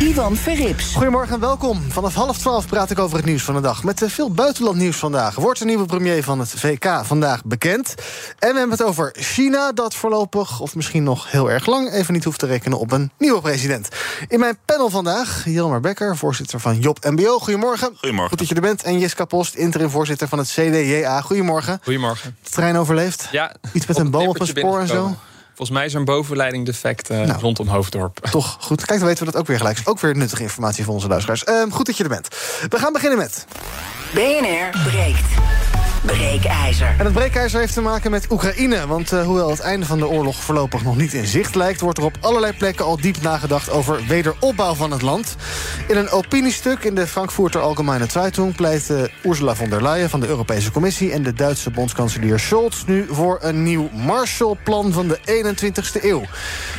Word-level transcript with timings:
Ivan 0.00 0.36
Verrips. 0.36 0.94
Goedemorgen 0.94 1.34
en 1.34 1.40
welkom. 1.40 1.80
Vanaf 1.88 2.14
half 2.14 2.38
twaalf 2.38 2.66
praat 2.66 2.90
ik 2.90 2.98
over 2.98 3.16
het 3.16 3.26
nieuws 3.26 3.42
van 3.42 3.54
de 3.54 3.60
dag. 3.60 3.84
Met 3.84 4.02
eh, 4.02 4.08
veel 4.08 4.30
buitenlandnieuws 4.30 4.96
vandaag. 4.96 5.34
Wordt 5.34 5.58
de 5.58 5.64
nieuwe 5.64 5.86
premier 5.86 6.24
van 6.24 6.38
het 6.38 6.50
VK 6.50 7.00
vandaag 7.02 7.44
bekend. 7.44 7.94
En 8.38 8.52
we 8.52 8.58
hebben 8.58 8.70
het 8.70 8.82
over 8.82 9.14
China, 9.18 9.72
dat 9.72 9.94
voorlopig, 9.94 10.60
of 10.60 10.74
misschien 10.74 11.02
nog 11.02 11.30
heel 11.30 11.50
erg 11.50 11.66
lang... 11.66 11.92
even 11.92 12.14
niet 12.14 12.24
hoeft 12.24 12.38
te 12.38 12.46
rekenen 12.46 12.78
op 12.78 12.92
een 12.92 13.10
nieuwe 13.18 13.40
president. 13.40 13.88
In 14.28 14.40
mijn 14.40 14.58
panel 14.64 14.90
vandaag, 14.90 15.44
Jelmer 15.44 15.80
Becker, 15.80 16.16
voorzitter 16.16 16.60
van 16.60 16.78
Job 16.78 17.04
MBO. 17.04 17.38
Goedemorgen. 17.38 17.88
Goedemorgen. 17.96 18.28
Goed 18.28 18.38
dat 18.38 18.48
je 18.48 18.54
er 18.54 18.60
bent. 18.60 18.82
En 18.82 18.98
Jiska 18.98 19.24
Post, 19.24 19.54
interim 19.54 19.90
voorzitter 19.90 20.28
van 20.28 20.38
het 20.38 20.48
CDJA. 20.48 21.20
Goedemorgen. 21.20 21.80
Goedemorgen. 21.82 22.36
De 22.42 22.50
trein 22.50 22.76
overleefd? 22.76 23.28
Ja. 23.30 23.54
Iets 23.72 23.86
met 23.86 23.98
een 23.98 24.10
boom 24.10 24.28
op 24.28 24.40
een 24.40 24.46
spoor 24.46 24.80
en 24.80 24.88
zo? 24.88 25.16
Volgens 25.60 25.78
mij 25.78 25.88
is 25.88 25.94
er 25.94 25.98
een 25.98 26.16
bovenleiding 26.16 26.66
defect 26.66 27.10
uh, 27.10 27.20
nou, 27.20 27.40
rondom 27.40 27.68
Hoofddorp. 27.68 28.18
Toch 28.30 28.56
goed. 28.60 28.84
Kijk, 28.84 28.98
dan 28.98 29.08
weten 29.08 29.24
we 29.24 29.32
dat 29.32 29.40
ook 29.40 29.46
weer 29.46 29.56
gelijk. 29.56 29.80
Ook 29.84 30.00
weer 30.00 30.16
nuttige 30.16 30.42
informatie 30.42 30.84
voor 30.84 30.94
onze 30.94 31.08
luisteraars. 31.08 31.44
Uh, 31.44 31.72
goed 31.72 31.86
dat 31.86 31.96
je 31.96 32.02
er 32.02 32.08
bent. 32.08 32.28
We 32.68 32.78
gaan 32.78 32.92
beginnen 32.92 33.18
met... 33.18 33.46
BNR 34.14 34.90
breekt. 34.90 35.28
Breekijzer. 36.00 36.94
En 36.98 37.04
het 37.04 37.12
breekijzer 37.12 37.60
heeft 37.60 37.74
te 37.74 37.80
maken 37.80 38.10
met 38.10 38.30
Oekraïne. 38.30 38.86
Want 38.86 39.12
uh, 39.12 39.24
hoewel 39.24 39.50
het 39.50 39.60
einde 39.60 39.86
van 39.86 39.98
de 39.98 40.08
oorlog 40.08 40.42
voorlopig 40.42 40.82
nog 40.82 40.96
niet 40.96 41.12
in 41.12 41.26
zicht 41.26 41.54
lijkt... 41.54 41.80
wordt 41.80 41.98
er 41.98 42.04
op 42.04 42.16
allerlei 42.20 42.52
plekken 42.52 42.84
al 42.84 43.00
diep 43.00 43.22
nagedacht 43.22 43.70
over 43.70 44.06
wederopbouw 44.06 44.74
van 44.74 44.90
het 44.90 45.02
land. 45.02 45.36
In 45.88 45.96
een 45.96 46.10
opiniestuk 46.10 46.84
in 46.84 46.94
de 46.94 47.06
Frankfurter 47.06 47.60
Allgemeine 47.60 48.06
Zeitung... 48.10 48.54
pleit 48.54 48.92
Ursula 49.22 49.54
von 49.54 49.70
der 49.70 49.82
Leyen 49.82 50.10
van 50.10 50.20
de 50.20 50.26
Europese 50.26 50.70
Commissie... 50.70 51.12
en 51.12 51.22
de 51.22 51.32
Duitse 51.32 51.70
bondskanselier 51.70 52.38
Scholz 52.38 52.84
nu 52.86 53.06
voor 53.10 53.38
een 53.40 53.62
nieuw 53.62 53.88
Marshallplan 53.92 54.92
van 54.92 55.08
de 55.08 55.18
21ste 55.18 56.04
eeuw. 56.04 56.22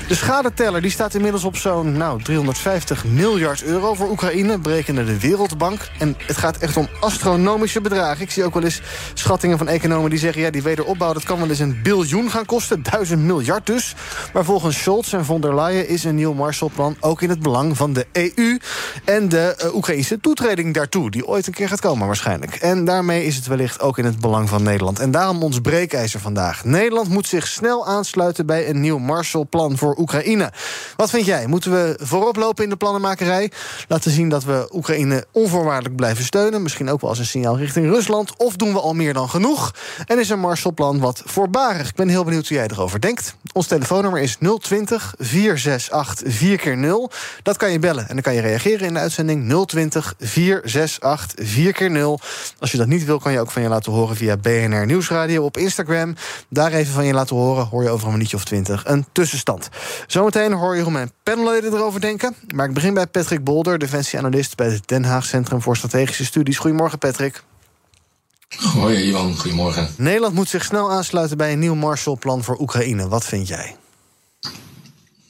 De 0.08 0.16
schadeteller 0.16 0.82
die 0.82 0.92
staat 0.92 1.14
inmiddels 1.14 1.44
op 1.44 1.58
zo'n 1.58 1.98
nou, 1.98 2.24
350 2.24 3.06
miljard 3.06 3.64
euro 3.64 3.94
voor 3.94 4.10
Oekraïne... 4.10 4.58
berekende 4.58 5.04
de 5.04 5.20
Wereldbank. 5.20 5.90
En 6.00 6.18
het 6.26 6.38
gaat 6.38 6.58
echt 6.58 6.78
om 6.78 6.88
astronomische 7.00 7.82
bedragen. 7.82 8.22
Ik 8.22 8.32
zie 8.32 8.44
ook 8.44 8.54
wel 8.54 8.64
eens 8.64 8.82
schattingen 9.14 9.58
van 9.58 9.68
economen 9.68 10.10
die 10.10 10.20
zeggen... 10.20 10.42
ja, 10.42 10.50
die 10.50 10.62
wederopbouw 10.62 11.14
dat 11.14 11.24
kan 11.24 11.40
wel 11.40 11.50
eens 11.50 11.60
een 11.60 11.80
biljoen 11.84 12.30
gaan 12.30 12.46
kosten. 12.46 12.84
Duizend 12.84 13.22
miljard 13.22 13.66
dus. 13.66 13.96
Maar 14.34 14.46
volgens 14.46 14.80
Scholz 14.80 15.14
en 15.14 15.26
von 15.26 15.42
der 15.42 15.56
Leyen 15.56 15.88
is 15.88 16.04
een 16.04 16.16
nieuw 16.16 16.34
Marshallplan... 16.34 16.96
ook 17.00 17.22
in 17.22 17.30
het 17.30 17.40
belang 17.40 17.78
van 17.78 17.94
de 17.94 18.06
EU 18.12 18.60
en 19.06 19.30
de 19.30 19.56
uh, 19.64 19.76
Oekraïnse 19.76 20.20
toetreding 20.20 20.74
daartoe... 20.74 21.12
die 21.12 21.28
ooit 21.28 21.48
een 21.48 21.54
keer 21.54 21.68
gaat 21.68 21.82
komen 21.82 22.08
waarschijnlijk. 22.08 22.56
En 22.56 22.86
daarmee 22.86 23.26
is 23.26 23.36
het 23.36 23.48
wellicht 23.48 23.82
ook 23.82 23.98
in 23.98 24.06
het 24.06 24.20
belang 24.20 24.50
van 24.50 24.64
Nederland. 24.64 25.00
En 25.00 25.12
daarom 25.12 25.44
ons 25.44 25.60
breekijzer 25.60 26.20
vandaag. 26.20 26.64
Nederland 26.64 27.10
moet 27.10 27.28
zich 27.28 27.48
snel 27.48 27.88
aansluiten 27.88 28.46
bij 28.46 28.70
een 28.70 28.82
nieuw 28.82 28.98
Marshallplan 28.98 29.78
voor 29.78 29.98
Oekraïne. 29.98 30.52
Wat 30.96 31.10
vind 31.10 31.26
jij? 31.26 31.48
Moeten 31.48 31.72
we 31.72 31.96
voorop 32.02 32.36
lopen 32.36 32.64
in 32.64 32.70
de 32.70 32.76
plannenmakerij? 32.76 33.52
Laten 33.88 34.12
zien 34.12 34.30
dat 34.30 34.44
we 34.44 34.70
Oekraïne 34.74 35.26
onvoorwaardelijk 35.32 35.96
blijven 35.96 36.24
steunen. 36.24 36.62
Misschien 36.62 36.90
ook 36.90 37.02
wel 37.02 37.10
als 37.10 37.20
een 37.20 37.26
signaal 37.26 37.58
richting 37.58 37.86
Rusland. 37.86 38.34
Of 38.38 38.56
doen 38.56 38.74
we 38.74 38.80
al 38.80 38.94
meer 38.94 39.01
dan 39.14 39.30
genoeg? 39.30 39.74
En 40.06 40.20
is 40.20 40.30
een 40.30 40.40
Marshallplan 40.40 41.00
wat 41.00 41.22
voorbarig? 41.26 41.90
Ik 41.90 41.96
ben 41.96 42.08
heel 42.08 42.24
benieuwd 42.24 42.48
hoe 42.48 42.58
jij 42.58 42.68
erover 42.68 43.02
denkt. 43.02 43.36
Ons 43.54 43.68
telefoonnummer 43.68 44.22
is 44.22 44.38
020 44.60 45.14
468 45.18 46.22
4x0. 46.42 47.16
Dat 47.44 47.58
kan 47.58 47.72
je 47.72 47.80
bellen 47.80 48.08
en 48.08 48.14
dan 48.14 48.22
kan 48.22 48.34
je 48.34 48.42
reageren 48.42 48.88
in 48.88 48.94
de 48.94 49.00
uitzending 49.00 49.66
020 49.66 50.14
468 50.20 51.46
4x0. 51.46 52.26
Als 52.60 52.72
je 52.72 52.78
dat 52.78 52.88
niet 52.88 53.06
wil, 53.06 53.20
kan 53.20 53.32
je 53.32 53.40
ook 53.40 53.52
van 53.52 53.62
je 53.62 53.68
laten 53.68 53.92
horen 53.92 54.16
via 54.16 54.38
BNR 54.38 54.86
Nieuwsradio 54.86 55.44
op 55.44 55.58
Instagram. 55.58 56.16
Daar 56.50 56.72
even 56.72 56.94
van 56.94 57.06
je 57.06 57.14
laten 57.14 57.36
horen, 57.36 57.66
hoor 57.66 57.84
je 57.84 57.90
over 57.90 58.08
een 58.08 58.14
minuutje 58.14 58.38
of 58.38 58.44
twintig 58.44 58.86
een 58.86 59.06
tussenstand. 59.12 59.70
Zometeen 60.08 60.54
hoor 60.54 60.76
je 60.76 60.82
hoe 60.82 60.92
mijn 60.92 61.12
panelleden 61.24 61.74
erover 61.74 62.02
denken. 62.02 62.36
Maar 62.56 62.68
ik 62.68 62.74
begin 62.74 62.94
bij 62.94 63.08
Patrick 63.08 63.44
Bolder, 63.44 63.80
defensieanalist 63.80 64.56
bij 64.56 64.68
het 64.68 64.88
Den 64.88 65.04
Haag 65.04 65.26
Centrum 65.26 65.62
voor 65.62 65.78
Strategische 65.78 66.26
Studies. 66.26 66.58
Goedemorgen, 66.58 66.98
Patrick. 66.98 67.44
Hoi, 68.58 69.08
Ivan. 69.08 69.38
Goedemorgen. 69.38 69.90
Nederland 69.98 70.34
moet 70.34 70.50
zich 70.50 70.64
snel 70.64 70.92
aansluiten 70.92 71.38
bij 71.38 71.54
een 71.54 71.60
nieuw 71.60 71.76
Marshallplan 71.76 72.44
voor 72.44 72.60
Oekraïne. 72.60 73.08
Wat 73.08 73.26
vind 73.26 73.48
jij? 73.48 73.76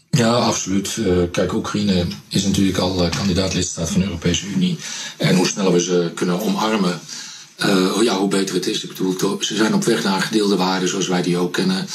Ja, 0.10 0.34
absoluut. 0.34 0.96
Uh, 0.96 1.24
kijk, 1.32 1.54
Oekraïne 1.54 2.06
is 2.28 2.44
natuurlijk 2.44 2.78
al 2.78 3.04
uh, 3.04 3.12
kandidaat 3.12 3.54
lidstaat 3.54 3.90
van 3.90 4.00
de 4.00 4.06
Europese 4.06 4.48
Unie. 4.48 4.78
En 5.18 5.36
hoe 5.36 5.48
sneller 5.48 5.74
we 5.74 5.82
ze 5.82 6.12
kunnen 6.16 6.42
omarmen, 6.42 7.00
uh, 7.66 8.02
ja, 8.02 8.18
hoe 8.18 8.28
beter 8.28 8.56
het 8.56 8.68
is. 8.68 8.84
Ik 8.84 8.90
bedoel, 8.90 9.38
ze 9.40 9.56
zijn 9.56 9.74
op 9.74 9.84
weg 9.84 10.04
naar 10.04 10.22
gedeelde 10.22 10.56
waarden 10.56 10.90
zoals 10.90 11.08
wij 11.08 11.22
die 11.22 11.38
ook 11.38 11.54
kennen. 11.54 11.88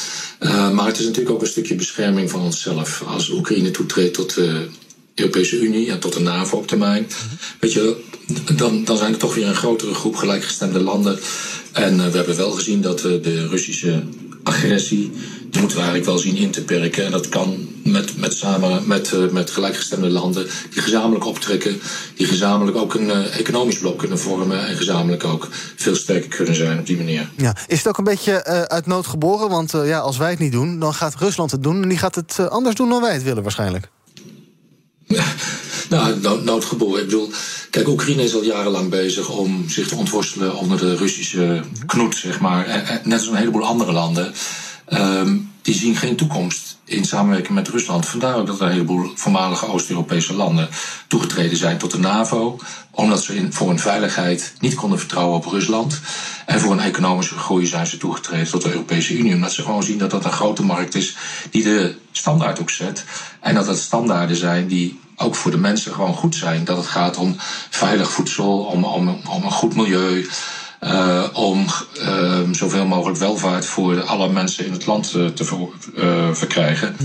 maar 0.73 0.87
het 0.87 0.99
is 0.99 1.05
natuurlijk 1.05 1.35
ook 1.35 1.41
een 1.41 1.47
stukje 1.47 1.75
bescherming 1.75 2.31
van 2.31 2.41
onszelf. 2.41 3.03
Als 3.07 3.31
Oekraïne 3.31 3.71
toetreedt 3.71 4.15
tot 4.15 4.35
de 4.35 4.69
Europese 5.16 5.60
Unie 5.60 5.91
en 5.91 5.99
tot 5.99 6.12
de 6.12 6.21
NAVO 6.21 6.56
op 6.56 6.66
termijn. 6.66 7.06
Weet 7.60 7.72
je, 7.72 7.97
dan, 8.56 8.84
dan 8.84 8.97
zijn 8.97 9.12
er 9.12 9.19
toch 9.19 9.34
weer 9.34 9.47
een 9.47 9.54
grotere 9.54 9.94
groep 9.94 10.16
gelijkgestemde 10.16 10.81
landen. 10.81 11.19
En 11.72 11.97
we 11.97 12.16
hebben 12.16 12.37
wel 12.37 12.50
gezien 12.50 12.81
dat 12.81 13.00
de 13.00 13.47
Russische 13.49 14.03
agressie, 14.43 15.10
die 15.50 15.60
moeten 15.60 15.78
we 15.78 15.84
eigenlijk 15.84 16.04
wel 16.04 16.19
zien 16.19 16.37
in 16.37 16.50
te 16.50 16.65
perken. 16.65 17.04
En 17.04 17.10
dat 17.10 17.28
kan 17.28 17.69
met, 17.84 18.16
met, 18.16 18.37
samen, 18.37 18.87
met, 18.87 19.12
uh, 19.12 19.31
met 19.31 19.50
gelijkgestemde 19.50 20.10
landen 20.10 20.47
die 20.71 20.82
gezamenlijk 20.82 21.27
optrekken, 21.27 21.81
die 22.15 22.27
gezamenlijk 22.27 22.77
ook 22.77 22.94
een 22.94 23.10
economisch 23.10 23.78
blok 23.78 23.98
kunnen 23.98 24.19
vormen 24.19 24.66
en 24.66 24.77
gezamenlijk 24.77 25.25
ook 25.25 25.48
veel 25.77 25.94
sterker 25.94 26.28
kunnen 26.28 26.54
zijn 26.54 26.78
op 26.78 26.87
die 26.87 26.97
manier. 26.97 27.31
Ja, 27.37 27.56
is 27.66 27.78
het 27.78 27.88
ook 27.88 27.98
een 27.98 28.04
beetje 28.04 28.44
uit 28.69 28.87
nood 28.87 29.06
geboren? 29.06 29.48
Want 29.48 29.71
ja, 29.71 29.98
als 29.98 30.16
wij 30.16 30.31
het 30.31 30.38
niet 30.38 30.53
doen, 30.53 30.78
dan 30.78 30.94
gaat 30.94 31.15
Rusland 31.15 31.50
het 31.50 31.62
doen 31.62 31.83
en 31.83 31.88
die 31.88 31.98
gaat 31.98 32.15
het 32.15 32.48
anders 32.48 32.77
doen 32.77 32.88
dan 32.88 33.00
wij 33.00 33.12
het 33.12 33.22
willen 33.22 33.43
waarschijnlijk. 33.43 33.88
Nou, 35.91 36.21
no 36.21 36.41
noodgeboren. 36.41 37.00
Ik 37.00 37.06
bedoel, 37.06 37.31
kijk, 37.71 37.89
Oekraïne 37.89 38.22
is 38.22 38.34
al 38.34 38.43
jarenlang 38.43 38.91
bezig 38.91 39.28
om 39.28 39.69
zich 39.69 39.89
te 39.89 39.97
ontworstelen 39.97 40.56
onder 40.56 40.78
de 40.78 40.97
Russische 40.97 41.62
knoet, 41.87 42.17
zeg 42.17 42.41
maar. 42.41 43.00
Net 43.05 43.19
als 43.19 43.28
een 43.28 43.37
heleboel 43.37 43.66
andere 43.66 43.93
landen. 43.93 44.33
Um, 44.93 45.55
die 45.66 45.75
zien 45.75 45.97
geen 45.97 46.16
toekomst 46.16 46.78
in 46.84 47.04
samenwerking 47.04 47.54
met 47.54 47.69
Rusland. 47.69 48.06
Vandaar 48.06 48.34
ook 48.34 48.47
dat 48.47 48.60
een 48.60 48.71
heleboel 48.71 49.10
voormalige 49.15 49.66
Oost-Europese 49.66 50.34
landen 50.34 50.69
toegetreden 51.09 51.56
zijn 51.56 51.78
tot 51.78 51.91
de 51.91 51.99
NAVO. 51.99 52.59
Omdat 52.91 53.22
ze 53.22 53.37
in, 53.37 53.53
voor 53.53 53.69
hun 53.69 53.78
veiligheid 53.78 54.53
niet 54.60 54.75
konden 54.75 54.99
vertrouwen 54.99 55.37
op 55.37 55.47
Rusland. 55.47 56.00
En 56.47 56.60
voor 56.60 56.72
een 56.72 56.81
economische 56.81 57.34
groei 57.34 57.66
zijn 57.66 57.87
ze 57.87 57.97
toegetreden 57.97 58.50
tot 58.50 58.62
de 58.62 58.71
Europese 58.71 59.16
Unie. 59.16 59.34
Omdat 59.34 59.53
ze 59.53 59.62
gewoon 59.62 59.82
zien 59.82 59.99
dat 59.99 60.10
dat 60.10 60.25
een 60.25 60.32
grote 60.32 60.62
markt 60.65 60.94
is 60.94 61.16
die 61.50 61.62
de 61.62 61.97
standaard 62.12 62.60
ook 62.60 62.71
zet. 62.71 63.04
En 63.41 63.54
dat 63.54 63.66
het 63.66 63.78
standaarden 63.78 64.37
zijn 64.37 64.66
die 64.66 65.00
ook 65.16 65.34
voor 65.34 65.50
de 65.50 65.59
mensen 65.59 65.93
gewoon 65.93 66.15
goed 66.15 66.34
zijn. 66.34 66.65
Dat 66.65 66.77
het 66.77 66.87
gaat 66.87 67.16
om 67.16 67.37
veilig 67.71 68.10
voedsel, 68.10 68.59
om, 68.59 68.84
om, 68.84 69.09
om 69.09 69.44
een 69.44 69.50
goed 69.50 69.77
milieu. 69.77 70.28
Uh, 70.87 71.25
om 71.33 71.67
uh, 72.01 72.41
zoveel 72.53 72.87
mogelijk 72.87 73.19
welvaart 73.19 73.67
voor 73.67 74.03
alle 74.03 74.29
mensen 74.29 74.67
in 74.67 74.73
het 74.73 74.87
land 74.87 75.15
uh, 75.17 75.27
te 75.27 75.45
ver, 75.45 75.57
verkrijgen. 76.37 76.97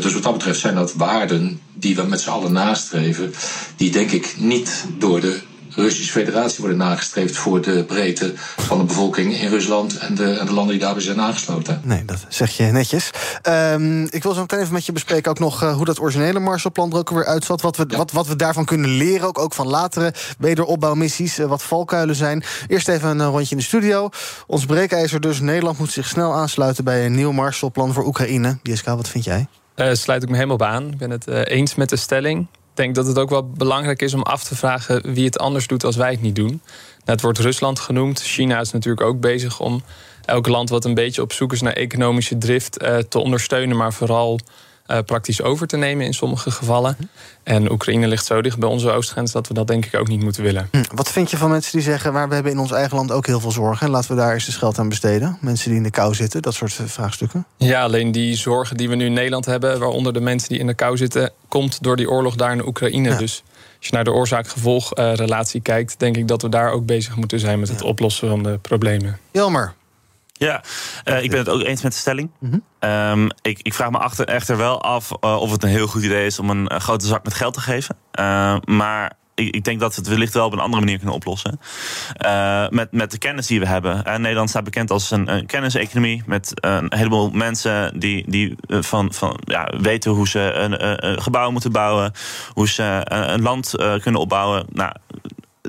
dus 0.00 0.12
wat 0.12 0.22
dat 0.22 0.32
betreft 0.32 0.60
zijn 0.60 0.74
dat 0.74 0.94
waarden 0.94 1.60
die 1.74 1.96
we 1.96 2.02
met 2.02 2.20
z'n 2.20 2.30
allen 2.30 2.52
nastreven, 2.52 3.32
die 3.76 3.90
denk 3.90 4.10
ik 4.10 4.34
niet 4.38 4.84
door 4.98 5.20
de 5.20 5.40
Russische 5.74 6.12
Federatie 6.12 6.60
worden 6.60 6.78
nagestreefd 6.78 7.36
voor 7.36 7.60
de 7.60 7.84
breedte 7.84 8.32
van 8.36 8.78
de 8.78 8.84
bevolking 8.84 9.40
in 9.40 9.48
Rusland 9.48 9.98
en 9.98 10.14
de, 10.14 10.32
en 10.32 10.46
de 10.46 10.52
landen 10.52 10.72
die 10.72 10.84
daarbij 10.84 11.02
zijn 11.02 11.20
aangesloten. 11.20 11.80
Nee, 11.84 12.04
dat 12.04 12.26
zeg 12.28 12.56
je 12.56 12.64
netjes. 12.64 13.10
Um, 13.48 14.06
ik 14.10 14.22
wil 14.22 14.34
zo 14.34 14.40
meteen 14.40 14.58
even 14.58 14.72
met 14.72 14.86
je 14.86 14.92
bespreken 14.92 15.30
ook 15.30 15.38
nog 15.38 15.62
uh, 15.62 15.74
hoe 15.74 15.84
dat 15.84 16.00
originele 16.00 16.38
Marshallplan 16.38 16.92
er 16.92 16.98
ook 16.98 17.10
weer 17.10 17.26
uitzat. 17.26 17.60
Wat 17.60 17.76
we, 17.76 17.84
ja. 17.88 17.96
wat, 17.96 18.12
wat 18.12 18.26
we 18.26 18.36
daarvan 18.36 18.64
kunnen 18.64 18.90
leren, 18.90 19.28
ook, 19.28 19.38
ook 19.38 19.54
van 19.54 19.66
latere 19.66 20.14
wederopbouwmissies, 20.38 21.38
uh, 21.38 21.46
wat 21.46 21.62
valkuilen 21.62 22.14
zijn. 22.14 22.42
Eerst 22.68 22.88
even 22.88 23.18
een 23.18 23.30
rondje 23.30 23.50
in 23.50 23.56
de 23.56 23.62
studio. 23.62 24.08
Ons 24.46 24.66
breekijzer 24.66 25.20
dus, 25.20 25.40
Nederland 25.40 25.78
moet 25.78 25.92
zich 25.92 26.06
snel 26.06 26.34
aansluiten 26.34 26.84
bij 26.84 27.06
een 27.06 27.14
nieuw 27.14 27.32
Marshallplan 27.32 27.92
voor 27.92 28.06
Oekraïne. 28.06 28.58
DSK, 28.62 28.86
wat 28.86 29.08
vind 29.08 29.24
jij? 29.24 29.46
Uh, 29.76 29.92
sluit 29.92 30.22
ik 30.22 30.28
me 30.28 30.34
helemaal 30.34 30.56
bij 30.56 30.68
aan. 30.68 30.90
Ik 30.92 30.98
ben 30.98 31.10
het 31.10 31.26
eens 31.26 31.74
met 31.74 31.88
de 31.88 31.96
stelling. 31.96 32.46
Denk 32.74 32.94
dat 32.94 33.06
het 33.06 33.18
ook 33.18 33.30
wel 33.30 33.48
belangrijk 33.48 34.02
is 34.02 34.14
om 34.14 34.22
af 34.22 34.44
te 34.44 34.56
vragen 34.56 35.12
wie 35.12 35.24
het 35.24 35.38
anders 35.38 35.66
doet 35.66 35.84
als 35.84 35.96
wij 35.96 36.10
het 36.10 36.22
niet 36.22 36.34
doen. 36.34 36.48
Nou, 36.48 36.60
het 37.04 37.20
wordt 37.20 37.38
Rusland 37.38 37.80
genoemd. 37.80 38.20
China 38.20 38.60
is 38.60 38.72
natuurlijk 38.72 39.06
ook 39.06 39.20
bezig 39.20 39.60
om 39.60 39.82
elk 40.24 40.46
land 40.46 40.68
wat 40.68 40.84
een 40.84 40.94
beetje 40.94 41.22
op 41.22 41.32
zoek 41.32 41.52
is 41.52 41.60
naar 41.60 41.72
economische 41.72 42.38
drift 42.38 42.82
uh, 42.82 42.96
te 42.96 43.18
ondersteunen, 43.18 43.76
maar 43.76 43.92
vooral 43.92 44.38
praktisch 44.98 45.42
over 45.42 45.66
te 45.66 45.76
nemen 45.76 46.06
in 46.06 46.14
sommige 46.14 46.50
gevallen. 46.50 46.96
En 47.42 47.70
Oekraïne 47.70 48.06
ligt 48.06 48.26
zo 48.26 48.42
dicht 48.42 48.58
bij 48.58 48.68
onze 48.68 48.90
oostgrens 48.90 49.32
dat 49.32 49.48
we 49.48 49.54
dat 49.54 49.66
denk 49.66 49.86
ik 49.86 49.94
ook 49.94 50.08
niet 50.08 50.22
moeten 50.22 50.42
willen. 50.42 50.68
Hm, 50.70 50.82
wat 50.94 51.10
vind 51.10 51.30
je 51.30 51.36
van 51.36 51.50
mensen 51.50 51.72
die 51.72 51.82
zeggen, 51.82 52.12
maar 52.12 52.28
we 52.28 52.34
hebben 52.34 52.52
in 52.52 52.58
ons 52.58 52.72
eigen 52.72 52.96
land 52.96 53.12
ook 53.12 53.26
heel 53.26 53.40
veel 53.40 53.50
zorgen 53.50 53.86
en 53.86 53.92
laten 53.92 54.10
we 54.10 54.16
daar 54.16 54.32
eens 54.32 54.46
eens 54.46 54.56
geld 54.56 54.78
aan 54.78 54.88
besteden? 54.88 55.38
Mensen 55.40 55.68
die 55.68 55.78
in 55.78 55.84
de 55.84 55.90
kou 55.90 56.14
zitten, 56.14 56.42
dat 56.42 56.54
soort 56.54 56.72
vraagstukken. 56.84 57.46
Ja, 57.56 57.82
alleen 57.82 58.12
die 58.12 58.36
zorgen 58.36 58.76
die 58.76 58.88
we 58.88 58.94
nu 58.94 59.04
in 59.04 59.12
Nederland 59.12 59.44
hebben, 59.44 59.78
waaronder 59.78 60.12
de 60.12 60.20
mensen 60.20 60.48
die 60.48 60.58
in 60.58 60.66
de 60.66 60.74
kou 60.74 60.96
zitten, 60.96 61.32
komt 61.48 61.82
door 61.82 61.96
die 61.96 62.10
oorlog 62.10 62.34
daar 62.34 62.52
in 62.52 62.66
Oekraïne. 62.66 63.16
Dus 63.16 63.42
als 63.78 63.88
je 63.88 63.94
naar 63.94 64.04
de 64.04 64.12
oorzaak-gevolgrelatie 64.12 65.60
kijkt, 65.60 65.98
denk 65.98 66.16
ik 66.16 66.28
dat 66.28 66.42
we 66.42 66.48
daar 66.48 66.70
ook 66.70 66.86
bezig 66.86 67.16
moeten 67.16 67.40
zijn 67.40 67.60
met 67.60 67.68
het 67.68 67.82
oplossen 67.82 68.28
van 68.28 68.42
de 68.42 68.58
problemen. 68.62 69.18
Jelmer. 69.30 69.74
Ja, 70.40 70.62
uh, 71.04 71.22
ik 71.22 71.30
ben 71.30 71.38
het 71.38 71.48
ook 71.48 71.62
eens 71.62 71.82
met 71.82 71.92
de 71.92 71.98
stelling. 71.98 72.30
Mm 72.38 72.50
-hmm. 72.50 72.90
um, 72.90 73.30
ik, 73.42 73.58
ik, 73.62 73.74
vraag 73.74 73.90
me 73.90 73.98
achter, 73.98 74.26
echter 74.26 74.56
wel 74.56 74.82
af 74.82 75.10
uh, 75.20 75.36
of 75.40 75.50
het 75.50 75.62
een 75.62 75.68
heel 75.68 75.86
goed 75.86 76.02
idee 76.02 76.26
is 76.26 76.38
om 76.38 76.50
een, 76.50 76.74
een 76.74 76.80
grote 76.80 77.06
zak 77.06 77.24
met 77.24 77.34
geld 77.34 77.54
te 77.54 77.60
geven. 77.60 77.96
Maar 78.64 79.12
ik, 79.34 79.54
ik, 79.54 79.64
denk 79.64 79.80
dat 79.80 79.94
we 79.94 80.00
het 80.00 80.10
wellicht 80.10 80.34
wel 80.34 80.46
op 80.46 80.52
een 80.52 80.58
andere 80.58 80.82
manier 80.82 80.96
kunnen 80.96 81.14
oplossen. 81.14 81.60
met, 82.70 82.92
met 82.92 83.10
de 83.10 83.18
kennis 83.18 83.46
die 83.46 83.60
we 83.60 83.66
hebben. 83.66 84.04
En 84.04 84.20
Nederland 84.20 84.48
staat 84.48 84.64
bekend 84.64 84.90
als 84.90 85.10
een, 85.10 85.32
een 85.32 85.46
kenniseconomie. 85.46 86.22
Met 86.26 86.52
een 86.54 86.92
heleboel 86.94 87.30
mensen 87.30 87.98
die, 87.98 88.30
die 88.30 88.56
van, 88.66 89.12
van, 89.12 89.40
ja, 89.44 89.72
weten 89.80 90.10
hoe 90.10 90.28
ze 90.28 90.40
een, 90.40 91.06
een 91.06 91.22
gebouw 91.22 91.50
moeten 91.50 91.72
bouwen. 91.72 92.12
Hoe 92.52 92.68
ze 92.68 93.00
een 93.04 93.42
land 93.42 93.74
kunnen 94.02 94.20
opbouwen. 94.20 94.66
Nou, 94.72 94.92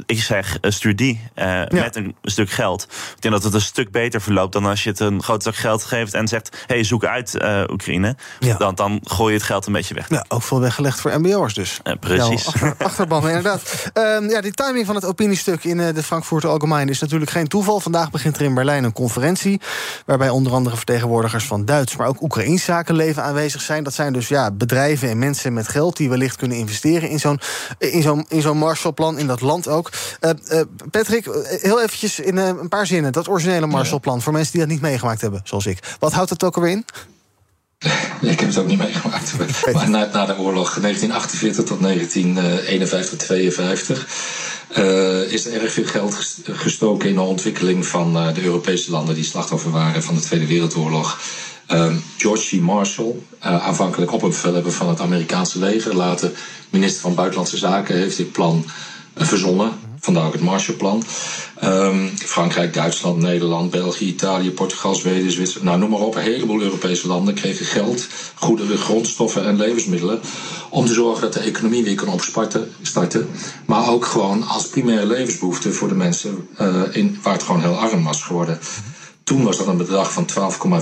ik 0.05 0.21
zeg, 0.21 0.57
stuur 0.61 0.95
die 0.95 1.19
uh, 1.35 1.45
ja. 1.45 1.67
met 1.69 1.95
een 1.95 2.15
stuk 2.23 2.49
geld. 2.49 2.88
Ik 3.15 3.21
denk 3.21 3.33
dat 3.33 3.43
het 3.43 3.53
een 3.53 3.61
stuk 3.61 3.91
beter 3.91 4.21
verloopt 4.21 4.53
dan 4.53 4.65
als 4.65 4.83
je 4.83 4.89
het 4.89 4.99
een 4.99 5.23
groot 5.23 5.41
stuk 5.41 5.55
geld 5.55 5.83
geeft 5.83 6.13
en 6.13 6.27
zegt: 6.27 6.63
hey, 6.67 6.83
zoek 6.83 7.05
uit 7.05 7.35
uh, 7.41 7.63
Oekraïne. 7.69 8.15
Ja. 8.39 8.57
Dan, 8.57 8.75
dan 8.75 8.99
gooi 9.03 9.31
je 9.31 9.38
het 9.38 9.47
geld 9.47 9.65
een 9.65 9.73
beetje 9.73 9.93
weg. 9.93 10.09
Ja, 10.09 10.25
ook 10.27 10.43
veel 10.43 10.59
weggelegd 10.59 11.01
voor 11.01 11.19
MBO'ers 11.19 11.53
dus. 11.53 11.79
Uh, 11.83 11.93
precies. 11.99 12.47
Achter, 12.47 12.75
achterban, 12.77 13.27
inderdaad. 13.27 13.91
Um, 13.93 14.29
ja, 14.29 14.41
die 14.41 14.51
timing 14.51 14.85
van 14.85 14.95
het 14.95 15.05
opiniestuk 15.05 15.63
in 15.63 15.77
de 15.77 16.03
Frankfurter 16.03 16.49
Allgemeine 16.49 16.91
is 16.91 16.99
natuurlijk 16.99 17.31
geen 17.31 17.47
toeval. 17.47 17.79
Vandaag 17.79 18.11
begint 18.11 18.35
er 18.35 18.41
in 18.41 18.53
Berlijn 18.53 18.83
een 18.83 18.93
conferentie. 18.93 19.61
Waarbij 20.05 20.29
onder 20.29 20.53
andere 20.53 20.75
vertegenwoordigers 20.75 21.45
van 21.45 21.65
Duits, 21.65 21.95
maar 21.95 22.07
ook 22.07 22.21
Oekraïns 22.21 22.63
zakenleven 22.63 23.23
aanwezig 23.23 23.61
zijn. 23.61 23.83
Dat 23.83 23.93
zijn 23.93 24.13
dus 24.13 24.27
ja, 24.27 24.51
bedrijven 24.51 25.09
en 25.09 25.19
mensen 25.19 25.53
met 25.53 25.67
geld 25.67 25.97
die 25.97 26.09
wellicht 26.09 26.35
kunnen 26.35 26.57
investeren 26.57 27.09
in 27.09 27.19
zo'n 27.19 27.39
in 27.77 28.01
zo'n 28.01 28.25
in 28.27 28.41
zo'n 28.41 28.57
Marshallplan, 28.57 29.17
in 29.17 29.27
dat 29.27 29.41
land 29.41 29.67
ook. 29.67 29.90
Uh, 30.21 30.31
uh, 30.51 30.61
Patrick, 30.91 31.25
heel 31.61 31.81
eventjes 31.81 32.19
in 32.19 32.35
uh, 32.35 32.47
een 32.47 32.67
paar 32.67 32.88
zinnen. 32.88 33.11
Dat 33.11 33.27
originele 33.27 33.67
Marshallplan, 33.67 34.21
voor 34.21 34.33
mensen 34.33 34.51
die 34.51 34.61
dat 34.61 34.69
niet 34.69 34.81
meegemaakt 34.81 35.21
hebben, 35.21 35.41
zoals 35.43 35.65
ik. 35.65 35.79
Wat 35.99 36.13
houdt 36.13 36.29
dat 36.29 36.43
ook 36.43 36.55
alweer 36.55 36.71
in? 36.71 36.85
Ik 38.21 38.39
heb 38.39 38.49
het 38.49 38.57
ook 38.57 38.67
niet 38.67 38.77
meegemaakt. 38.77 39.33
Maar 39.73 39.89
na, 39.89 40.09
na 40.13 40.25
de 40.25 40.38
oorlog 40.38 40.73
1948 40.73 41.65
tot 41.65 41.81
1951, 41.81 43.17
52... 43.17 44.07
is 45.29 45.45
er 45.45 45.61
erg 45.61 45.73
veel 45.73 45.85
geld 45.85 46.39
gestoken 46.43 47.09
in 47.09 47.15
de 47.15 47.21
ontwikkeling 47.21 47.85
van 47.85 48.13
de 48.13 48.43
Europese 48.43 48.91
landen... 48.91 49.15
die 49.15 49.23
slachtoffer 49.23 49.71
waren 49.71 50.03
van 50.03 50.15
de 50.15 50.21
Tweede 50.21 50.47
Wereldoorlog. 50.47 51.19
Um, 51.71 52.03
George 52.17 52.57
C. 52.57 52.61
Marshall, 52.61 53.15
aanvankelijk 53.39 54.11
opperbevelhebber 54.11 54.71
van 54.71 54.89
het 54.89 54.99
Amerikaanse 54.99 55.59
leger... 55.59 55.95
later 55.95 56.31
minister 56.71 57.01
van 57.01 57.15
Buitenlandse 57.15 57.57
Zaken, 57.57 57.95
heeft 57.95 58.17
dit 58.17 58.31
plan 58.31 58.65
verzonnen. 59.16 59.72
Vandaar 60.00 60.25
ook 60.25 60.34
het 60.34 60.42
Marshallplan. 60.42 61.04
Um, 61.63 62.12
Frankrijk, 62.18 62.74
Duitsland, 62.74 63.18
Nederland, 63.22 63.72
België, 63.72 64.06
Italië, 64.06 64.52
Portugal, 64.52 64.96
Zweden, 64.96 65.31
Zwitserland. 65.31 65.66
Nou, 65.66 65.80
noem 65.80 65.90
maar 65.90 66.08
op. 66.08 66.16
Een 66.16 66.22
heleboel 66.22 66.62
Europese 66.62 67.08
landen 67.08 67.34
kregen 67.34 67.66
geld, 67.66 68.08
goederen, 68.36 68.78
grondstoffen 68.78 69.46
en 69.46 69.56
levensmiddelen. 69.56 70.19
Om 70.69 70.86
te 70.86 70.94
zorgen 70.94 71.22
dat 71.22 71.34
de 71.34 71.40
economie 71.40 71.84
weer 71.84 71.96
kan 71.96 72.08
opstarten. 72.08 72.72
Starten, 72.81 73.30
maar 73.66 73.90
ook 73.90 74.06
gewoon 74.06 74.48
als 74.48 74.68
primaire 74.68 75.06
levensbehoefte 75.06 75.72
voor 75.72 75.88
de 75.88 75.96
mensen 75.96 76.48
uh, 76.62 76.81
in, 76.92 77.19
waar 77.22 77.34
het 77.34 77.44
gewoon 77.44 77.62
heel 77.62 77.78
arm 77.78 78.04
was 78.04 78.24
geworden. 78.24 78.60
Toen 79.24 79.44
was 79.44 79.58
dat 79.58 79.68
een 79.68 79.78
bedrag 79.78 80.13
van 80.13 80.30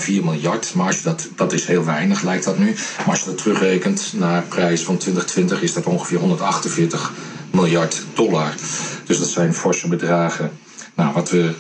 12,4 0.02 0.06
miljard. 0.06 0.74
Maar 0.76 0.88
als 0.88 0.98
je 0.98 1.04
dat, 1.04 1.28
dat 1.36 1.54
is 1.54 1.66
heel 1.66 1.86
weinig, 1.86 2.22
lijkt 2.22 2.46
dat 2.46 2.58
nu. 2.58 2.76
Maar 2.98 3.10
als 3.10 3.20
je 3.20 3.26
dat 3.26 3.38
terugrekent 3.38 4.14
naar 4.16 4.44
prijs 4.44 4.82
van 4.82 4.98
2020, 4.98 5.62
is 5.62 5.74
dat 5.74 5.86
ongeveer 5.86 6.20
148 6.20 7.02
miljard 7.02 7.39
dollar. 8.14 8.54
Dus 9.06 9.20
dat 9.20 9.28
zijn 9.28 9.54
forse 9.54 9.88
bedragen. 9.88 10.52
Nou, 10.96 11.14
wat, 11.14 11.30
we, 11.30 11.54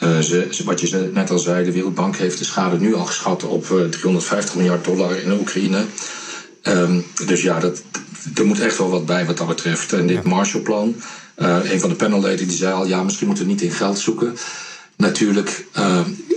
uh, 0.00 0.18
ze, 0.18 0.62
wat 0.64 0.80
je 0.80 1.10
net 1.14 1.30
al 1.30 1.38
zei, 1.38 1.64
de 1.64 1.72
Wereldbank 1.72 2.16
heeft 2.16 2.38
de 2.38 2.44
schade 2.44 2.78
nu 2.78 2.94
al 2.94 3.04
geschat 3.04 3.44
op 3.44 3.68
uh, 3.70 3.84
350 3.84 4.54
miljard 4.54 4.84
dollar 4.84 5.16
in 5.16 5.32
Oekraïne. 5.32 5.84
Um, 6.62 7.04
dus 7.26 7.42
ja, 7.42 7.60
dat, 7.60 7.82
er 8.34 8.46
moet 8.46 8.60
echt 8.60 8.78
wel 8.78 8.90
wat 8.90 9.06
bij 9.06 9.26
wat 9.26 9.36
dat 9.36 9.46
betreft. 9.46 9.92
En 9.92 10.06
dit 10.06 10.22
Marshallplan, 10.22 10.94
uh, 11.38 11.58
een 11.62 11.80
van 11.80 11.88
de 11.88 11.94
panelleden 11.94 12.48
die 12.48 12.56
zei 12.56 12.72
al, 12.72 12.86
ja, 12.86 13.02
misschien 13.02 13.26
moeten 13.26 13.44
we 13.44 13.50
niet 13.50 13.62
in 13.62 13.70
geld 13.70 13.98
zoeken. 13.98 14.36
Natuurlijk, 14.96 15.66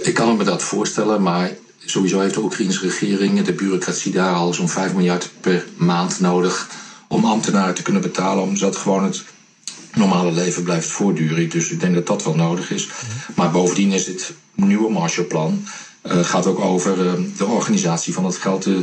ik 0.01 0.13
kan 0.13 0.37
me 0.37 0.43
dat 0.43 0.63
voorstellen, 0.63 1.21
maar 1.21 1.51
sowieso 1.85 2.19
heeft 2.19 2.33
de 2.33 2.41
Oekraïnse 2.41 2.79
regering, 2.79 3.41
de 3.41 3.53
bureaucratie 3.53 4.11
daar 4.11 4.33
al 4.33 4.53
zo'n 4.53 4.69
5 4.69 4.93
miljard 4.93 5.29
per 5.41 5.65
maand 5.77 6.19
nodig 6.19 6.69
om 7.07 7.25
ambtenaren 7.25 7.75
te 7.75 7.81
kunnen 7.81 8.01
betalen, 8.01 8.57
zodat 8.57 8.75
gewoon 8.75 9.03
het 9.03 9.23
normale 9.93 10.31
leven 10.31 10.63
blijft 10.63 10.87
voortduren. 10.87 11.49
Dus 11.49 11.69
ik 11.71 11.79
denk 11.79 11.93
dat 11.93 12.07
dat 12.07 12.23
wel 12.23 12.35
nodig 12.35 12.71
is. 12.71 12.89
Maar 13.35 13.51
bovendien 13.51 13.91
is 13.91 14.05
dit 14.05 14.33
nieuwe 14.55 14.91
Marshallplan. 14.91 15.63
Uh, 16.03 16.19
gaat 16.19 16.45
ook 16.45 16.59
over 16.59 17.05
uh, 17.05 17.11
de 17.37 17.45
organisatie 17.45 18.13
van 18.13 18.25
het 18.25 18.35
geld. 18.35 18.65
Uh, 18.65 18.77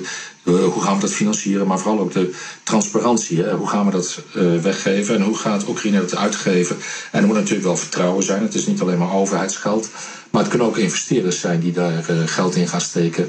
hoe 0.44 0.82
gaan 0.82 0.94
we 0.94 1.00
dat 1.00 1.12
financieren? 1.12 1.66
Maar 1.66 1.78
vooral 1.78 2.00
ook 2.00 2.12
de 2.12 2.34
transparantie. 2.62 3.50
Hoe 3.50 3.68
gaan 3.68 3.86
we 3.86 3.90
dat 3.90 4.18
weggeven? 4.62 5.14
En 5.14 5.22
hoe 5.22 5.36
gaat 5.36 5.68
Oekraïne 5.68 6.00
dat 6.00 6.16
uitgeven? 6.16 6.76
En 7.10 7.20
er 7.20 7.26
moet 7.26 7.36
natuurlijk 7.36 7.64
wel 7.64 7.76
vertrouwen 7.76 8.24
zijn. 8.24 8.42
Het 8.42 8.54
is 8.54 8.66
niet 8.66 8.80
alleen 8.80 8.98
maar 8.98 9.14
overheidsgeld. 9.14 9.90
Maar 10.32 10.40
het 10.40 10.50
kunnen 10.50 10.68
ook 10.68 10.76
investeerders 10.76 11.40
zijn 11.40 11.60
die 11.60 11.72
daar 11.72 12.02
geld 12.26 12.54
in 12.54 12.68
gaan 12.68 12.80
steken. 12.80 13.28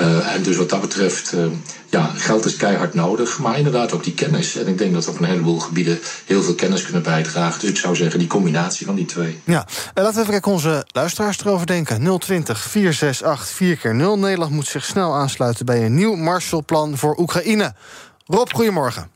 Uh, 0.00 0.34
en 0.34 0.42
dus 0.42 0.56
wat 0.56 0.70
dat 0.70 0.80
betreft, 0.80 1.32
uh, 1.32 1.46
ja, 1.90 2.00
geld 2.00 2.44
is 2.44 2.56
keihard 2.56 2.94
nodig, 2.94 3.38
maar 3.38 3.56
inderdaad 3.56 3.92
ook 3.92 4.04
die 4.04 4.14
kennis. 4.14 4.56
En 4.56 4.66
ik 4.66 4.78
denk 4.78 4.92
dat 4.92 5.04
we 5.04 5.10
op 5.10 5.18
een 5.18 5.24
heleboel 5.24 5.58
gebieden 5.58 5.98
heel 6.26 6.42
veel 6.42 6.54
kennis 6.54 6.84
kunnen 6.84 7.02
bijdragen. 7.02 7.60
Dus 7.60 7.70
ik 7.70 7.76
zou 7.76 7.96
zeggen, 7.96 8.18
die 8.18 8.28
combinatie 8.28 8.86
van 8.86 8.94
die 8.94 9.04
twee. 9.04 9.40
Ja, 9.44 9.66
uh, 9.68 9.74
laten 9.94 10.14
we 10.14 10.20
even 10.20 10.30
kijken 10.30 10.52
onze 10.52 10.86
luisteraars 10.92 11.40
erover 11.40 11.66
denken. 11.66 12.18
020 12.18 12.58
468 12.58 13.56
4 13.56 13.76
keer 13.76 13.94
0 13.94 14.18
Nederland 14.18 14.50
moet 14.50 14.66
zich 14.66 14.84
snel 14.84 15.14
aansluiten 15.14 15.66
bij 15.66 15.84
een 15.84 15.94
nieuw 15.94 16.14
Marshallplan 16.14 16.96
voor 16.96 17.18
Oekraïne. 17.18 17.74
Rob, 18.26 18.48
goedemorgen. 18.52 19.10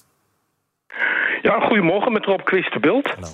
Ja, 1.43 1.61
goedemorgen 1.61 2.13
met 2.13 2.25
Rob 2.25 2.45
Quistebeeld. 2.45 3.09
Hallo. 3.09 3.29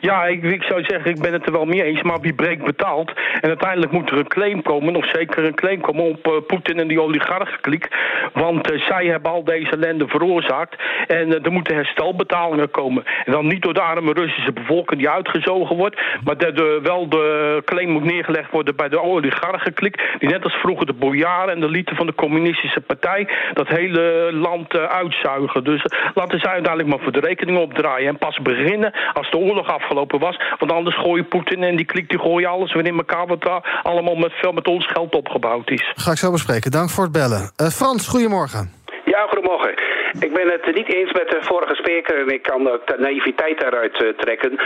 Ja, 0.00 0.24
ik, 0.24 0.42
ik, 0.42 0.62
zou 0.62 0.84
zeggen, 0.84 1.10
ik 1.10 1.20
ben 1.20 1.32
het 1.32 1.46
er 1.46 1.52
wel 1.52 1.64
mee 1.64 1.82
eens, 1.82 2.02
maar 2.02 2.20
wie 2.20 2.34
breekt 2.34 2.64
betaalt. 2.64 3.12
En 3.40 3.48
uiteindelijk 3.48 3.92
moet 3.92 4.10
er 4.10 4.18
een 4.18 4.28
claim 4.28 4.62
komen, 4.62 4.92
nog 4.92 5.06
zeker 5.06 5.44
een 5.44 5.54
claim 5.54 5.80
komen 5.80 6.04
op 6.04 6.26
uh, 6.26 6.32
Poetin 6.46 6.78
en 6.78 6.88
die 6.88 7.00
oligarchenkliek. 7.00 7.88
Want 8.32 8.72
uh, 8.72 8.80
zij 8.80 9.06
hebben 9.06 9.30
al 9.30 9.44
deze 9.44 9.70
ellende 9.70 10.08
veroorzaakt. 10.08 10.76
En 11.06 11.28
uh, 11.28 11.44
er 11.44 11.52
moeten 11.52 11.74
herstelbetalingen 11.74 12.70
komen. 12.70 13.04
En 13.24 13.32
dan 13.32 13.46
niet 13.46 13.62
door 13.62 13.74
de 13.74 13.80
arme 13.80 14.12
Russische 14.12 14.52
bevolking 14.52 15.00
die 15.00 15.10
uitgezogen 15.10 15.76
wordt. 15.76 16.00
Maar 16.24 16.38
dat 16.38 16.80
wel 16.82 17.08
de 17.08 17.62
claim 17.64 17.88
moet 17.88 18.04
neergelegd 18.04 18.50
worden 18.50 18.76
bij 18.76 18.88
de 18.88 19.02
oligarchenkliek. 19.02 20.02
Die 20.18 20.28
net 20.28 20.44
als 20.44 20.54
vroeger 20.54 20.86
de 20.86 20.92
bojaren 20.92 21.54
en 21.54 21.60
de 21.60 21.70
lieten 21.70 21.96
van 21.96 22.06
de 22.06 22.14
communistische 22.14 22.80
partij 22.80 23.28
dat 23.52 23.68
hele 23.68 24.30
land 24.32 24.76
uitzuigen. 24.76 25.64
Dus 25.64 25.82
laten 26.14 26.40
zij 26.40 26.52
uiteindelijk 26.52 26.94
maar 26.94 27.02
voor 27.02 27.20
de 27.20 27.26
rekening 27.26 27.58
opdraaien. 27.58 28.08
En 28.08 28.18
pas 28.18 28.38
beginnen 28.42 28.92
als 29.12 29.30
de 29.30 29.36
oorlog 29.36 29.65
afgelopen 29.68 30.18
was. 30.18 30.36
Want 30.58 30.72
anders 30.72 30.98
gooien 30.98 31.28
Poetin 31.28 31.62
en 31.62 31.76
die 31.76 31.86
kliek 31.86 32.08
die 32.08 32.18
gooien 32.18 32.50
alles 32.50 32.74
weer 32.74 32.86
in 32.86 32.96
elkaar... 32.96 33.26
wat 33.26 33.42
daar 33.42 33.80
allemaal 33.82 34.14
met, 34.14 34.32
veel 34.32 34.52
met 34.52 34.66
ons 34.68 34.86
geld 34.86 35.14
opgebouwd 35.14 35.70
is. 35.70 35.92
Ga 35.94 36.10
ik 36.10 36.18
zo 36.18 36.30
bespreken. 36.30 36.70
Dank 36.70 36.90
voor 36.90 37.04
het 37.04 37.12
bellen. 37.12 37.50
Uh, 37.62 37.66
Frans, 37.68 38.08
goedemorgen. 38.08 38.72
Ja, 39.04 39.26
goedemorgen. 39.28 39.74
Ik 40.20 40.32
ben 40.32 40.48
het 40.50 40.74
niet 40.74 40.94
eens 40.94 41.12
met 41.12 41.30
de 41.30 41.38
vorige 41.40 41.74
spreker 41.74 42.18
en 42.18 42.28
ik 42.28 42.42
kan 42.42 42.64
de 42.64 42.94
naïviteit 42.98 43.60
daaruit 43.60 44.02
uh, 44.02 44.08
trekken. 44.08 44.52
Uh, 44.52 44.58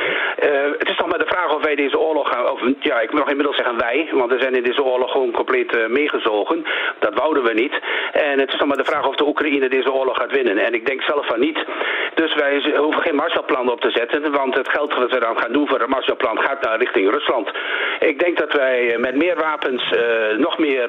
het 0.79 0.89
is 0.89 0.97
nog 0.97 1.09
maar 1.09 1.19
de 1.19 1.33
vraag 1.35 1.55
of 1.55 1.63
wij 1.63 1.75
deze 1.75 1.99
oorlog, 1.99 2.51
of 2.53 2.61
ja, 2.81 3.01
ik 3.01 3.13
mag 3.13 3.29
inmiddels 3.29 3.57
zeggen 3.57 3.79
wij, 3.79 4.09
want 4.13 4.33
we 4.33 4.41
zijn 4.41 4.55
in 4.55 4.63
deze 4.63 4.85
oorlog 4.85 5.11
gewoon 5.11 5.31
compleet 5.31 5.77
uh, 5.77 5.87
meegezogen. 5.87 6.65
Dat 6.99 7.15
wouden 7.15 7.43
we 7.43 7.53
niet. 7.53 7.79
En 8.13 8.39
het 8.41 8.53
is 8.53 8.59
nog 8.59 8.69
maar 8.69 8.77
de 8.77 8.91
vraag 8.93 9.09
of 9.09 9.17
de 9.17 9.27
Oekraïne 9.27 9.69
deze 9.69 9.93
oorlog 9.93 10.17
gaat 10.17 10.33
winnen. 10.33 10.59
En 10.59 10.75
ik 10.75 10.87
denk 10.87 11.03
zelf 11.03 11.27
van 11.27 11.41
niet. 11.41 11.65
Dus 12.15 12.35
wij 12.35 12.77
hoeven 12.77 13.03
geen 13.03 13.15
Marshallplan 13.15 13.71
op 13.71 13.81
te 13.81 13.91
zetten, 13.91 14.33
want 14.33 14.55
het 14.57 14.69
geld 14.69 14.91
dat 14.91 15.11
we 15.11 15.21
dan 15.21 15.39
gaan 15.39 15.53
doen 15.53 15.69
voor 15.69 15.79
het 15.79 15.89
Marshallplan 15.89 16.39
gaat 16.39 16.65
naar 16.65 16.79
richting 16.79 17.11
Rusland. 17.11 17.51
Ik 18.01 18.19
denk 18.19 18.39
dat 18.39 18.53
wij 18.53 18.97
met 18.99 19.15
meer 19.15 19.37
wapens 19.37 19.95
nog 20.37 20.59
meer 20.59 20.89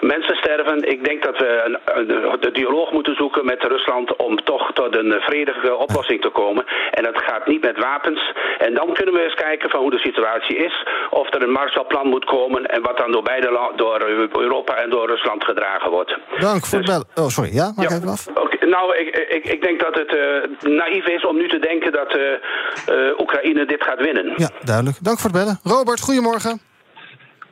mensen 0.00 0.36
sterven. 0.36 0.90
Ik 0.90 1.04
denk 1.04 1.22
dat 1.22 1.38
we 1.38 1.62
een, 1.64 1.78
een, 1.84 2.40
de 2.40 2.50
dialoog 2.50 2.92
moeten 2.92 3.14
zoeken 3.14 3.44
met 3.44 3.62
Rusland 3.74 4.16
om 4.16 4.44
toch 4.44 4.72
tot 4.72 4.96
een 4.96 5.12
vredige 5.20 5.74
oplossing 5.76 6.20
te 6.22 6.32
komen. 6.40 6.64
En 6.90 7.02
dat 7.02 7.22
gaat 7.26 7.46
niet 7.46 7.62
met 7.62 7.78
wapens. 7.78 8.20
En 8.58 8.74
dan 8.74 8.88
kunnen 8.92 9.14
we 9.14 9.22
eens 9.22 9.34
kijken 9.48 9.70
van 9.70 9.80
hoe 9.80 9.90
de 9.90 9.98
situatie 10.08 10.56
is. 10.56 10.86
Of 11.10 11.34
er 11.34 11.42
een 11.42 11.56
Marshallplan 11.58 12.08
moet 12.08 12.24
komen 12.24 12.66
en 12.66 12.82
wat 12.82 12.96
dan 12.98 13.12
door 13.12 13.22
beide 13.22 13.48
door 13.76 13.98
Europa 14.46 14.74
en 14.74 14.90
door 14.90 15.06
Rusland 15.08 15.44
gedragen 15.44 15.90
wordt. 15.90 16.18
Dank 16.38 16.66
voor 16.66 16.78
Dus- 16.78 16.86
het 16.86 16.86
bellen. 16.86 17.06
Oh, 17.14 17.28
sorry. 17.36 17.50
Ja, 17.52 17.72
maak 17.76 17.90
even 17.90 18.08
af. 18.08 18.26
Nou, 18.60 18.96
ik, 18.96 19.08
ik, 19.28 19.44
ik 19.44 19.62
denk 19.62 19.80
dat 19.80 19.94
het 19.94 20.16
eh, 20.16 20.70
naïef 20.70 21.06
is 21.06 21.26
om 21.26 21.36
nu 21.36 21.48
te 21.48 21.58
denken 21.58 21.92
dat 21.92 22.16
eh, 22.16 22.32
eh, 22.32 23.18
Oekraïne 23.18 23.66
dit 23.66 23.82
gaat 23.82 24.00
winnen. 24.00 24.32
Ja, 24.36 24.50
duidelijk. 24.64 24.96
Dank 25.02 25.18
voor 25.18 25.30
het 25.30 25.38
bellen. 25.38 25.60
Robert, 25.62 26.00
goedemorgen. 26.00 26.69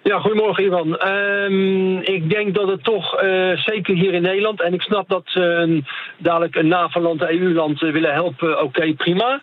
Ja, 0.09 0.19
goedemorgen 0.19 0.65
Ivan. 0.65 0.99
Ehm, 0.99 1.99
ik 1.99 2.31
denk 2.31 2.55
dat 2.55 2.69
het 2.69 2.85
toch, 2.85 3.17
eh, 3.17 3.57
zeker 3.57 3.95
hier 3.95 4.15
in 4.15 4.23
Nederland, 4.23 4.63
en 4.63 4.75
ik 4.75 4.83
snap 4.83 5.09
dat 5.09 5.23
ze 5.25 5.41
een, 5.41 5.87
dadelijk 6.19 6.55
een 6.55 6.69
NAVO-land, 6.69 7.23
EU-land 7.31 7.83
eh, 7.83 7.93
willen 7.93 8.13
helpen, 8.13 8.63
oké, 8.63 8.95
prima. 8.95 9.41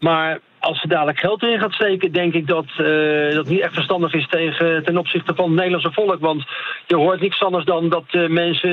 Maar 0.00 0.40
als 0.66 0.80
ze 0.80 0.88
dadelijk 0.88 1.18
geld 1.18 1.42
in 1.42 1.58
gaat 1.58 1.72
steken, 1.72 2.12
denk 2.12 2.34
ik 2.34 2.46
dat 2.46 2.66
eh, 2.76 3.34
dat 3.34 3.48
niet 3.48 3.60
echt 3.60 3.74
verstandig 3.74 4.14
is 4.14 4.28
tegen, 4.28 4.84
ten 4.84 4.98
opzichte 4.98 5.34
van 5.34 5.44
het 5.44 5.54
Nederlandse 5.54 5.92
volk. 5.92 6.20
Want 6.20 6.44
je 6.86 6.96
hoort 6.96 7.20
niks 7.20 7.42
anders 7.42 7.64
dan 7.64 7.88
dat 7.88 8.04
eh, 8.08 8.28
mensen 8.28 8.70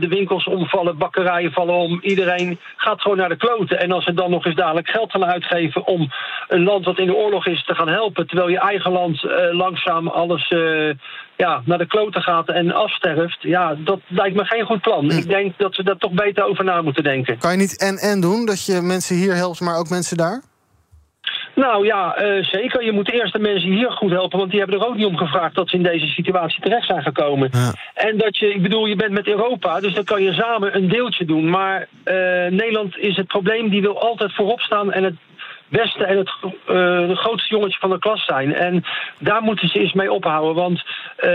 de 0.00 0.08
winkels 0.08 0.46
omvallen, 0.46 0.98
bakkerijen 0.98 1.52
vallen 1.52 1.74
om. 1.74 1.98
Iedereen 2.02 2.58
gaat 2.76 3.00
gewoon 3.00 3.16
naar 3.16 3.28
de 3.28 3.36
kloten. 3.36 3.80
En 3.80 3.92
als 3.92 4.04
ze 4.04 4.14
dan 4.14 4.30
nog 4.30 4.44
eens 4.46 4.54
dadelijk 4.54 4.88
geld 4.88 5.10
gaan 5.10 5.24
uitgeven 5.24 5.86
om 5.86 6.10
een 6.48 6.62
land 6.62 6.84
wat 6.84 6.98
in 6.98 7.06
de 7.06 7.16
oorlog 7.16 7.46
is 7.46 7.64
te 7.64 7.74
gaan 7.74 7.88
helpen, 7.88 8.26
terwijl 8.26 8.48
je 8.48 8.58
eigen 8.58 8.92
land 8.92 9.24
eh, 9.24 9.52
langzaam 9.52 10.08
alles 10.08 10.48
eh, 10.48 10.90
ja, 11.36 11.62
naar 11.64 11.78
de 11.78 11.86
kloten 11.86 12.22
gaat 12.22 12.48
en 12.48 12.72
afsterft, 12.72 13.42
ja, 13.42 13.74
dat 13.78 14.00
lijkt 14.08 14.36
me 14.36 14.44
geen 14.44 14.64
goed 14.64 14.80
plan. 14.80 15.10
Ik 15.10 15.28
denk 15.28 15.58
dat 15.58 15.74
ze 15.74 15.82
daar 15.82 15.96
toch 15.96 16.12
beter 16.12 16.44
over 16.44 16.64
na 16.64 16.82
moeten 16.82 17.02
denken. 17.02 17.38
Kan 17.38 17.50
je 17.50 17.56
niet 17.56 17.80
en-en 17.80 18.20
doen? 18.20 18.46
Dat 18.46 18.64
je 18.64 18.80
mensen 18.80 19.16
hier 19.16 19.34
helpt, 19.34 19.60
maar 19.60 19.78
ook 19.78 19.88
mensen 19.88 20.16
daar? 20.16 20.42
Nou 21.54 21.86
ja, 21.86 22.14
eh, 22.14 22.44
zeker. 22.44 22.84
Je 22.84 22.92
moet 22.92 23.10
eerst 23.10 23.32
de 23.32 23.38
mensen 23.38 23.70
hier 23.70 23.90
goed 23.90 24.10
helpen, 24.10 24.38
want 24.38 24.50
die 24.50 24.60
hebben 24.60 24.80
er 24.80 24.86
ook 24.86 24.96
niet 24.96 25.06
om 25.06 25.16
gevraagd 25.16 25.54
dat 25.54 25.68
ze 25.68 25.76
in 25.76 25.82
deze 25.82 26.06
situatie 26.06 26.60
terecht 26.62 26.86
zijn 26.86 27.02
gekomen. 27.02 27.50
En 27.94 28.16
dat 28.16 28.36
je, 28.36 28.54
ik 28.54 28.62
bedoel, 28.62 28.86
je 28.86 28.96
bent 28.96 29.12
met 29.12 29.26
Europa, 29.26 29.80
dus 29.80 29.94
dan 29.94 30.04
kan 30.04 30.22
je 30.22 30.32
samen 30.32 30.76
een 30.76 30.88
deeltje 30.88 31.24
doen. 31.24 31.50
Maar 31.50 31.88
eh, 32.04 32.14
Nederland 32.50 32.98
is 32.98 33.16
het 33.16 33.26
probleem, 33.26 33.68
die 33.68 33.80
wil 33.80 34.00
altijd 34.00 34.34
voorop 34.34 34.60
staan 34.60 34.92
en 34.92 35.04
het 35.04 35.14
beste 35.80 36.04
en 36.04 36.16
het 36.16 36.30
eh, 36.66 37.16
grootste 37.16 37.54
jongetje 37.54 37.78
van 37.78 37.90
de 37.90 37.98
klas 37.98 38.24
zijn. 38.24 38.54
En 38.54 38.84
daar 39.18 39.42
moeten 39.42 39.68
ze 39.68 39.78
eens 39.78 39.92
mee 39.92 40.12
ophouden, 40.12 40.54
want 40.54 40.82
eh, 41.16 41.30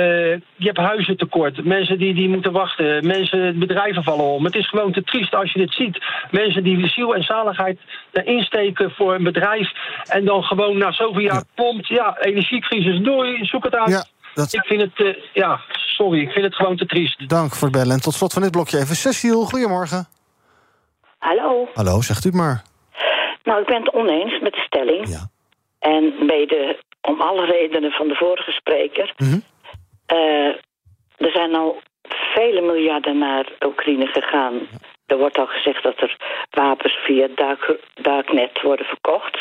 je 0.56 0.66
hebt 0.72 0.78
huizen 0.78 1.18
tekort. 1.18 1.66
Mensen 1.66 1.98
die, 1.98 2.14
die 2.14 2.30
moeten 2.30 2.52
wachten, 2.52 3.08
mensen, 3.08 3.60
bedrijven 3.60 4.04
vallen 4.04 4.26
om. 4.26 4.46
Het 4.46 4.56
is 4.56 4.70
gewoon 4.70 4.92
te 4.92 5.04
triest 5.04 5.36
als 5.36 5.52
je 5.54 5.60
dit 5.60 5.74
ziet. 5.74 5.98
Mensen 6.32 6.64
die 6.64 6.88
ziel 6.88 7.16
en 7.16 7.24
zaligheid 7.24 7.80
erin 8.12 8.42
steken 8.44 8.92
voor 8.92 9.14
een 9.16 9.24
bedrijf 9.24 9.72
en 10.08 10.26
dan 10.26 10.44
gewoon 10.44 10.78
na 10.78 10.92
zoveel 10.92 11.22
jaar 11.22 11.44
pompt, 11.56 11.88
ja, 11.88 12.18
energiecrisis, 12.20 13.04
doei, 13.04 13.46
zoek 13.46 13.64
het 13.64 13.76
uit. 13.76 13.90
Ja, 13.90 14.04
dat- 14.34 14.54
Ik 14.54 14.64
vind 14.66 14.82
het, 14.82 15.06
eh, 15.08 15.24
ja, 15.34 15.60
sorry, 15.98 16.20
ik 16.22 16.32
vind 16.32 16.46
het 16.46 16.56
gewoon 16.56 16.78
te 16.78 16.86
triest. 16.86 17.30
Dank 17.30 17.56
voor 17.56 17.68
het 17.68 17.78
bellen. 17.78 17.94
En 17.96 18.02
tot 18.02 18.14
slot 18.14 18.34
van 18.34 18.42
dit 18.42 18.52
blokje 18.52 18.78
even 18.78 18.96
Cecile, 18.96 19.46
goedemorgen. 19.46 20.08
Hallo. 21.18 21.68
Hallo, 21.74 22.02
zegt 22.02 22.26
u 22.26 22.28
het 22.30 22.38
maar. 22.38 22.62
Nou, 23.50 23.62
ik 23.62 23.68
ben 23.68 23.82
het 23.84 23.94
oneens 23.94 24.40
met 24.40 24.54
de 24.54 24.62
stelling. 24.62 25.08
Ja. 25.08 25.28
En 25.80 26.26
mede 26.26 26.80
om 27.02 27.22
alle 27.22 27.46
redenen 27.46 27.92
van 27.92 28.08
de 28.08 28.16
vorige 28.16 28.52
spreker. 28.52 29.14
Mhm. 29.18 29.40
Eh, 30.06 30.48
er 31.18 31.32
zijn 31.34 31.56
al 31.56 31.82
vele 32.36 32.62
miljarden 32.62 33.18
naar 33.18 33.46
Oekraïne 33.66 34.08
gegaan. 34.08 34.68
Er 35.06 35.18
wordt 35.18 35.38
al 35.38 35.46
gezegd 35.48 35.84
dat 35.84 36.00
er 36.00 36.18
wapens 36.50 36.94
via 36.94 37.28
Dark, 37.36 37.78
Darknet 37.94 38.62
worden 38.62 38.86
verkocht. 38.86 39.36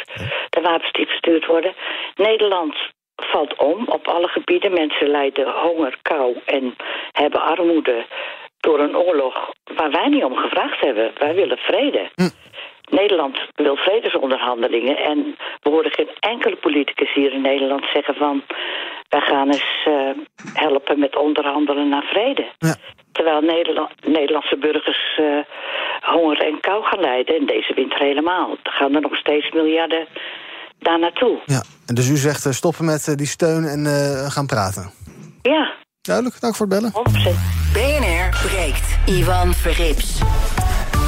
De 0.51 0.61
wapens 0.61 0.93
die 0.93 1.07
gestuurd 1.07 1.47
worden. 1.47 1.75
Nederland 2.15 2.75
valt 3.17 3.57
om 3.57 3.89
op 3.89 4.09
alle 4.09 4.29
gebieden. 4.29 4.73
Mensen 4.73 5.09
lijden 5.09 5.51
honger, 5.51 5.99
kou 6.03 6.37
en 6.45 6.77
hebben 7.13 7.43
armoede 7.43 8.07
door 8.61 8.81
een 8.81 8.97
oorlog 8.97 9.53
waar 9.75 9.91
wij 9.91 10.09
niet 10.09 10.25
om 10.25 10.37
gevraagd 10.37 10.81
hebben. 10.81 11.13
Wij 11.19 11.35
willen 11.35 11.59
vrede. 11.59 12.11
Nederland 12.91 13.39
wil 13.55 13.77
vredesonderhandelingen 13.77 14.97
en 14.97 15.37
we 15.63 15.71
horen 15.71 15.93
geen 15.93 16.11
enkele 16.21 16.57
politicus 16.57 17.15
hier 17.15 17.33
in 17.33 17.41
Nederland 17.41 17.85
zeggen 17.93 18.15
van 18.15 18.43
wij 19.09 19.21
gaan 19.21 19.47
eens 19.47 19.85
eh, 19.85 20.11
helpen 20.53 20.99
met 20.99 21.17
onderhandelen 21.17 21.89
naar 21.89 22.03
vrede. 22.05 22.47
Ja. 22.59 22.77
Terwijl 23.13 23.41
Nederland, 23.41 23.91
Nederlandse 24.07 24.57
burgers 24.57 25.19
eh, 25.19 25.39
honger 26.01 26.39
en 26.39 26.61
kou 26.61 26.85
gaan 26.85 27.01
lijden 27.01 27.37
en 27.37 27.47
deze 27.47 27.75
winter 27.75 27.99
helemaal. 27.99 28.51
Er 28.63 28.73
gaan 28.73 28.95
er 28.95 29.01
nog 29.01 29.17
steeds 29.17 29.53
miljarden 29.53 30.07
daar 30.79 30.99
naartoe. 30.99 31.39
Ja. 31.45 31.63
En 31.87 31.95
dus 31.95 32.09
u 32.09 32.17
zegt 32.17 32.47
eh, 32.47 32.53
stoppen 32.53 32.85
met 32.85 33.13
die 33.17 33.27
steun 33.27 33.65
en 33.65 33.87
eh, 33.87 34.31
gaan 34.31 34.47
praten. 34.47 34.91
Ja, 35.43 35.73
Duidelijk, 36.09 36.41
dank 36.41 36.57
voor 36.57 36.67
het 36.67 36.75
bellen. 36.75 36.93
100%. 36.93 37.73
BNR 37.73 38.49
breekt. 38.49 38.99
Ivan 39.07 39.55
Verrips. 39.55 40.21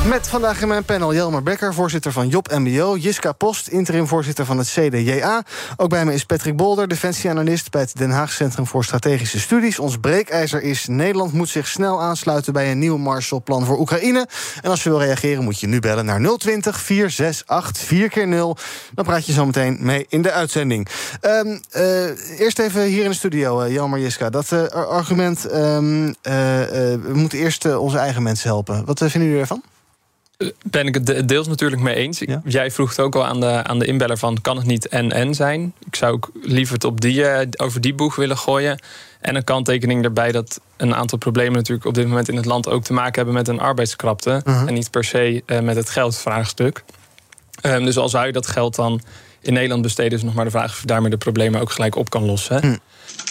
Met 0.09 0.29
vandaag 0.29 0.63
in 0.63 0.69
mijn 0.69 0.85
panel 0.85 1.15
Jelmer 1.15 1.43
Becker, 1.43 1.75
voorzitter 1.75 2.13
van 2.13 2.29
Job 2.29 2.51
MBO... 2.51 2.97
Jiska 2.97 3.33
Post, 3.33 3.69
interim-voorzitter 3.69 4.45
van 4.45 4.59
het 4.59 4.69
CDJA. 4.69 5.43
Ook 5.77 5.89
bij 5.89 6.05
me 6.05 6.15
is 6.15 6.25
Patrick 6.25 6.57
Bolder, 6.57 6.89
defensieanalist... 6.89 7.71
bij 7.71 7.81
het 7.81 7.97
Den 7.97 8.11
Haag 8.11 8.33
Centrum 8.33 8.67
voor 8.67 8.85
Strategische 8.85 9.41
Studies. 9.41 9.79
Ons 9.79 9.99
breekijzer 9.99 10.63
is... 10.63 10.87
Nederland 10.87 11.33
moet 11.33 11.49
zich 11.49 11.69
snel 11.69 12.01
aansluiten 12.01 12.53
bij 12.53 12.71
een 12.71 12.79
nieuw 12.79 12.97
Marshallplan 12.97 13.65
voor 13.65 13.79
Oekraïne. 13.79 14.29
En 14.63 14.71
als 14.71 14.83
je 14.83 14.89
wil 14.89 15.01
reageren 15.01 15.45
moet 15.45 15.61
je 15.61 15.67
nu 15.67 15.81
bellen 15.81 16.05
naar 16.05 16.21
020 16.39 16.81
468 16.81 17.87
4 17.87 18.09
keer 18.09 18.29
0 18.29 18.57
Dan 18.95 19.05
praat 19.05 19.27
je 19.27 19.33
zo 19.33 19.47
meteen 19.47 19.79
mee 19.81 20.07
in 20.09 20.23
de 20.23 20.33
uitzending. 20.33 20.89
Ehm, 21.21 21.59
eh, 21.71 22.41
eerst 22.41 22.59
even 22.59 22.83
hier 22.83 23.05
in 23.05 23.11
de 23.11 23.17
studio, 23.17 23.63
uh, 23.63 23.73
Jelmer 23.73 24.01
Jiska. 24.01 24.31
Dat 24.31 24.53
eh, 24.53 24.63
ar- 24.63 24.87
argument, 24.87 25.47
eh, 25.47 25.79
we 26.23 27.11
moeten 27.13 27.39
eerst 27.39 27.77
onze 27.77 27.99
eigen 27.99 28.23
mensen 28.23 28.49
helpen. 28.49 28.85
Wat 28.85 28.99
vinden 28.99 29.23
jullie 29.23 29.41
ervan? 29.41 29.63
Ben 30.63 30.87
ik 30.87 30.95
het 30.95 31.07
de- 31.07 31.25
deels 31.25 31.49
natuurlijk 31.49 31.83
mee 31.83 31.95
eens. 31.95 32.19
Ja. 32.19 32.43
Jij 32.45 32.71
vroeg 32.71 32.89
het 32.89 33.01
ook 33.01 33.15
al 33.15 33.27
aan 33.27 33.41
de, 33.41 33.63
aan 33.65 33.79
de 33.79 33.87
inbeller 33.87 34.17
van... 34.17 34.41
kan 34.41 34.57
het 34.57 34.67
niet 34.67 34.89
en-en 34.89 35.35
zijn? 35.35 35.73
Ik 35.87 35.97
zou 35.97 36.13
ook 36.13 36.31
liever 36.43 36.75
het 36.75 36.85
op 36.85 37.01
die, 37.01 37.25
eh, 37.25 37.47
over 37.57 37.81
die 37.81 37.95
boeg 37.95 38.17
willen 38.17 38.39
gooien. 38.39 38.79
En 39.21 39.37
een 39.37 39.45
kanttekening 39.45 40.05
erbij 40.05 40.33
dat 40.33 40.61
een 40.77 40.95
aantal 40.95 41.19
problemen... 41.19 41.53
natuurlijk 41.53 41.87
op 41.87 41.95
dit 41.95 42.07
moment 42.07 42.29
in 42.29 42.37
het 42.37 42.45
land 42.45 42.69
ook 42.69 42.83
te 42.83 42.93
maken 42.93 43.15
hebben... 43.15 43.35
met 43.35 43.49
een 43.49 43.61
arbeidskrapte. 43.61 44.41
En 44.45 44.75
niet 44.75 44.91
per 44.91 45.05
se 45.05 45.43
eh, 45.47 45.61
met 45.61 45.77
het 45.77 45.91
geldvraagstuk. 45.91 46.85
Ehm, 47.61 47.85
dus 47.85 47.97
al 47.97 48.09
zou 48.09 48.27
je 48.27 48.33
dat 48.33 48.47
geld 48.47 48.75
dan 48.75 49.01
in 49.41 49.53
Nederland 49.53 49.83
besteden... 49.83 50.19
is 50.19 50.25
nog 50.25 50.35
maar 50.35 50.45
de 50.45 50.51
vraag 50.51 50.71
of 50.71 50.81
je 50.81 50.87
daarmee 50.87 51.11
de 51.11 51.17
problemen 51.17 51.61
ook 51.61 51.71
gelijk 51.71 51.97
op 51.97 52.11
kan 52.11 52.25
lossen. 52.25 52.81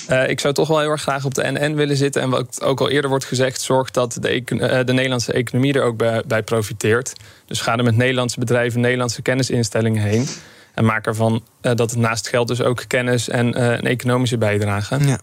Eh, 0.08 0.30
ik 0.30 0.40
zou 0.40 0.54
toch 0.54 0.68
wel 0.68 0.80
heel 0.80 0.90
erg 0.90 1.02
graag 1.02 1.26
op 1.26 1.34
de 1.34 1.52
NN 1.52 1.76
willen 1.76 1.98
zitten. 1.98 2.22
En 2.22 2.30
wat 2.30 2.64
ook 2.64 2.80
al 2.80 2.90
eerder 2.90 3.10
wordt 3.10 3.26
gezegd, 3.26 3.62
zorg 3.62 3.92
dat 3.92 4.18
de, 4.20 4.30
eh, 4.30 4.86
de 4.86 4.94
Nederlandse 4.94 5.34
economie 5.34 5.74
er 5.74 5.84
ook 5.84 5.98
bij, 5.98 6.24
bij 6.28 6.44
profiteert. 6.44 7.14
Dus 7.46 7.62
ga 7.62 7.78
er 7.78 7.84
met 7.84 7.96
Nederlandse 7.96 8.40
bedrijven, 8.40 8.82
Nederlandse 8.82 9.22
kennisinstellingen 9.22 10.04
heen. 10.04 10.28
En 10.74 10.86
maak 10.86 11.06
ervan 11.06 11.44
eh, 11.62 11.76
dat 11.76 11.90
het 11.90 12.00
naast 12.00 12.28
geld 12.28 12.48
dus 12.48 12.62
ook 12.62 12.84
kennis 12.88 13.30
en 13.30 13.62
een 13.62 13.88
economische 13.88 14.38
bijdrage. 14.38 14.98
Ja. 15.06 15.20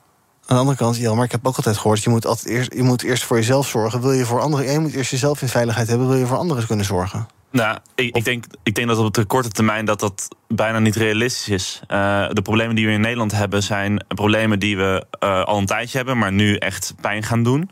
Aan 0.47 0.57
de 0.57 0.63
andere 0.63 0.77
kant, 0.77 0.97
Jelmer, 0.97 1.25
ik 1.25 1.31
heb 1.31 1.47
ook 1.47 1.57
altijd 1.57 1.77
gehoord... 1.77 2.03
je 2.03 2.11
moet, 2.11 2.27
altijd 2.27 2.47
eerst, 2.47 2.73
je 2.73 2.83
moet 2.83 3.03
eerst 3.03 3.25
voor 3.25 3.37
jezelf 3.37 3.69
zorgen. 3.69 4.01
Wil 4.01 4.13
je 4.13 4.25
voor 4.25 4.41
anderen... 4.41 4.73
Je 4.73 4.79
moet 4.79 4.95
eerst 4.95 5.11
jezelf 5.11 5.43
in 5.43 5.49
veiligheid 5.49 5.89
hebben... 5.89 6.09
wil 6.09 6.17
je 6.17 6.27
voor 6.27 6.37
anderen 6.37 6.67
kunnen 6.67 6.85
zorgen. 6.85 7.27
Nou, 7.51 7.79
ik, 7.95 8.17
ik, 8.17 8.25
denk, 8.25 8.45
ik 8.63 8.75
denk 8.75 8.89
dat 8.89 8.99
op 8.99 9.15
de 9.15 9.25
korte 9.25 9.49
termijn 9.49 9.85
dat 9.85 10.01
dat 10.01 10.29
bijna 10.49 10.79
niet 10.79 10.97
realistisch 10.97 11.49
is. 11.49 11.81
Eh, 11.87 12.29
de 12.31 12.43
problemen 12.43 12.75
die 12.75 12.87
we 12.87 12.93
in 12.93 13.01
Nederland 13.01 13.33
hebben 13.33 13.63
zijn 13.63 14.05
problemen 14.09 14.59
die 14.59 14.77
we 14.77 15.07
eh, 15.19 15.45
al 15.45 15.59
een 15.59 15.67
tijdje 15.67 15.97
hebben, 15.97 16.19
maar 16.19 16.33
nu 16.33 16.57
echt 16.57 16.95
pijn 17.01 17.23
gaan 17.23 17.43
doen. 17.43 17.71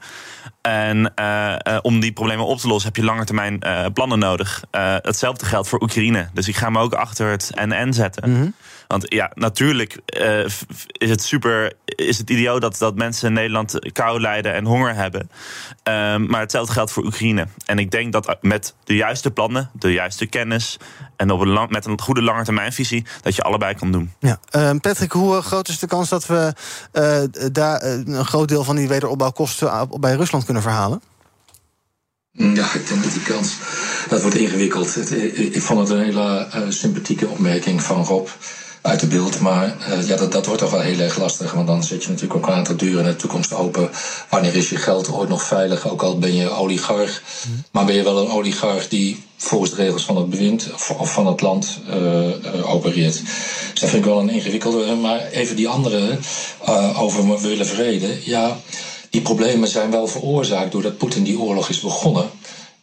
En 0.60 1.14
eh, 1.14 1.78
om 1.82 2.00
die 2.00 2.12
problemen 2.12 2.46
op 2.46 2.58
te 2.58 2.68
lossen 2.68 2.92
heb 2.92 2.96
je 2.96 3.04
langetermijn 3.04 3.58
plannen 3.92 4.18
nodig. 4.18 4.64
Hetzelfde 5.02 5.46
geldt 5.46 5.68
voor 5.68 5.82
Oekraïne. 5.82 6.28
Dus 6.32 6.48
ik 6.48 6.56
ga 6.56 6.70
me 6.70 6.78
ook 6.78 6.94
achter 6.94 7.30
het 7.30 7.50
NN 7.54 7.92
zetten. 7.92 8.54
Want 8.88 9.12
ja, 9.12 9.30
natuurlijk 9.34 9.98
eh, 10.06 10.44
is 10.92 11.10
het 11.10 11.22
super, 11.22 11.72
is 11.84 12.18
het 12.18 12.30
idioot 12.30 12.60
dat, 12.60 12.78
dat 12.78 12.94
mensen 12.96 13.28
in 13.28 13.34
Nederland 13.34 13.92
kou 13.92 14.20
lijden 14.20 14.54
en 14.54 14.64
honger 14.64 14.94
hebben. 14.94 15.30
Ehm, 15.82 16.26
maar 16.26 16.40
hetzelfde 16.40 16.72
geldt 16.72 16.92
voor 16.92 17.04
Oekraïne. 17.04 17.46
En 17.64 17.78
ik 17.78 17.90
denk 17.90 18.12
dat 18.12 18.36
met 18.40 18.74
de 18.84 18.94
juiste 18.96 19.30
plannen, 19.30 19.70
de 19.78 19.92
juiste 19.92 20.26
kennis 20.26 20.76
en 21.16 21.30
op 21.30 21.40
een 21.40 21.48
lang- 21.48 21.70
met 21.70 21.84
een 21.86 22.00
goede 22.00 22.22
langetermijnvisie, 22.22 23.04
dat 23.22 23.34
je 23.36 23.42
allebei 23.42 23.74
kan 23.74 23.92
doen. 23.92 24.12
Ja. 24.18 24.38
Ehm, 24.50 24.78
Patrick, 24.78 25.12
hoe 25.12 25.36
eh, 25.36 25.42
groot 25.44 25.68
is 25.68 25.78
de 25.78 25.86
kans 25.86 26.08
dat 26.08 26.26
we 26.26 26.52
eh, 26.92 27.22
daar 27.52 27.80
eh, 27.80 27.92
een 28.04 28.24
groot 28.26 28.48
deel 28.48 28.64
van 28.64 28.76
die 28.76 28.88
wederopbouwkosten 28.88 29.68
eh, 29.68 29.82
bij 30.00 30.14
Rusland 30.14 30.44
kunnen 30.44 30.62
verhalen? 30.62 31.02
Ja, 32.36 32.74
ik 32.74 32.88
denk 32.88 33.02
dat 33.02 33.12
die 33.12 33.22
kans. 33.22 33.56
Dat 34.08 34.20
wordt 34.22 34.36
ingewikkeld. 34.36 34.94
Het- 34.94 35.10
Ik 35.38 35.62
vond 35.62 35.80
het 35.80 35.88
een 35.98 36.04
hele 36.04 36.46
eh, 36.50 36.62
sympathieke 36.68 37.26
opmerking 37.26 37.82
van 37.82 38.04
Rob. 38.04 38.28
Uit 38.84 39.00
de 39.00 39.06
beeld. 39.06 39.40
Maar 39.40 39.76
uh, 39.88 40.08
ja, 40.08 40.16
dat, 40.16 40.32
dat 40.32 40.46
wordt 40.46 40.60
toch 40.60 40.70
wel 40.70 40.80
heel 40.80 40.98
erg 40.98 41.18
lastig. 41.18 41.52
Want 41.52 41.66
dan 41.66 41.84
zet 41.84 42.02
je 42.02 42.08
natuurlijk 42.08 42.34
ook 42.34 42.46
een 42.46 42.54
aantal 42.54 42.76
deuren 42.76 43.04
in 43.04 43.10
de 43.10 43.16
toekomst 43.16 43.52
open. 43.52 43.90
Wanneer 44.28 44.56
is 44.56 44.68
je 44.68 44.76
geld 44.76 45.12
ooit 45.12 45.28
nog 45.28 45.42
veilig? 45.42 45.88
Ook 45.88 46.02
al 46.02 46.18
ben 46.18 46.34
je 46.34 46.50
oligarch. 46.50 47.22
Maar 47.70 47.84
ben 47.84 47.94
je 47.94 48.02
wel 48.02 48.18
een 48.18 48.30
oligarch 48.30 48.88
die 48.88 49.24
volgens 49.36 49.70
de 49.70 49.76
regels 49.76 50.04
van 50.04 50.16
het 50.16 50.30
bewind 50.30 50.70
of 50.98 51.12
van 51.12 51.26
het 51.26 51.40
land 51.40 51.78
uh, 51.88 51.94
uh, 51.94 52.74
opereert. 52.74 53.22
Dus 53.70 53.80
dat 53.80 53.88
vind 53.88 54.04
ik 54.04 54.10
wel 54.10 54.20
een 54.20 54.30
ingewikkelde. 54.30 54.94
Maar 54.94 55.26
even 55.26 55.56
die 55.56 55.68
andere 55.68 56.18
over 56.96 57.40
willen 57.40 57.66
vrede. 57.66 58.18
Ja, 58.24 58.56
die 59.10 59.22
problemen 59.22 59.68
zijn 59.68 59.90
wel 59.90 60.06
veroorzaakt 60.06 60.72
doordat 60.72 60.96
Poetin 60.96 61.22
die 61.22 61.38
oorlog 61.38 61.68
is 61.68 61.80
begonnen. 61.80 62.30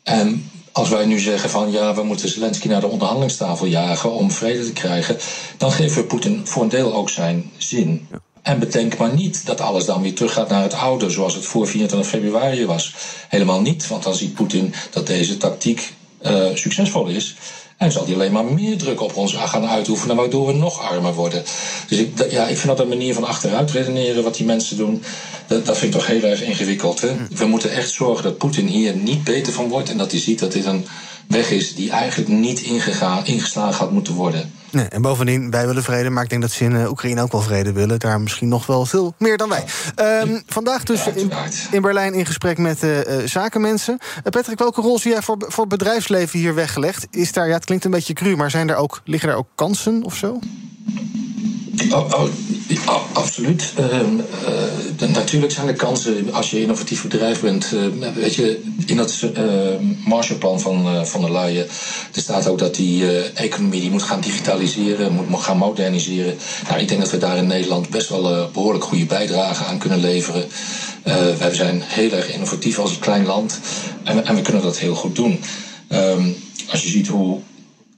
En 0.03 0.49
als 0.71 0.89
wij 0.89 1.05
nu 1.05 1.19
zeggen 1.19 1.49
van 1.49 1.71
ja, 1.71 1.95
we 1.95 2.03
moeten 2.03 2.29
Zelensky 2.29 2.67
naar 2.67 2.79
de 2.79 2.87
onderhandelingstafel 2.87 3.65
jagen 3.65 4.11
om 4.11 4.31
vrede 4.31 4.65
te 4.65 4.73
krijgen, 4.73 5.17
dan 5.57 5.71
geven 5.71 6.01
we 6.01 6.07
Poetin 6.07 6.41
voor 6.47 6.63
een 6.63 6.69
deel 6.69 6.93
ook 6.93 7.09
zijn 7.09 7.51
zin. 7.57 8.07
En 8.41 8.59
bedenk 8.59 8.97
maar 8.97 9.13
niet 9.13 9.45
dat 9.45 9.61
alles 9.61 9.85
dan 9.85 10.01
weer 10.01 10.15
teruggaat 10.15 10.49
naar 10.49 10.63
het 10.63 10.73
oude, 10.73 11.09
zoals 11.09 11.33
het 11.35 11.45
voor 11.45 11.67
24 11.67 12.09
februari 12.09 12.65
was. 12.65 12.93
Helemaal 13.29 13.61
niet, 13.61 13.87
want 13.87 14.03
dan 14.03 14.15
ziet 14.15 14.33
Poetin 14.33 14.73
dat 14.91 15.07
deze 15.07 15.37
tactiek 15.37 15.93
uh, 16.25 16.45
succesvol 16.53 17.07
is. 17.07 17.35
En 17.81 17.91
zal 17.91 18.05
hij 18.05 18.13
alleen 18.13 18.31
maar 18.31 18.45
meer 18.45 18.77
druk 18.77 19.01
op 19.01 19.15
ons 19.15 19.33
gaan 19.33 19.67
uitoefenen, 19.67 20.15
waardoor 20.15 20.47
we 20.47 20.53
nog 20.53 20.79
armer 20.79 21.13
worden. 21.13 21.43
Dus 21.87 21.97
ik, 21.97 22.31
ja, 22.31 22.47
ik 22.47 22.57
vind 22.57 22.67
dat 22.67 22.79
een 22.79 22.87
manier 22.87 23.13
van 23.13 23.23
achteruit 23.23 23.71
redeneren 23.71 24.23
wat 24.23 24.35
die 24.35 24.45
mensen 24.45 24.77
doen. 24.77 25.03
Dat, 25.47 25.65
dat 25.65 25.77
vind 25.77 25.93
ik 25.93 25.99
toch 25.99 26.09
heel 26.09 26.23
erg 26.23 26.41
ingewikkeld. 26.41 27.01
Hè? 27.01 27.07
Hm. 27.07 27.35
We 27.35 27.45
moeten 27.45 27.71
echt 27.71 27.91
zorgen 27.91 28.23
dat 28.23 28.37
Poetin 28.37 28.67
hier 28.67 28.95
niet 28.95 29.23
beter 29.23 29.53
van 29.53 29.67
wordt 29.67 29.89
en 29.89 29.97
dat 29.97 30.11
hij 30.11 30.19
ziet 30.19 30.39
dat 30.39 30.51
dit 30.51 30.65
een 30.65 30.85
weg 31.27 31.51
is 31.51 31.75
die 31.75 31.89
eigenlijk 31.89 32.29
niet 32.29 32.61
ingegaan, 32.61 33.25
ingeslagen 33.25 33.79
had 33.79 33.91
moeten 33.91 34.13
worden. 34.13 34.51
Nee, 34.71 34.85
en 34.85 35.01
bovendien, 35.01 35.51
wij 35.51 35.67
willen 35.67 35.83
vrede, 35.83 36.09
maar 36.09 36.23
ik 36.23 36.29
denk 36.29 36.41
dat 36.41 36.51
ze 36.51 36.63
in 36.63 36.71
uh, 36.71 36.89
Oekraïne 36.89 37.21
ook 37.21 37.31
wel 37.31 37.41
vrede 37.41 37.71
willen. 37.71 37.99
Daar 37.99 38.21
misschien 38.21 38.47
nog 38.47 38.65
wel 38.65 38.85
veel 38.85 39.13
meer 39.17 39.37
dan 39.37 39.49
wij. 39.49 39.63
Um, 40.23 40.41
vandaag 40.47 40.83
dus 40.83 41.07
in, 41.07 41.31
in, 41.71 41.81
Berlijn 41.81 42.13
in 42.13 42.25
gesprek 42.25 42.57
met 42.57 42.83
uh, 42.83 42.99
zakenmensen. 43.25 43.97
Uh, 44.01 44.19
Patrick, 44.23 44.59
welke 44.59 44.81
rol 44.81 44.99
zie 44.99 45.11
jij 45.11 45.21
voor, 45.21 45.37
voor 45.47 45.67
bedrijfsleven 45.67 46.39
hier 46.39 46.55
weggelegd? 46.55 47.07
Is 47.09 47.31
daar, 47.31 47.47
ja, 47.47 47.53
het 47.53 47.65
klinkt 47.65 47.85
een 47.85 47.91
beetje 47.91 48.13
cru, 48.13 48.35
maar 48.35 48.51
zijn 48.51 48.69
er 48.69 48.75
ook, 48.75 49.01
liggen 49.05 49.29
er 49.29 49.35
ook 49.35 49.47
kansen 49.55 50.03
of 50.03 50.15
zo? 50.15 50.39
Oh, 51.89 52.13
oh, 52.13 52.29
absoluut. 53.21 53.73
Uh, 53.79 53.85
uh, 55.01 55.13
natuurlijk 55.13 55.51
zijn 55.51 55.67
er 55.67 55.73
kansen 55.73 56.33
als 56.33 56.51
je 56.51 56.61
innovatief 56.61 57.01
bedrijf 57.01 57.41
bent. 57.41 57.71
Uh, 57.73 58.13
weet 58.13 58.35
je, 58.35 58.61
in 58.85 58.97
dat 58.97 59.25
Marshallplan 60.05 60.59
van, 60.59 61.05
van 61.07 61.21
der 61.21 61.31
Leyen... 61.31 61.67
er 62.13 62.21
staat 62.21 62.47
ook 62.47 62.59
dat 62.59 62.75
die 62.75 63.21
economie 63.33 63.81
die 63.81 63.91
moet 63.91 64.03
gaan 64.03 64.21
digitaliseren... 64.21 65.13
moet, 65.13 65.41
gaan 65.41 65.57
moderniseren. 65.57 66.35
Nou, 66.67 66.81
ik 66.81 66.87
denk 66.87 67.01
dat 67.01 67.11
we 67.11 67.17
daar 67.17 67.37
in 67.37 67.47
Nederland 67.47 67.89
best 67.89 68.09
wel 68.09 68.49
behoorlijk 68.53 68.83
goede 68.83 69.05
bijdrage 69.05 69.63
aan 69.63 69.77
kunnen 69.77 69.99
leveren. 69.99 70.45
wij 71.37 71.53
zijn 71.53 71.81
heel 71.85 72.11
erg 72.11 72.33
innovatief 72.33 72.79
als 72.79 72.91
een 72.91 72.99
klein 72.99 73.25
land. 73.25 73.59
En, 74.03 74.25
en 74.25 74.35
we 74.35 74.41
kunnen 74.41 74.61
dat 74.61 74.77
heel 74.77 74.95
goed 74.95 75.15
doen. 75.15 75.39
Als 76.69 76.83
je 76.83 76.89
ziet 76.89 77.07
hoe 77.07 77.39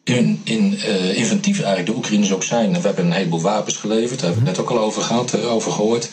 in, 0.04 0.42
in, 0.44 0.74
uh, 0.74 1.18
inventief 1.18 1.58
eigenlijk 1.58 1.88
de 1.88 1.96
Oekraïners 1.96 2.34
ook 2.34 2.44
zijn. 2.44 2.74
We 2.74 2.80
hebben 2.80 3.06
een 3.06 3.12
heleboel 3.12 3.42
wapens 3.42 3.76
geleverd, 3.76 4.20
daar 4.20 4.30
hebben 4.30 4.44
we 4.44 4.50
het 4.50 4.58
net 4.58 4.68
ook 4.68 4.78
al 4.78 4.86
over 4.86 5.02
gehad, 5.02 5.36
uh, 5.36 5.54
over 5.54 5.72
gehoord. 5.72 6.10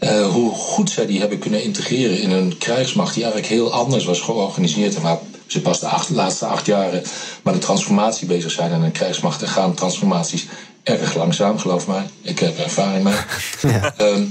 Ja. 0.00 0.12
Uh, 0.12 0.28
hoe 0.28 0.50
goed 0.50 0.90
zij 0.90 1.06
die 1.06 1.20
hebben 1.20 1.38
kunnen 1.38 1.62
integreren 1.62 2.20
in 2.20 2.30
een 2.30 2.58
krijgsmacht 2.58 3.14
die 3.14 3.22
eigenlijk 3.22 3.52
heel 3.52 3.72
anders 3.72 4.04
was 4.04 4.20
georganiseerd. 4.20 4.94
En 4.94 5.02
waar 5.02 5.18
ze 5.46 5.60
pas 5.60 5.80
de 5.80 5.86
acht, 5.86 6.10
laatste 6.10 6.46
acht 6.46 6.66
jaren 6.66 7.02
met 7.42 7.54
de 7.54 7.60
transformatie 7.60 8.26
bezig 8.26 8.50
zijn. 8.50 8.72
En 8.72 8.82
een 8.82 8.92
krijgsmacht 8.92 9.46
gaan 9.46 9.74
transformaties 9.74 10.46
erg 10.82 11.14
langzaam, 11.14 11.58
geloof 11.58 11.86
mij. 11.86 12.02
Ik 12.22 12.38
heb 12.38 12.58
ervaring 12.58 13.04
mee. 13.04 13.14
Ja. 13.72 13.94
um, 13.98 14.30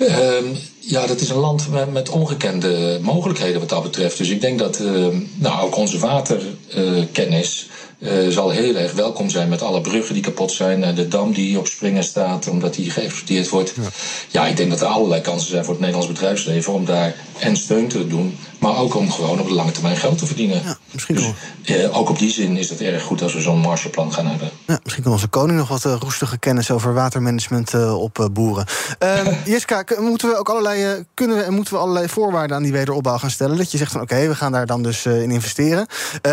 um, 0.00 0.56
ja, 0.94 1.06
dat 1.06 1.20
is 1.20 1.28
een 1.28 1.36
land 1.36 1.68
met, 1.70 1.92
met, 1.92 2.08
ongekende 2.08 2.98
mogelijkheden 3.02 3.60
wat 3.60 3.68
dat 3.68 3.82
betreft. 3.82 4.18
Dus 4.18 4.28
ik 4.28 4.40
denk 4.40 4.58
dat 4.58 4.80
uh, 4.80 5.06
nou, 5.34 5.60
ook 5.60 5.76
onze 5.76 5.98
waterkennis 5.98 7.68
uh, 8.02 8.28
zal 8.28 8.50
heel 8.50 8.74
erg 8.74 8.92
welkom 8.92 9.30
zijn 9.30 9.48
met 9.48 9.62
alle 9.62 9.80
bruggen 9.80 10.14
die 10.14 10.22
kapot 10.22 10.52
zijn. 10.52 10.84
en 10.84 10.94
de 10.94 11.08
dam 11.08 11.32
die 11.32 11.58
op 11.58 11.66
springen 11.66 12.04
staat 12.04 12.48
omdat 12.48 12.74
die 12.74 12.90
geëxplodeerd 12.90 13.48
wordt. 13.48 13.74
Ja. 13.76 13.88
ja. 14.30 14.46
ik 14.46 14.56
denk 14.56 14.70
dat 14.70 14.80
er 14.80 14.86
allerlei 14.86 15.20
kansen 15.20 15.50
zijn 15.50 15.64
voor 15.64 15.72
het 15.72 15.82
Nederlands 15.82 16.12
bedrijfsleven 16.12 16.72
om 16.72 16.84
daar 16.84 17.14
en 17.38 17.56
steun 17.56 17.88
te 17.88 18.06
doen. 18.06 18.38
Maar 18.62 18.76
ook 18.76 18.94
om 18.94 19.10
gewoon 19.10 19.40
op 19.40 19.48
de 19.48 19.54
lange 19.54 19.70
termijn 19.70 19.96
geld 19.96 20.18
te 20.18 20.26
verdienen. 20.26 20.62
Ja, 20.64 20.76
misschien 20.90 21.14
dus, 21.14 21.76
uh, 21.76 21.98
ook 21.98 22.08
op 22.08 22.18
die 22.18 22.30
zin 22.30 22.56
is 22.56 22.70
het 22.70 22.80
erg 22.80 23.02
goed 23.02 23.22
als 23.22 23.34
we 23.34 23.40
zo'n 23.40 23.58
Marshallplan 23.58 24.12
gaan 24.12 24.26
hebben. 24.26 24.50
Ja, 24.66 24.78
misschien 24.82 25.04
kan 25.04 25.12
onze 25.12 25.28
koning 25.28 25.58
nog 25.58 25.68
wat 25.68 25.84
uh, 25.84 25.96
roestige 26.00 26.38
kennis 26.38 26.70
over 26.70 26.94
watermanagement 26.94 27.74
uh, 27.74 28.00
op 28.00 28.28
boeren. 28.32 28.66
Ehm, 28.98 29.34
Jiska, 29.44 29.84
moeten 29.98 30.28
we 30.28 30.36
ook 30.36 30.48
allerlei, 30.48 31.04
kunnen 31.14 31.36
we 31.36 31.42
en 31.42 31.54
moeten 31.54 31.74
we 31.74 31.80
allerlei 31.80 32.08
voorwaarden 32.08 32.56
aan 32.56 32.62
die 32.62 32.72
wederopbouw 32.72 33.18
gaan 33.18 33.30
stellen? 33.30 33.56
Dat 33.56 33.70
je 33.70 33.78
zegt 33.78 33.92
van 33.92 34.00
oké, 34.00 34.28
we 34.28 34.34
gaan 34.34 34.52
daar 34.52 34.66
dan 34.66 34.82
dus 34.82 35.06
in 35.06 35.30
investeren. 35.30 35.86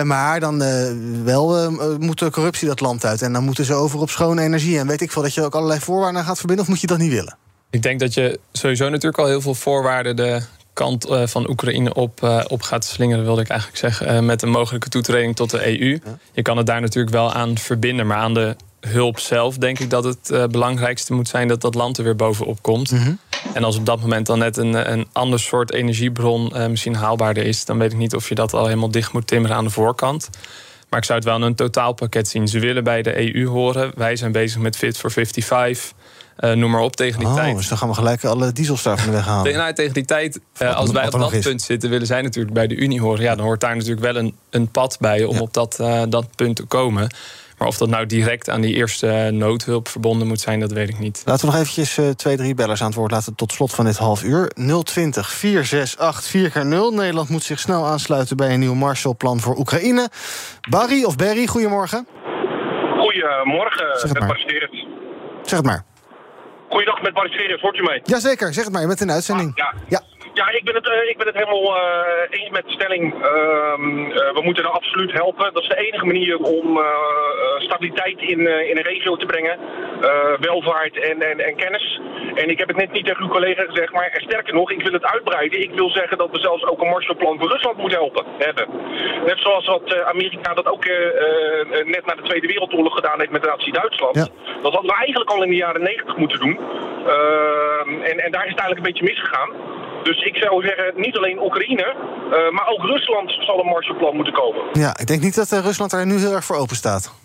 maar 0.04 0.40
dan 0.40 0.64
wel 1.24 1.72
moet 2.00 2.20
de 2.20 2.30
corruptie 2.30 2.68
dat 2.68 2.80
land 2.80 3.06
uit. 3.06 3.22
En 3.22 3.34
dan 3.34 3.44
moeten 3.44 3.66
ze 3.66 3.74
over 3.74 4.00
op 4.00 4.10
schone 4.10 4.42
energie. 4.42 4.80
En 4.80 4.88
weet 4.88 5.02
ik 5.02 5.12
veel 5.12 5.22
dat 5.22 5.34
je 5.34 5.44
ook 5.44 5.56
allerlei 5.56 5.80
voorwaarden 5.80 6.24
gaat 6.24 6.38
verbinden, 6.38 6.66
of 6.66 6.72
moet 6.72 6.82
je 6.82 6.88
dat 6.88 6.98
niet 6.98 7.12
willen? 7.12 7.38
Ik 7.70 7.82
denk 7.82 8.00
dat 8.00 8.14
je 8.14 8.40
sowieso 8.52 8.90
natuurlijk 8.90 9.18
al 9.18 9.26
heel 9.26 9.42
veel 9.42 9.56
voorwaarden 9.56 10.16
de 10.16 10.42
kant 10.80 11.10
uh, 11.10 11.28
van 11.28 11.50
Oekraïne 11.50 11.94
op, 11.94 12.22
uh, 12.24 12.42
op 12.48 12.62
gaat 12.62 12.86
slingeren, 12.86 13.24
wilde 13.24 13.42
ik 13.42 13.48
eigenlijk 13.48 13.80
zeggen. 13.80 14.14
Uh, 14.14 14.20
met 14.20 14.42
een 14.42 14.50
mogelijke 14.50 14.90
toetreding 14.90 15.36
tot 15.36 15.50
de 15.50 15.80
EU. 15.80 16.00
Je 16.34 16.42
kan 16.42 16.58
het 16.58 16.66
daar 16.66 16.82
natuurlijk 16.82 17.16
wel 17.16 17.34
aan 17.34 17.58
verbinden, 17.58 18.08
maar 18.08 18.18
aan 18.18 18.34
de 18.34 18.56
hulp 18.80 19.20
zelf 19.20 19.58
denk 19.58 19.80
ik 19.80 19.90
dat 19.90 20.04
het 20.04 20.52
belangrijkste 20.52 21.14
moet 21.14 21.28
zijn 21.28 21.48
dat 21.48 21.62
dat 21.62 21.76
land 21.76 21.98
er 21.98 22.04
weer 22.04 22.16
bovenop 22.16 22.62
komt. 22.62 22.92
Mm 22.92 22.98
-hmm. 22.98 23.20
En 23.54 23.64
als 23.64 23.78
op 23.78 23.86
dat 23.86 24.02
moment 24.02 24.26
dan 24.26 24.40
net 24.40 24.58
een, 24.58 24.92
een 24.92 25.08
ander 25.12 25.40
soort 25.40 25.74
energiebron 25.74 26.54
misschien 26.70 26.96
haalbaarder 26.96 27.46
is, 27.46 27.66
dan 27.66 27.78
weet 27.78 27.92
ik 27.92 27.98
niet 27.98 28.16
of 28.16 28.30
je 28.30 28.36
dat 28.36 28.54
al 28.54 28.66
helemaal 28.66 28.92
dicht 28.92 29.14
moet 29.14 29.28
timmeren 29.28 29.56
aan 29.58 29.64
de 29.64 29.70
voorkant. 29.70 30.30
Maar 30.90 31.00
ik 31.00 31.06
zou 31.06 31.20
het 31.20 31.28
wel 31.28 31.38
in 31.38 31.42
een 31.42 31.56
totaalpakket 31.56 32.28
zien. 32.28 32.48
Ze 32.48 32.60
willen 32.60 32.84
bij 32.84 33.02
de 33.02 33.36
EU 33.36 33.48
horen. 33.48 33.92
Wij 33.96 34.16
zijn 34.16 34.32
bezig 34.32 34.62
met 34.62 34.78
Fit 34.78 34.98
for 34.98 35.12
55. 35.12 35.94
Uh, 36.40 36.52
noem 36.52 36.72
maar 36.72 36.82
op 36.82 36.96
tegen 36.96 37.20
die 37.20 37.28
oh, 37.28 37.36
tijd. 37.36 37.56
Dus 37.56 37.68
dan 37.68 37.78
gaan 37.78 37.88
we 37.88 37.94
gelijk 37.94 38.26
alle 38.26 38.52
dieselstaaf 38.52 39.00
van 39.00 39.10
de 39.10 39.16
weg 39.16 39.26
halen. 39.26 39.44
Tegen, 39.44 39.60
nou, 39.60 39.74
tegen 39.74 39.94
die 39.94 40.06
tijd, 40.06 40.40
uh, 40.62 40.76
als 40.76 40.92
wij 40.92 41.06
op 41.06 41.20
dat 41.20 41.34
is. 41.34 41.46
punt 41.46 41.62
zitten, 41.62 41.90
willen 41.90 42.08
zij 42.08 42.22
natuurlijk 42.22 42.54
bij 42.54 42.68
de 42.68 42.76
Unie 42.76 43.02
horen. 43.02 43.22
Ja, 43.22 43.36
dan 43.36 43.46
hoort 43.46 43.60
daar 43.60 43.76
natuurlijk 43.76 44.02
wel 44.02 44.16
een, 44.16 44.36
een 44.50 44.72
pad 44.72 44.98
bij 45.00 45.24
om 45.24 45.36
ja. 45.36 45.42
op 45.42 45.54
dat, 45.54 45.78
uh, 45.82 46.02
dat 46.10 46.36
punt 46.36 46.56
te 46.56 46.64
komen. 46.64 47.08
Maar 47.58 47.68
of 47.68 47.78
dat 47.78 47.90
nou 47.90 48.06
direct 48.06 48.50
aan 48.50 48.62
die 48.62 48.74
eerste 48.74 49.30
noodhulp 49.34 49.88
verbonden 49.88 50.28
moet 50.28 50.40
zijn, 50.40 50.60
dat 50.60 50.72
weet 50.72 50.90
ik 50.90 51.00
niet. 51.00 51.22
Laten 51.26 51.46
we 51.46 51.52
nog 51.52 51.62
eventjes 51.62 51.98
uh, 51.98 52.10
twee, 52.10 52.38
drie 52.38 52.56
bellers 52.56 52.82
aan 52.82 52.88
het 52.88 52.96
woord 52.96 53.12
laten 53.12 53.36
tot 53.36 53.52
slot 53.52 53.74
van 53.74 53.86
dit 53.86 53.98
half 53.98 54.24
uur. 54.24 54.52
020 54.84 55.30
468 55.32 56.24
4 56.24 56.66
0 56.66 56.92
Nederland 56.92 57.30
moet 57.30 57.44
zich 57.44 57.60
snel 57.60 57.86
aansluiten 57.86 58.38
bij 58.38 58.54
een 58.54 58.60
nieuw 58.60 58.74
Marshallplan 58.74 59.40
voor 59.40 59.58
Oekraïne. 59.58 60.10
Barry 60.70 61.04
of 61.04 61.16
Berry, 61.16 61.48
goedemorgen. 61.48 62.08
Goedemorgen, 62.98 64.00
zeg 64.00 64.10
het 64.10 64.20
maar. 64.20 64.46
Zeg 65.44 65.58
het 65.58 65.66
maar. 65.66 65.84
Goeiedag 66.70 67.02
met 67.02 67.14
Barry 67.14 67.30
Sferius, 67.30 67.62
hoort 67.62 67.78
u 67.78 67.82
mee? 67.84 68.02
Jazeker, 68.04 68.54
zeg 68.54 68.64
het 68.64 68.74
maar, 68.74 68.82
je 68.82 68.88
bent 68.88 69.02
in 69.02 69.08
de 69.08 69.14
uitzending. 69.14 69.50
Ah, 69.50 69.56
ja. 69.58 69.74
ja. 69.88 70.02
Ja, 70.40 70.50
ik 70.50 70.64
ben 70.64 70.76
het, 70.76 70.88
uh, 70.88 71.10
ik 71.10 71.18
ben 71.18 71.28
het 71.28 71.36
helemaal 71.36 71.78
uh, 71.78 72.40
eens 72.40 72.50
met 72.50 72.66
de 72.66 72.72
stelling. 72.72 73.04
Uh, 73.14 73.22
we 74.38 74.42
moeten 74.44 74.64
er 74.64 74.70
absoluut 74.70 75.12
helpen. 75.12 75.54
Dat 75.54 75.64
is 75.64 75.70
de 75.70 75.86
enige 75.88 76.06
manier 76.06 76.38
om 76.38 76.80
stabiliteit 77.58 78.20
in, 78.22 78.40
in 78.70 78.78
een 78.78 78.90
regio 78.94 79.16
te 79.16 79.26
brengen. 79.26 79.60
welvaart 80.40 81.00
en, 81.00 81.22
en, 81.22 81.40
en 81.40 81.56
kennis. 81.56 82.00
En 82.36 82.50
ik 82.50 82.60
heb 82.60 82.68
het 82.68 82.78
net 82.78 82.92
niet 82.92 83.06
tegen 83.06 83.24
uw 83.24 83.30
collega 83.30 83.64
gezegd, 83.64 83.92
maar 83.94 84.10
sterker 84.28 84.54
nog, 84.54 84.72
ik 84.72 84.84
wil 84.84 84.94
het 84.94 85.06
uitbreiden. 85.06 85.62
Ik 85.62 85.74
wil 85.74 85.90
zeggen 85.90 86.18
dat 86.18 86.32
we 86.32 86.40
zelfs 86.40 86.66
ook 86.66 86.82
een 86.82 86.90
Marshallplan 86.90 87.40
voor 87.40 87.50
Rusland 87.50 87.78
moeten 87.78 87.98
helpen 87.98 88.26
hebben. 88.38 88.68
Net 89.26 89.40
zoals 89.40 89.66
wat 89.66 90.04
Amerika 90.04 90.54
dat 90.54 90.68
ook 90.68 90.86
net 91.96 92.06
na 92.06 92.16
de 92.16 92.28
Tweede 92.30 92.48
Wereldoorlog 92.48 92.96
gedaan 92.96 93.20
heeft 93.20 93.32
met 93.32 93.46
Nazi-Duitsland. 93.46 94.16
Ja. 94.16 94.28
Dat 94.62 94.74
hadden 94.74 94.92
we 94.92 94.98
eigenlijk 94.98 95.30
al 95.30 95.44
in 95.44 95.50
de 95.50 95.56
jaren 95.56 95.84
negentig 95.84 96.16
moeten 96.18 96.40
doen. 96.40 96.60
en, 98.04 98.20
en 98.26 98.32
daar 98.32 98.46
is 98.46 98.54
het 98.56 98.60
eigenlijk 98.60 98.78
een 98.78 98.92
beetje 98.92 99.10
misgegaan. 99.12 99.69
Dus 100.04 100.24
ik 100.24 100.36
zou 100.36 100.62
zeggen, 100.62 100.94
niet 100.96 101.18
alleen 101.18 101.42
Oekraïne, 101.42 101.96
uh, 101.96 102.50
maar 102.52 102.68
ook 102.68 102.84
Rusland 102.84 103.38
zal 103.40 103.60
een 103.60 103.66
Marshallplan 103.66 104.16
moeten 104.16 104.34
komen. 104.34 104.62
Ja, 104.74 104.98
ik 104.98 105.08
denk 105.08 105.22
niet 105.22 105.36
dat 105.36 105.52
uh, 105.52 105.60
Rusland 105.60 105.92
daar 105.92 106.06
nu 106.06 106.18
heel 106.18 106.34
erg 106.34 106.46
voor 106.46 106.56
open 106.56 106.76
staat. 106.76 107.19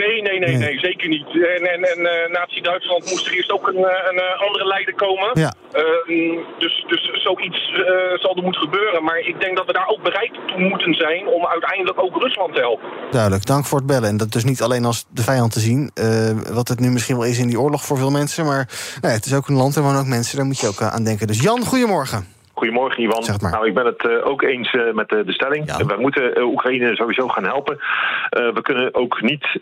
Nee, 0.00 0.22
nee, 0.22 0.38
nee, 0.38 0.56
nee, 0.56 0.78
zeker 0.78 1.08
niet. 1.08 1.28
En, 1.28 1.62
en, 1.74 1.82
en 1.92 2.00
uh, 2.00 2.38
Nazi-Duitsland 2.38 3.10
moest 3.10 3.26
er 3.26 3.32
eerst 3.32 3.52
ook 3.52 3.68
een, 3.68 3.76
een 4.10 4.20
andere 4.46 4.66
leider 4.66 4.94
komen. 4.94 5.30
Ja. 5.32 5.54
Uh, 5.72 6.38
dus, 6.58 6.84
dus 6.88 7.22
zoiets 7.22 7.70
uh, 7.70 7.84
zal 8.14 8.36
er 8.36 8.42
moeten 8.42 8.60
gebeuren. 8.60 9.04
Maar 9.04 9.18
ik 9.18 9.40
denk 9.40 9.56
dat 9.56 9.66
we 9.66 9.72
daar 9.72 9.88
ook 9.88 10.02
bereid 10.02 10.32
toe 10.46 10.60
moeten 10.60 10.94
zijn 10.94 11.26
om 11.26 11.46
uiteindelijk 11.46 12.02
ook 12.02 12.22
Rusland 12.22 12.54
te 12.54 12.60
helpen. 12.60 12.88
Duidelijk, 13.10 13.46
dank 13.46 13.64
voor 13.64 13.78
het 13.78 13.86
bellen. 13.86 14.08
En 14.08 14.16
dat 14.16 14.32
dus 14.32 14.44
niet 14.44 14.62
alleen 14.62 14.84
als 14.84 15.04
de 15.08 15.22
vijand 15.22 15.52
te 15.52 15.60
zien, 15.60 15.90
wat 16.52 16.68
het 16.68 16.80
nu 16.80 16.90
misschien 16.90 17.16
wel 17.16 17.26
is 17.26 17.38
in 17.38 17.48
die 17.48 17.60
oorlog 17.60 17.84
voor 17.84 17.98
veel 17.98 18.10
mensen. 18.10 18.44
Maar 18.44 18.68
nou 19.00 19.12
ja, 19.12 19.18
het 19.18 19.26
is 19.26 19.34
ook 19.34 19.48
een 19.48 19.56
land, 19.56 19.76
er 19.76 19.82
wonen 19.82 20.00
ook 20.00 20.06
mensen, 20.06 20.36
daar 20.36 20.46
moet 20.46 20.60
je 20.60 20.66
ook 20.66 20.82
aan 20.82 21.04
denken. 21.04 21.26
Dus 21.26 21.40
Jan, 21.40 21.64
goedemorgen. 21.64 22.31
Goedemorgen, 22.62 23.02
Ivan. 23.02 23.50
Nou, 23.50 23.66
ik 23.66 23.74
ben 23.74 23.86
het 23.86 24.04
uh, 24.04 24.26
ook 24.26 24.42
eens 24.42 24.72
uh, 24.72 24.92
met 24.92 25.08
de, 25.08 25.24
de 25.24 25.32
stelling. 25.32 25.66
Ja. 25.66 25.76
We 25.76 25.96
moeten 25.98 26.42
Oekraïne 26.42 26.96
sowieso 26.96 27.28
gaan 27.28 27.44
helpen. 27.44 27.78
we 28.30 28.60
kunnen 28.62 28.94
ook 28.94 29.22
niet 29.22 29.60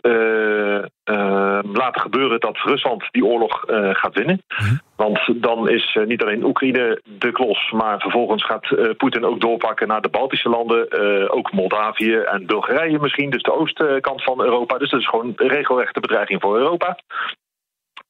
laten 1.73 2.01
gebeuren 2.01 2.39
dat 2.39 2.57
Rusland 2.57 3.03
die 3.11 3.25
oorlog 3.25 3.63
gaat 3.91 4.13
winnen. 4.13 4.41
Mhm. 4.47 4.75
Want 4.95 5.19
dan 5.35 5.69
is 5.69 5.97
niet 6.05 6.21
alleen 6.21 6.43
Oekraïne 6.43 7.01
de 7.03 7.31
klos, 7.31 7.71
maar 7.71 7.99
vervolgens 7.99 8.45
gaat 8.45 8.95
Poetin 8.97 9.25
ook 9.25 9.41
doorpakken 9.41 9.87
naar 9.87 10.01
de 10.01 10.09
Baltische 10.09 10.49
landen, 10.49 10.91
ook 11.31 11.51
Moldavië 11.51 12.15
en 12.15 12.45
Bulgarije 12.45 12.99
misschien, 12.99 13.29
dus 13.29 13.43
de 13.43 13.53
oostkant 13.53 14.23
van 14.23 14.41
Europa. 14.41 14.77
Dus 14.77 14.89
dat 14.89 14.99
is 14.99 15.07
gewoon 15.07 15.33
een 15.35 15.47
regelrechte 15.47 15.99
bedreiging 15.99 16.41
voor 16.41 16.57
Europa. 16.57 16.97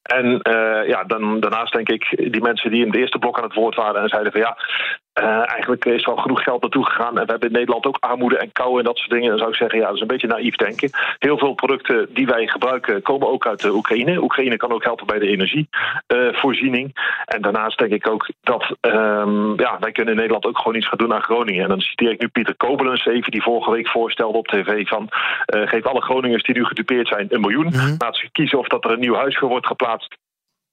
En 0.02 0.26
uh, 0.26 0.88
ja, 0.88 1.04
dan, 1.04 1.40
daarnaast 1.40 1.72
denk 1.72 1.88
ik, 1.88 2.30
die 2.32 2.42
mensen 2.42 2.70
die 2.70 2.80
in 2.80 2.86
het 2.86 2.96
eerste 2.96 3.18
blok 3.18 3.38
aan 3.38 3.44
het 3.44 3.54
woord 3.54 3.74
waren 3.74 4.02
en 4.02 4.08
zeiden 4.08 4.32
van 4.32 4.40
ja, 4.40 4.56
uh, 5.20 5.50
eigenlijk 5.50 5.84
is 5.84 6.02
er 6.02 6.08
al 6.08 6.16
genoeg 6.16 6.42
geld 6.42 6.62
naartoe 6.62 6.84
gegaan. 6.84 7.18
En 7.18 7.24
we 7.24 7.30
hebben 7.30 7.48
in 7.48 7.54
Nederland 7.54 7.86
ook 7.86 7.96
armoede 8.00 8.38
en 8.38 8.52
kou 8.52 8.78
en 8.78 8.84
dat 8.84 8.96
soort 8.96 9.10
dingen. 9.10 9.28
Dan 9.28 9.38
zou 9.38 9.50
ik 9.50 9.56
zeggen, 9.56 9.78
ja, 9.78 9.86
dat 9.86 9.94
is 9.94 10.00
een 10.00 10.06
beetje 10.06 10.26
naïef 10.26 10.56
denken. 10.56 10.90
Heel 11.18 11.38
veel 11.38 11.54
producten 11.54 12.08
die 12.14 12.26
wij 12.26 12.46
gebruiken 12.46 13.02
komen 13.02 13.28
ook 13.28 13.46
uit 13.46 13.60
de 13.60 13.72
Oekraïne. 13.72 14.22
Oekraïne 14.22 14.56
kan 14.56 14.72
ook 14.72 14.84
helpen 14.84 15.06
bij 15.06 15.18
de 15.18 15.26
energievoorziening. 15.26 16.86
Uh, 16.86 17.34
en 17.34 17.42
daarnaast 17.42 17.78
denk 17.78 17.92
ik 17.92 18.08
ook 18.08 18.28
dat 18.40 18.76
um, 18.80 19.60
ja, 19.60 19.76
wij 19.80 19.92
kunnen 19.92 20.12
in 20.12 20.20
Nederland 20.20 20.46
ook 20.46 20.58
gewoon 20.58 20.76
iets 20.76 20.88
gaan 20.88 20.98
doen 20.98 21.14
aan 21.14 21.22
Groningen. 21.22 21.62
En 21.62 21.68
dan 21.68 21.80
citeer 21.80 22.10
ik 22.10 22.20
nu 22.20 22.28
Pieter 22.28 22.56
Kobelens 22.56 23.06
even, 23.06 23.30
die 23.30 23.42
vorige 23.42 23.70
week 23.70 23.88
voorstelde 23.88 24.38
op 24.38 24.46
tv 24.46 24.88
van 24.88 25.08
uh, 25.54 25.68
geef 25.68 25.86
alle 25.86 26.02
Groningers 26.02 26.42
die 26.42 26.54
nu 26.54 26.64
gedupeerd 26.64 27.08
zijn 27.08 27.26
een 27.28 27.40
miljoen. 27.40 27.66
Mm 27.66 27.72
-hmm. 27.72 27.94
Laat 27.98 28.16
ze 28.16 28.30
kiezen 28.32 28.58
of 28.58 28.66
dat 28.66 28.84
er 28.84 28.90
een 28.90 29.00
nieuw 29.00 29.14
huis 29.14 29.38
voor 29.38 29.48
wordt 29.48 29.66
geplaatst 29.66 30.20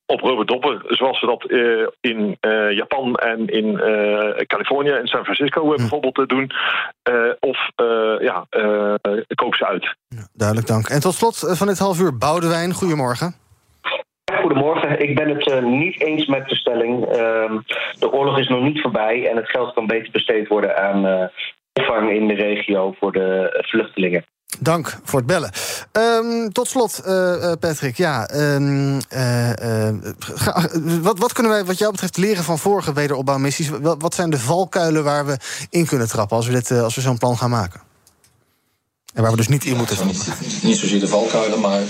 op 0.10 0.22
rubberdoppen, 0.22 0.82
zoals 0.88 1.22
we 1.22 1.28
dat 1.28 1.43
uh, 1.48 1.88
in 2.02 2.38
uh, 2.41 2.72
Japan 2.72 3.15
en 3.15 3.48
in 3.48 3.65
uh, 3.65 4.45
Californië 4.48 4.89
en 4.89 5.08
San 5.08 5.24
Francisco 5.24 5.62
hm. 5.63 5.76
bijvoorbeeld 5.76 6.30
doen. 6.30 6.52
of 7.39 7.58
ja, 8.22 8.45
koop 9.36 9.56
ze 9.56 9.67
uit. 9.67 9.95
Ja, 10.08 10.28
duidelijk, 10.34 10.67
dank. 10.67 10.88
En 10.88 11.00
tot 11.00 11.13
slot 11.13 11.58
van 11.58 11.67
dit 11.67 11.80
half 11.80 12.00
uur, 12.00 12.17
Boudewijn, 12.17 12.74
goedemorgen. 12.74 13.36
Goedemorgen. 14.41 15.02
Ik 15.02 15.15
ben 15.15 15.30
het 15.30 15.65
niet 15.65 16.02
eens 16.02 16.26
met 16.26 16.50
de 16.50 16.56
stelling. 16.56 17.06
Ehm, 17.06 17.58
de 18.00 18.12
oorlog 18.12 18.39
is 18.39 18.48
nog 18.48 18.63
niet 18.63 18.82
voorbij 18.82 19.30
en 19.30 19.36
het 19.36 19.50
geld 19.50 19.74
kan 19.74 19.88
beter 19.88 20.12
besteed 20.12 20.48
worden 20.48 20.78
aan 20.78 21.30
opvang 21.74 22.12
in 22.12 22.28
de 22.28 22.34
regio 22.34 22.95
voor 23.00 23.12
de 23.12 23.63
vluchtelingen. 23.67 24.26
Dank 24.59 24.97
voor 25.03 25.19
het 25.19 25.27
bellen. 25.27 25.51
Um, 25.91 26.53
tot 26.53 26.67
slot, 26.67 27.01
uh, 27.07 27.51
Patrick. 27.59 27.97
Ja, 27.97 28.29
um, 28.35 28.99
uh, 29.13 29.89
wat, 31.01 31.19
wat, 31.19 31.33
kunnen 31.33 31.51
wij 31.51 31.65
wat 31.65 31.77
jou 31.77 31.91
betreft 31.91 32.17
leren 32.17 32.43
van 32.43 32.59
vorige 32.59 32.93
wederopbouwmissies? 32.93 33.69
Wat, 33.69 34.01
wat 34.01 34.13
zijn 34.13 34.29
de 34.29 34.39
valkuilen 34.39 35.03
waar 35.03 35.25
we 35.25 35.38
in 35.69 35.85
kunnen 35.85 36.07
trappen 36.07 36.38
als 36.38 36.47
we, 36.47 36.53
dit, 36.53 36.71
als 36.71 36.95
we 36.95 37.01
zo'n 37.01 37.17
plan 37.17 37.38
gaan 37.38 37.49
maken? 37.49 37.88
En 39.13 39.22
waar 39.22 39.32
we 39.32 39.38
dus 39.38 39.48
niet 39.48 39.65
in 39.65 39.78
moeten 39.78 40.08
Niet, 40.08 40.28
niet 40.62 40.78
zozeer 40.78 41.00
de 41.00 41.08
valkuilen, 41.08 41.60
maar 41.60 41.82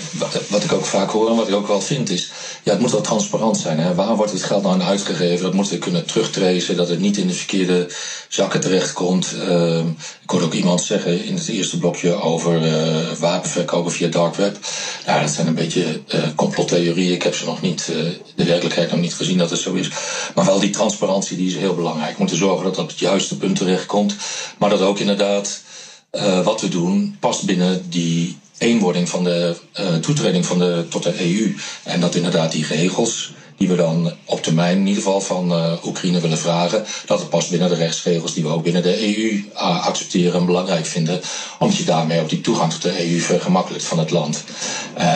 wat, 0.50 0.64
ik 0.64 0.72
ook 0.72 0.86
vaak 0.86 1.10
hoor 1.10 1.30
en 1.30 1.36
wat 1.36 1.48
ik 1.48 1.54
ook 1.54 1.68
wel 1.68 1.82
vind 1.82 2.10
is... 2.10 2.32
ja, 2.64 2.72
het 2.72 2.82
moet 2.82 2.92
wel 2.92 3.02
transparant 3.02 3.58
zijn. 3.58 3.80
Hè? 3.80 3.96
Waar 3.96 4.16
wordt 4.16 4.32
het 4.32 4.44
geld 4.44 4.64
nou 4.64 4.74
aan 4.74 4.84
uitgegeven? 4.84 5.44
Dat 5.44 5.54
moeten 5.54 5.74
we 5.74 5.80
kunnen 5.80 6.06
terugtracen, 6.06 6.78
dat 6.78 6.90
het 6.90 7.00
niet 7.00 7.18
in 7.18 7.28
de 7.28 7.34
verkeerde 7.34 7.90
zakken 8.28 8.60
terechtkomt. 8.60 9.36
Uh, 9.48 9.78
ik 10.22 10.30
hoorde 10.30 10.46
ook 10.46 10.54
iemand 10.54 10.82
zeggen 10.82 11.26
in 11.26 11.36
het 11.36 11.48
eerste 11.48 11.78
blokje 11.78 12.22
over 12.22 12.62
uh, 12.62 13.12
wapenverkopen 13.20 13.92
via 13.92 14.08
dark 14.08 14.36
web. 14.36 14.58
Ja, 15.06 15.22
dat 15.22 15.30
zijn 15.30 15.48
een 15.48 15.56
beetje 15.56 16.02
uh, 16.08 16.24
complottheorieën. 16.36 17.14
Ik 17.14 17.24
heb 17.24 17.36
ze 17.36 17.46
nog 17.46 17.62
niet, 17.62 17.90
uh, 17.92 17.96
de 18.36 18.44
werkelijkheid 18.44 18.92
nog 18.92 19.00
niet 19.00 19.14
gezien 19.14 19.38
dat 19.38 19.50
het 19.50 19.60
zo 19.60 19.74
is. 19.74 19.90
Maar 20.36 20.46
wel 20.46 20.60
die 20.60 20.70
transparantie 20.70 21.38
die 21.38 21.48
is 21.48 21.56
heel 21.56 21.76
belangrijk. 21.76 22.12
We 22.12 22.20
moeten 22.20 22.38
zorgen 22.38 22.64
dat 22.64 22.76
dat 22.76 22.84
op 22.84 22.90
het 22.90 23.00
juiste 23.00 23.38
punt 23.38 23.58
terechtkomt. 23.58 24.16
Maar 24.58 24.70
dat 24.70 24.82
ook 24.82 25.00
inderdaad 25.00 25.62
uh, 26.12 26.44
wat 26.44 26.62
we 26.62 26.70
doen 26.70 27.18
past 27.20 27.46
binnen 27.46 27.90
die 27.90 28.38
eenwording 28.58 29.10
van 29.10 29.24
de 29.24 29.56
uh, 29.80 29.96
toetreding 29.96 30.46
van 30.46 30.60
de, 30.60 30.86
tot 30.90 31.04
de 31.04 31.22
EU. 31.22 31.56
En 31.84 32.00
dat 32.00 32.16
inderdaad 32.16 32.52
die 32.52 32.66
regels 32.66 33.34
die 33.58 33.68
we 33.68 33.76
dan 33.76 34.14
op 34.26 34.44
termijn 34.44 34.78
in 34.78 34.88
ieder 34.88 35.04
geval 35.04 35.22
van 35.22 35.52
uh, 35.52 35.74
Oekraïne 35.86 36.20
willen 36.20 36.38
vragen, 36.38 36.86
dat 37.06 37.20
het 37.20 37.30
past 37.30 37.50
binnen 37.50 37.70
de 37.70 37.76
rechtsregels 37.76 38.34
die 38.34 38.44
we 38.44 38.50
ook 38.50 38.64
binnen 38.64 38.82
de 38.82 39.18
EU 39.18 39.44
accepteren 39.54 40.40
en 40.40 40.46
belangrijk 40.46 40.86
vinden, 40.86 41.22
omdat 41.60 41.78
je 41.78 41.84
daarmee 41.84 42.22
ook 42.22 42.30
die 42.30 42.42
toegang 42.42 42.72
tot 42.72 42.82
de 42.82 43.12
EU 43.12 43.20
vergemakkelijkt 43.20 43.86
van 43.86 44.00
het 44.00 44.12
land. 44.12 44.44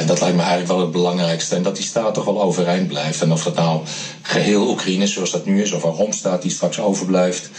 Dat 0.06 0.20
lijkt 0.20 0.36
me 0.36 0.42
eigenlijk 0.42 0.68
wel 0.68 0.80
het 0.80 0.92
belangrijkste 0.92 1.56
en 1.56 1.64
dat 1.64 1.76
die 1.76 1.86
staat 1.86 2.14
toch 2.14 2.26
wel 2.26 2.42
overeind 2.42 2.88
blijft. 2.88 3.22
En 3.22 3.32
of 3.32 3.44
dat 3.44 3.56
nou 3.56 3.82
geheel 4.22 4.68
Oekraïne 4.70 5.04
is 5.04 5.14
zoals 5.14 5.32
dat 5.32 5.46
nu 5.46 5.62
is, 5.62 5.72
of 5.72 5.84
een 5.84 5.92
romstaat 5.92 6.42
die 6.42 6.52
straks 6.52 6.80
overblijft, 6.80 7.50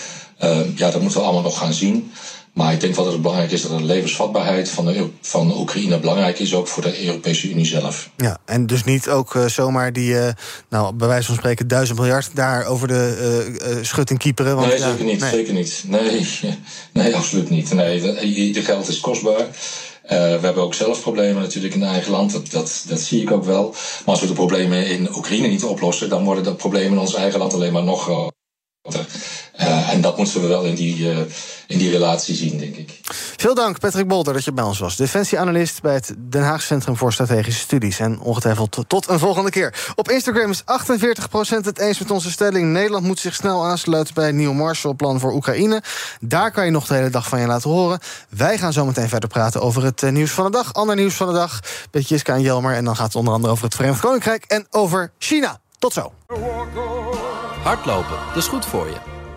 ja, 0.77 0.91
dat 0.91 1.01
moeten 1.01 1.19
we 1.19 1.25
allemaal 1.25 1.43
nog 1.43 1.59
gaan 1.59 1.73
zien. 1.75 2.13
Maar 2.55 2.73
ik 2.73 2.81
denk 2.81 2.95
wel 2.95 3.05
dat 3.05 3.13
het 3.13 3.23
belangrijk 3.23 3.53
is 3.53 3.63
dat 3.63 3.79
de 3.79 3.85
levensvatbaarheid 3.85 4.71
van, 4.71 4.85
de, 4.85 5.09
van 5.21 5.59
Oekraïne 5.59 5.99
belangrijk 5.99 6.39
is, 6.39 6.55
ook 6.55 6.69
voor 6.69 6.83
de 6.83 7.07
Europese 7.07 7.51
Unie 7.51 7.65
zelf. 7.65 8.11
Ja, 8.17 8.39
en 8.45 8.67
dus 8.67 8.85
niet 8.85 9.09
ook 9.09 9.35
uh, 9.35 9.47
zomaar 9.47 9.93
die, 9.93 10.13
uh, 10.13 10.29
nou, 10.69 10.95
bij 10.95 11.09
wijze 11.09 11.27
van 11.27 11.35
spreken, 11.35 11.69
duizend 11.69 11.99
miljard 11.99 12.31
daar 12.35 12.67
over 12.67 12.89
de 12.89 13.57
uh, 13.63 13.85
schutting 13.85 14.19
kieperen. 14.19 14.57
Want, 14.57 14.69
nee, 14.69 14.79
zeker 14.79 15.05
niet. 15.05 15.21
Nee. 15.21 15.31
Zeker 15.31 15.55
niet. 15.55 15.85
Nee, 15.87 16.27
nee, 17.03 17.17
absoluut 17.17 17.51
niet. 17.51 17.73
Nee, 17.73 18.01
de 18.53 18.63
geld 18.63 18.89
is 18.89 19.01
kostbaar. 19.01 19.41
Uh, 19.41 20.11
we 20.11 20.41
hebben 20.41 20.63
ook 20.63 20.75
zelf 20.75 21.01
problemen 21.01 21.43
natuurlijk 21.43 21.75
in 21.75 21.83
eigen 21.83 22.11
land. 22.11 22.33
Dat, 22.33 22.51
dat, 22.51 22.85
dat 22.89 23.01
zie 23.01 23.23
ik 23.23 23.31
ook 23.31 23.45
wel. 23.45 23.71
Maar 23.71 24.15
als 24.15 24.21
we 24.21 24.27
de 24.27 24.33
problemen 24.33 24.87
in 24.87 25.17
Oekraïne 25.17 25.47
niet 25.47 25.65
oplossen, 25.65 26.09
dan 26.09 26.25
worden 26.25 26.45
de 26.45 26.55
problemen 26.55 26.93
in 26.93 26.99
ons 26.99 27.15
eigen 27.15 27.39
land 27.39 27.55
alleen 27.55 27.73
maar 27.73 27.85
nog 27.85 28.03
groter. 28.03 29.07
Uh, 29.61 29.93
en 29.93 30.01
dat 30.01 30.17
moeten 30.17 30.41
we 30.41 30.47
wel 30.47 30.65
in 30.65 30.75
die, 30.75 30.99
uh, 30.99 31.19
in 31.67 31.79
die 31.79 31.91
relatie 31.91 32.35
zien, 32.35 32.59
denk 32.59 32.77
ik. 32.77 33.01
Veel 33.37 33.55
dank, 33.55 33.79
Patrick 33.79 34.09
Bolter, 34.09 34.33
dat 34.33 34.45
je 34.45 34.53
bij 34.53 34.65
ons 34.65 34.79
was. 34.79 34.97
Defensieanalist 34.97 35.83
bij 35.83 35.95
het 35.95 36.15
Den 36.19 36.43
Haag 36.43 36.63
Centrum 36.63 36.97
voor 36.97 37.13
Strategische 37.13 37.61
Studies. 37.61 37.99
En 37.99 38.21
ongetwijfeld 38.21 38.85
tot 38.87 39.09
een 39.09 39.19
volgende 39.19 39.51
keer. 39.51 39.93
Op 39.95 40.11
Instagram 40.11 40.51
is 40.51 40.63
48% 40.63 40.65
het 41.65 41.79
eens 41.79 41.99
met 41.99 42.11
onze 42.11 42.31
stelling. 42.31 42.73
Nederland 42.73 43.05
moet 43.05 43.19
zich 43.19 43.35
snel 43.35 43.65
aansluiten 43.65 44.15
bij 44.15 44.27
het 44.27 44.35
nieuwe 44.35 44.55
Marshallplan 44.55 45.21
voor 45.21 45.33
Oekraïne. 45.33 45.83
Daar 46.21 46.51
kan 46.51 46.65
je 46.65 46.71
nog 46.71 46.87
de 46.87 46.95
hele 46.95 47.11
dag 47.11 47.29
van 47.29 47.41
je 47.41 47.47
laten 47.47 47.71
horen. 47.71 47.99
Wij 48.29 48.59
gaan 48.59 48.73
zo 48.73 48.85
meteen 48.85 49.09
verder 49.09 49.29
praten 49.29 49.61
over 49.61 49.85
het 49.85 50.03
uh, 50.03 50.11
nieuws 50.11 50.31
van 50.31 50.45
de 50.45 50.51
dag. 50.51 50.73
Ander 50.73 50.97
nieuws 50.97 51.15
van 51.15 51.27
de 51.27 51.33
dag. 51.33 51.61
Beetje 51.91 52.15
Jiska 52.15 52.35
en 52.35 52.41
Jelmer. 52.41 52.75
En 52.75 52.85
dan 52.85 52.97
gaat 52.97 53.07
het 53.07 53.17
onder 53.17 53.35
andere 53.35 53.53
over 53.53 53.65
het 53.65 53.75
Verenigd 53.75 54.01
Koninkrijk 54.01 54.45
en 54.45 54.67
over 54.71 55.13
China. 55.19 55.61
Tot 55.79 55.93
zo. 55.93 56.13
Hardlopen, 57.63 58.17
dat 58.27 58.37
is 58.37 58.47
goed 58.47 58.67
voor 58.67 58.87
je. 58.87 59.14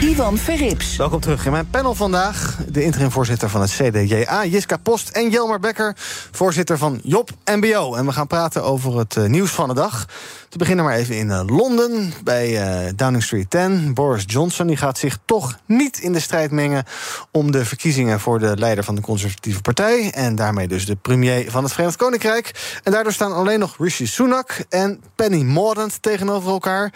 Ivan 0.00 0.38
Verrips. 0.38 0.96
Welkom 0.96 1.20
terug 1.20 1.46
in 1.46 1.52
mijn 1.52 1.70
panel 1.70 1.94
vandaag. 1.94 2.56
De 2.68 2.82
interim-voorzitter 2.82 3.48
van 3.48 3.60
het 3.60 3.70
CDJA, 3.70 4.44
Jiska 4.44 4.76
Post... 4.76 5.08
en 5.08 5.30
Jelmer 5.30 5.60
Becker, 5.60 5.96
voorzitter 6.30 6.78
van 6.78 7.00
Job 7.02 7.30
MBO. 7.44 7.94
En 7.94 8.06
we 8.06 8.12
gaan 8.12 8.26
praten 8.26 8.64
over 8.64 8.98
het 8.98 9.16
uh, 9.16 9.24
nieuws 9.24 9.50
van 9.50 9.68
de 9.68 9.74
dag. 9.74 10.06
Te 10.48 10.58
beginnen 10.58 10.84
maar 10.84 10.94
even 10.94 11.16
in 11.16 11.26
uh, 11.26 11.42
Londen, 11.46 12.12
bij 12.24 12.50
uh, 12.86 12.92
Downing 12.96 13.22
Street 13.22 13.50
10. 13.50 13.94
Boris 13.94 14.24
Johnson 14.26 14.66
die 14.66 14.76
gaat 14.76 14.98
zich 14.98 15.18
toch 15.24 15.58
niet 15.66 15.98
in 15.98 16.12
de 16.12 16.20
strijd 16.20 16.50
mengen... 16.50 16.84
om 17.32 17.52
de 17.52 17.64
verkiezingen 17.64 18.20
voor 18.20 18.38
de 18.38 18.56
leider 18.56 18.84
van 18.84 18.94
de 18.94 19.00
conservatieve 19.00 19.60
partij... 19.60 20.10
en 20.10 20.34
daarmee 20.34 20.68
dus 20.68 20.86
de 20.86 20.96
premier 20.96 21.50
van 21.50 21.62
het 21.62 21.72
Verenigd 21.72 21.96
Koninkrijk. 21.96 22.78
En 22.82 22.92
daardoor 22.92 23.12
staan 23.12 23.32
alleen 23.32 23.58
nog 23.58 23.76
Rishi 23.78 24.06
Sunak 24.06 24.64
en 24.68 25.00
Penny 25.14 25.42
Mordaunt 25.42 26.02
tegenover 26.02 26.50
elkaar. 26.50 26.92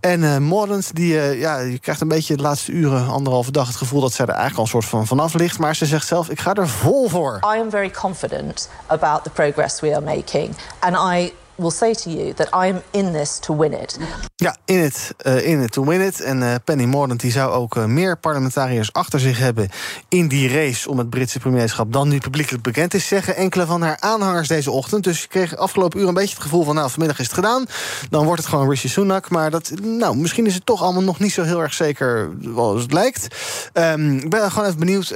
En 0.00 0.42
Mordaunt, 0.42 0.94
die, 0.94 1.12
ja, 1.38 1.58
je 1.58 1.78
krijgt 1.78 2.00
een 2.00 2.08
beetje 2.08 2.36
laatste 2.46 2.72
uren, 2.72 3.08
anderhalve 3.08 3.50
dag... 3.50 3.66
het 3.66 3.76
gevoel 3.76 4.00
dat 4.00 4.12
zij 4.12 4.24
er 4.24 4.30
eigenlijk 4.30 4.58
al 4.58 4.64
een 4.64 4.82
soort 4.82 4.84
van 4.84 5.06
vanaf 5.06 5.34
ligt. 5.34 5.58
Maar 5.58 5.76
ze 5.76 5.86
zegt 5.86 6.06
zelf, 6.06 6.30
ik 6.30 6.40
ga 6.40 6.54
er 6.54 6.68
vol 6.68 7.08
voor. 7.08 7.36
I 7.56 7.60
am 7.60 7.70
very 7.70 7.90
confident 7.90 8.68
about 8.86 9.22
the 9.22 9.30
progress 9.30 9.80
we 9.80 9.94
are 9.94 10.04
making. 10.04 10.56
And 10.78 10.96
I 11.14 11.32
will 11.56 11.70
say 11.70 11.94
to 11.94 12.10
you 12.10 12.34
that 12.34 12.46
I 12.46 12.68
am 12.68 12.82
in 12.90 13.12
this 13.12 13.38
to 13.38 13.56
win 13.56 13.82
it. 13.82 13.98
Ja, 14.36 14.56
in 14.64 14.84
it, 14.84 15.14
uh, 15.26 15.46
in 15.46 15.62
it 15.62 15.72
to 15.72 15.84
win 15.84 16.00
it. 16.00 16.20
En 16.20 16.42
uh, 16.42 16.54
Penny 16.64 16.84
Mordaunt 16.84 17.20
die 17.20 17.30
zou 17.30 17.52
ook 17.52 17.76
uh, 17.76 17.84
meer 17.84 18.18
parlementariërs 18.18 18.92
achter 18.92 19.20
zich 19.20 19.38
hebben... 19.38 19.68
in 20.08 20.28
die 20.28 20.48
race 20.48 20.90
om 20.90 20.98
het 20.98 21.10
Britse 21.10 21.38
premierschap 21.38 21.92
dan 21.92 22.08
nu 22.08 22.18
publiekelijk 22.18 22.62
bekend 22.62 22.94
is... 22.94 23.06
zeggen 23.06 23.36
enkele 23.36 23.66
van 23.66 23.82
haar 23.82 23.96
aanhangers 24.00 24.48
deze 24.48 24.70
ochtend. 24.70 25.04
Dus 25.04 25.22
ik 25.22 25.28
kreeg 25.28 25.56
afgelopen 25.56 26.00
uur 26.00 26.08
een 26.08 26.14
beetje 26.14 26.34
het 26.34 26.42
gevoel 26.42 26.64
van... 26.64 26.74
nou, 26.74 26.90
vanmiddag 26.90 27.18
is 27.18 27.26
het 27.26 27.34
gedaan, 27.34 27.66
dan 28.10 28.24
wordt 28.24 28.40
het 28.40 28.50
gewoon 28.50 28.68
Rishi 28.68 28.88
Sunak. 28.88 29.30
Maar 29.30 29.50
dat, 29.50 29.72
nou, 29.82 30.16
misschien 30.16 30.46
is 30.46 30.54
het 30.54 30.66
toch 30.66 30.82
allemaal 30.82 31.02
nog 31.02 31.18
niet 31.18 31.32
zo 31.32 31.42
heel 31.42 31.62
erg 31.62 31.74
zeker 31.74 32.30
zoals 32.40 32.82
het 32.82 32.92
lijkt. 32.92 33.26
Um, 33.72 34.18
ik 34.18 34.30
ben 34.30 34.50
gewoon 34.50 34.66
even 34.66 34.78
benieuwd 34.78 35.14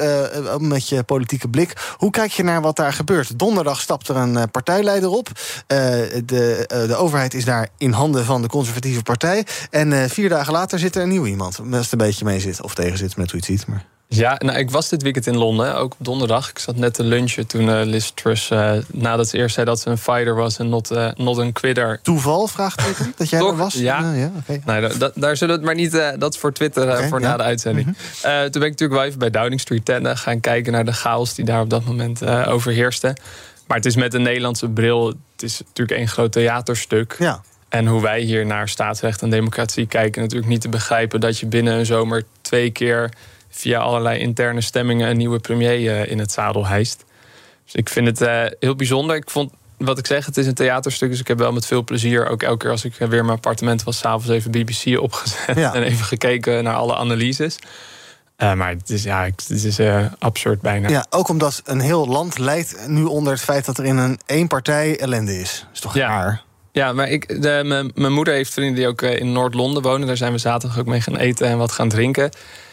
met 0.58 0.88
je 0.88 1.02
politieke 1.02 1.48
blik. 1.48 1.94
Hoe 1.96 2.10
kijk 2.10 2.30
je 2.30 2.42
naar 2.42 2.60
wat 2.60 2.76
daar 2.76 2.92
gebeurt? 2.92 3.38
Donderdag 3.38 3.80
stapt 3.80 4.08
er 4.08 4.16
een 4.16 4.50
partijleider 4.50 5.08
op. 5.08 5.28
de, 6.30 6.64
de 6.86 6.96
overheid 6.96 7.34
is 7.34 7.44
daar 7.44 7.68
in 7.78 7.92
handen 7.92 8.24
van 8.24 8.42
de 8.42 8.48
conservatieve 8.48 9.02
partij. 9.02 9.46
En 9.70 9.92
uh, 9.92 10.04
vier 10.04 10.28
dagen 10.28 10.52
later 10.52 10.78
zit 10.78 10.96
er 10.96 11.02
een 11.02 11.08
nieuw 11.08 11.26
iemand. 11.26 11.56
Het 11.70 11.92
een 11.92 11.98
beetje 11.98 12.24
mee 12.24 12.40
zit 12.40 12.62
of 12.62 12.74
tegen 12.74 12.98
zit 12.98 13.16
met 13.16 13.30
hoe 13.30 13.40
je 13.40 13.46
het 13.46 13.60
ziet. 13.60 13.66
Maar... 13.68 13.84
Ja, 14.12 14.36
nou, 14.38 14.58
ik 14.58 14.70
was 14.70 14.88
dit 14.88 15.02
weekend 15.02 15.26
in 15.26 15.36
Londen, 15.36 15.76
ook 15.76 15.92
op 15.92 16.04
donderdag. 16.04 16.50
Ik 16.50 16.58
zat 16.58 16.76
net 16.76 16.94
te 16.94 17.02
lunchen 17.04 17.46
toen 17.46 17.68
uh, 17.68 17.80
Liz 17.84 18.10
Truss, 18.14 18.50
uh, 18.50 18.72
nadat 18.92 19.28
ze 19.28 19.36
eerst 19.36 19.54
zei 19.54 19.66
dat 19.66 19.80
ze 19.80 19.90
een 19.90 19.98
fighter 19.98 20.34
was 20.34 20.58
en 20.58 20.68
not, 20.68 20.92
uh, 20.92 21.10
not 21.16 21.36
een 21.36 21.52
quitter. 21.52 22.00
Toeval, 22.02 22.46
vraagteken, 22.46 23.12
dat 23.16 23.30
jij 23.30 23.40
er 23.40 23.56
was? 23.56 23.74
Ja, 23.74 24.12
ja 24.12 24.30
okay. 24.38 24.62
nee, 24.64 24.98
da, 24.98 25.10
daar 25.14 25.36
zullen 25.36 25.54
we 25.54 25.60
het 25.60 25.70
maar 25.70 25.80
niet, 25.82 26.20
dat 26.20 26.34
is 26.34 26.40
voor 26.40 26.52
Twitter 26.52 26.82
okay, 26.82 27.08
voor 27.08 27.20
ja. 27.20 27.28
na 27.28 27.36
de 27.36 27.42
uitzending. 27.42 27.86
Mm 27.86 27.94
-hmm. 27.94 28.50
toen 28.50 28.60
ben 28.60 28.62
ik 28.62 28.70
natuurlijk 28.70 29.00
wel 29.00 29.04
even 29.04 29.18
bij 29.18 29.30
Downing 29.30 29.60
Street 29.60 29.84
10 29.84 30.16
gaan 30.16 30.40
kijken 30.40 30.72
naar 30.72 30.84
de 30.84 30.92
chaos 30.92 31.34
die 31.34 31.44
daar 31.44 31.60
op 31.60 31.70
dat 31.70 31.84
moment 31.84 32.26
overheerste. 32.26 33.16
Maar 33.70 33.78
het 33.78 33.88
is 33.88 33.96
met 33.96 34.14
een 34.14 34.22
Nederlandse 34.22 34.68
bril, 34.68 35.06
het 35.06 35.42
is 35.42 35.60
natuurlijk 35.60 35.98
één 35.98 36.08
groot 36.08 36.32
theaterstuk. 36.32 37.16
Ja. 37.18 37.42
En 37.68 37.86
hoe 37.86 38.02
wij 38.02 38.20
hier 38.20 38.46
naar 38.46 38.68
staatsrecht 38.68 39.22
en 39.22 39.30
democratie 39.30 39.86
kijken, 39.86 40.22
natuurlijk 40.22 40.50
niet 40.50 40.60
te 40.60 40.68
begrijpen 40.68 41.20
dat 41.20 41.38
je 41.38 41.46
binnen 41.46 41.74
een 41.74 41.86
zomer 41.86 42.24
twee 42.40 42.70
keer 42.70 43.10
via 43.48 43.80
allerlei 43.80 44.18
interne 44.18 44.60
stemmingen 44.60 45.10
een 45.10 45.16
nieuwe 45.16 45.38
premier 45.38 46.08
in 46.08 46.18
het 46.18 46.32
zadel 46.32 46.66
hijst. 46.66 47.04
Dus 47.64 47.74
ik 47.74 47.88
vind 47.88 48.06
het 48.06 48.20
uh, 48.20 48.44
heel 48.60 48.74
bijzonder. 48.74 49.16
Ik 49.16 49.30
vond, 49.30 49.52
wat 49.76 49.98
ik 49.98 50.06
zeg, 50.06 50.26
het 50.26 50.36
is 50.36 50.46
een 50.46 50.54
theaterstuk, 50.54 51.10
dus 51.10 51.20
ik 51.20 51.28
heb 51.28 51.38
wel 51.38 51.52
met 51.52 51.66
veel 51.66 51.84
plezier, 51.84 52.28
ook 52.28 52.42
elke 52.42 52.58
keer 52.58 52.70
als 52.70 52.84
ik 52.84 52.94
weer 52.94 53.12
in 53.12 53.24
mijn 53.24 53.28
appartement 53.28 53.82
was, 53.82 53.98
s'avonds 53.98 54.28
even 54.28 54.50
BBC 54.50 54.98
opgezet 55.00 55.56
ja. 55.56 55.74
en 55.76 55.82
even 55.82 56.04
gekeken 56.04 56.64
naar 56.64 56.76
alle 56.76 56.96
analyses. 56.96 57.58
Uh, 58.42 58.52
maar 58.54 58.68
het 58.68 58.90
is, 58.90 59.02
ja, 59.02 59.24
het 59.24 59.50
is 59.50 59.78
uh, 59.78 60.04
absurd 60.18 60.60
bijna. 60.60 60.88
Ja, 60.88 61.06
ook 61.10 61.28
omdat 61.28 61.62
een 61.64 61.80
heel 61.80 62.06
land 62.06 62.38
leidt 62.38 62.88
nu 62.88 63.04
onder 63.04 63.32
het 63.32 63.42
feit 63.42 63.64
dat 63.64 63.78
er 63.78 63.84
in 63.84 63.96
een 63.96 64.20
één 64.26 64.48
partij 64.48 64.98
ellende 64.98 65.40
is. 65.40 65.60
Dat 65.60 65.74
is 65.74 65.80
toch 65.80 65.94
ja. 65.94 66.08
raar? 66.08 66.42
Ja, 66.72 66.92
maar 66.92 67.08
ik, 67.08 67.42
de, 67.42 67.62
mijn, 67.64 67.90
mijn 67.94 68.12
moeder 68.12 68.34
heeft 68.34 68.52
vrienden 68.52 68.74
die 68.74 68.86
ook 68.86 69.02
in 69.02 69.32
Noord-Londen 69.32 69.82
wonen. 69.82 70.06
Daar 70.06 70.16
zijn 70.16 70.32
we 70.32 70.38
zaterdag 70.38 70.78
ook 70.78 70.86
mee 70.86 71.00
gaan 71.00 71.16
eten 71.16 71.46
en 71.46 71.58
wat 71.58 71.72
gaan 71.72 71.88
drinken. 71.88 72.30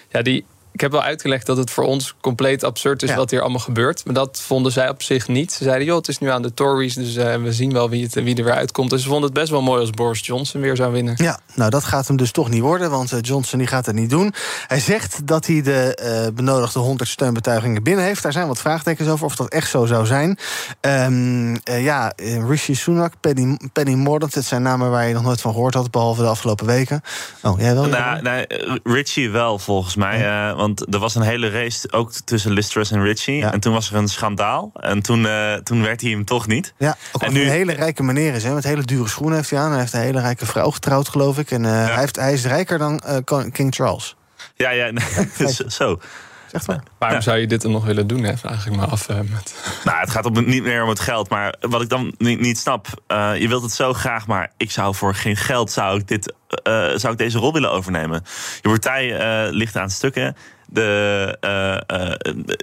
Ja, 0.10 0.22
die, 0.22 0.46
ik 0.72 0.84
heb 0.84 0.92
wel 0.92 1.02
uitgelegd 1.02 1.46
dat 1.46 1.58
het 1.58 1.72
voor 1.72 1.84
ons 1.84 2.16
compleet 2.22 2.64
absurd 2.64 3.04
is 3.04 3.10
ja. 3.10 3.16
wat 3.16 3.32
hier 3.32 3.42
allemaal 3.42 3.60
gebeurt. 3.60 4.06
Maar 4.06 4.14
dat 4.14 4.42
vonden 4.42 4.72
zij 4.72 4.90
op 4.90 5.02
zich 5.02 5.28
niet. 5.28 5.54
Ze 5.54 5.64
zeiden, 5.64 5.86
joh, 5.86 5.98
het 5.98 6.08
is 6.08 6.20
nu 6.20 6.30
aan 6.30 6.42
de 6.42 6.54
Tories, 6.54 6.94
dus 6.94 7.16
uh, 7.16 7.36
we 7.36 7.54
zien 7.54 7.74
wel 7.74 7.90
wie, 7.90 8.04
het, 8.04 8.14
wie 8.14 8.36
er 8.36 8.44
weer 8.44 8.54
uitkomt. 8.54 8.90
Dus 8.90 9.02
ze 9.02 9.08
vonden 9.08 9.26
het 9.26 9.40
best 9.40 9.50
wel 9.50 9.62
mooi 9.62 9.82
als 9.82 9.90
Boris 9.90 10.26
Johnson 10.26 10.62
weer 10.62 10.76
zou 10.76 10.92
winnen. 10.92 11.14
Ja, 11.18 11.40
nou 11.54 11.70
dat 11.70 11.84
gaat 11.84 12.08
hem 12.08 12.18
dus 12.18 12.32
toch 12.32 12.50
niet 12.50 12.62
worden, 12.62 12.90
want 12.90 13.12
uh, 13.12 13.20
Johnson 13.22 13.60
die 13.60 13.68
gaat 13.68 13.86
het 13.86 13.96
niet 13.96 14.10
doen. 14.10 14.34
Hij 14.68 14.80
zegt 14.80 15.28
dat 15.28 15.46
hij 15.46 15.62
de 15.62 16.00
uh, 16.28 16.36
benodigde 16.36 16.80
100 16.80 17.10
steunbetuigingen 17.10 17.84
binnen 17.84 18.06
heeft. 18.06 18.24
Daar 18.24 18.32
zijn 18.32 18.48
wat 18.48 18.60
vraagtekens 18.60 19.10
over 19.10 19.26
of 19.26 19.36
dat 19.36 19.50
echt 19.50 19.70
zo 19.70 19.86
zou 19.86 20.06
zijn. 20.06 20.38
Um, 20.82 21.58
ja, 21.64 22.14
Rishi 22.48 22.76
Sunak, 22.76 23.14
Penny, 23.20 23.60
Penny 23.74 23.94
Mordaunt, 23.94 24.36
het 24.36 24.46
zijn 24.46 24.62
namen 24.62 24.90
waar 24.92 25.08
je 25.08 25.14
nog 25.14 25.24
nooit 25.24 25.42
van 25.42 25.52
gehoord 25.52 25.74
had, 25.74 25.92
behalve 25.92 26.22
de 26.22 26.28
afgelopen 26.28 26.66
weken. 26.66 27.02
Oh, 27.42 27.60
jij 27.60 27.74
wel? 27.74 27.86
Nou, 27.86 28.22
nou 28.22 28.46
Richie 28.84 29.30
wel, 29.30 29.60
volgens 29.60 29.96
mij. 29.96 30.20
Ja. 30.20 30.56
Want 30.56 30.67
er 30.76 31.00
was 31.00 31.16
een 31.16 31.22
hele 31.22 31.50
race 31.50 31.92
ook 31.92 32.12
tussen 32.12 32.52
Liz 32.52 32.68
Truss 32.68 32.92
en 32.92 33.04
Richie. 33.04 33.36
Ja. 33.36 33.54
En 33.54 33.60
toen 33.60 33.74
was 33.74 33.90
er 33.90 33.96
een 33.96 34.08
schandaal. 34.08 34.72
En 34.74 35.02
toen, 35.02 35.20
uh, 35.20 35.54
toen 35.54 35.82
werd 35.82 36.02
hij 36.02 36.10
hem 36.10 36.26
toch 36.26 36.48
niet. 36.48 36.74
Ja, 36.78 36.98
ook 37.12 37.24
en 37.24 37.34
nu... 37.34 37.42
een 37.42 37.50
hele 37.50 37.74
rijke 37.74 38.04
meneer 38.04 38.34
is. 38.34 38.44
Hè, 38.44 38.54
met 38.54 38.64
hele 38.64 38.84
dure 38.84 39.08
schoenen 39.08 39.36
heeft 39.36 39.50
hij 39.50 39.60
aan. 39.60 39.72
Hij 39.72 39.80
heeft 39.80 39.94
een 39.94 40.00
hele 40.00 40.20
rijke 40.20 40.46
vrouw 40.46 40.72
getrouwd, 40.72 41.10
geloof 41.10 41.38
ik. 41.38 41.52
En 41.52 41.64
uh, 41.64 41.70
ja. 41.70 41.76
hij, 41.76 42.00
heeft, 42.00 42.16
hij 42.16 42.34
is 42.34 42.46
rijker 42.46 42.78
dan 42.78 43.02
uh, 43.08 43.44
King 43.52 43.76
Charles. 43.76 44.16
Ja, 44.56 44.70
ja, 44.70 44.92
nee, 44.92 45.54
zo. 45.68 46.00
Echt 46.52 46.66
waar. 46.66 46.84
Waarom 46.98 47.22
zou 47.22 47.38
je 47.38 47.48
dit 47.48 47.62
dan 47.62 47.72
nog 47.72 47.86
willen 47.86 48.08
doen, 48.08 48.24
hè? 48.24 48.38
vraag 48.38 48.66
ik 48.66 48.76
me 48.76 48.86
af. 48.86 49.08
Met... 49.08 49.56
Nou, 49.84 50.00
het 50.00 50.10
gaat 50.10 50.26
op, 50.26 50.46
niet 50.46 50.64
meer 50.64 50.84
om 50.84 50.90
het 50.90 51.00
geld. 51.00 51.30
Maar 51.30 51.56
wat 51.60 51.82
ik 51.82 51.90
dan 51.90 52.14
niet, 52.18 52.40
niet 52.40 52.58
snap, 52.58 52.88
uh, 53.08 53.32
je 53.40 53.48
wilt 53.48 53.62
het 53.62 53.72
zo 53.72 53.94
graag, 53.94 54.28
maar 54.28 54.52
ik 54.58 54.72
zou 54.72 54.96
voor 54.96 55.16
geen 55.16 55.36
geld 55.36 55.72
zou 55.72 56.00
ik, 56.00 56.08
dit, 56.08 56.34
uh, 56.64 56.90
zou 56.96 57.14
ik 57.14 57.18
deze 57.18 57.38
rol 57.38 57.54
willen 57.54 57.72
overnemen. 57.72 58.24
Je 58.62 58.70
partij 58.70 59.06
uh, 59.46 59.52
ligt 59.52 59.78
aan 59.78 59.90
stukken. 59.90 60.36
De, 60.70 61.38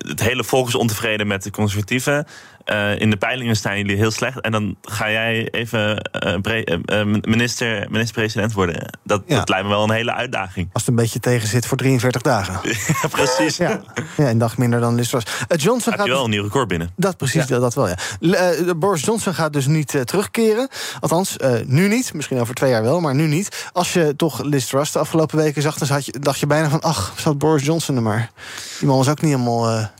het 0.08 0.20
hele 0.20 0.44
volk 0.44 0.68
is 0.68 0.74
ontevreden 0.74 1.26
met 1.26 1.42
de 1.42 1.50
conservatieven. 1.50 2.26
Uh, 2.64 3.00
in 3.00 3.10
de 3.10 3.16
peilingen 3.16 3.56
staan 3.56 3.76
jullie 3.76 3.96
heel 3.96 4.10
slecht. 4.10 4.40
En 4.40 4.52
dan 4.52 4.76
ga 4.82 5.10
jij 5.10 5.48
even 5.50 6.10
uh, 6.24 6.68
uh, 6.86 7.04
minister, 7.20 7.86
minister-president 7.90 8.52
worden. 8.52 8.98
Dat, 9.02 9.22
ja. 9.26 9.36
dat 9.36 9.48
lijkt 9.48 9.64
me 9.64 9.70
wel 9.70 9.82
een 9.82 9.90
hele 9.90 10.12
uitdaging. 10.12 10.68
Als 10.72 10.82
het 10.82 10.90
een 10.90 11.02
beetje 11.02 11.20
tegen 11.20 11.48
zit 11.48 11.66
voor 11.66 11.76
43 11.76 12.22
dagen. 12.22 12.60
ja, 13.02 13.08
precies. 13.08 13.56
Ja. 13.56 13.80
ja, 14.16 14.30
een 14.30 14.38
dag 14.38 14.58
minder 14.58 14.80
dan 14.80 14.94
Liz 14.94 15.08
Truss. 15.08 15.26
Johnson 15.48 15.92
Heb 15.92 16.00
gaat 16.00 16.08
je 16.08 16.14
wel 16.14 16.24
een 16.24 16.30
nieuw 16.30 16.42
record 16.42 16.68
binnen. 16.68 16.90
Dat 16.96 17.16
precies, 17.16 17.48
ja. 17.48 17.58
dat 17.58 17.74
wel, 17.74 17.88
ja. 17.88 18.74
Boris 18.76 19.04
Johnson 19.04 19.34
gaat 19.34 19.52
dus 19.52 19.66
niet 19.66 20.02
terugkeren. 20.04 20.68
Althans, 21.00 21.36
nu 21.64 21.88
niet. 21.88 22.14
Misschien 22.14 22.40
over 22.40 22.54
twee 22.54 22.70
jaar 22.70 22.82
wel, 22.82 23.00
maar 23.00 23.14
nu 23.14 23.26
niet. 23.26 23.68
Als 23.72 23.92
je 23.92 24.16
toch 24.16 24.42
Liz 24.42 24.66
Truss 24.66 24.92
de 24.92 24.98
afgelopen 24.98 25.36
weken 25.36 25.62
zag... 25.62 25.78
dan 25.78 26.02
je, 26.04 26.18
dacht 26.20 26.38
je 26.38 26.46
bijna 26.46 26.68
van, 26.68 26.80
ach, 26.80 27.12
zat 27.16 27.38
Boris 27.38 27.64
Johnson 27.64 27.96
er 27.96 28.02
maar. 28.02 28.30
Die 28.78 28.88
man 28.88 28.96
was 28.96 29.08
ook 29.08 29.20
niet 29.20 29.30
helemaal... 29.30 29.90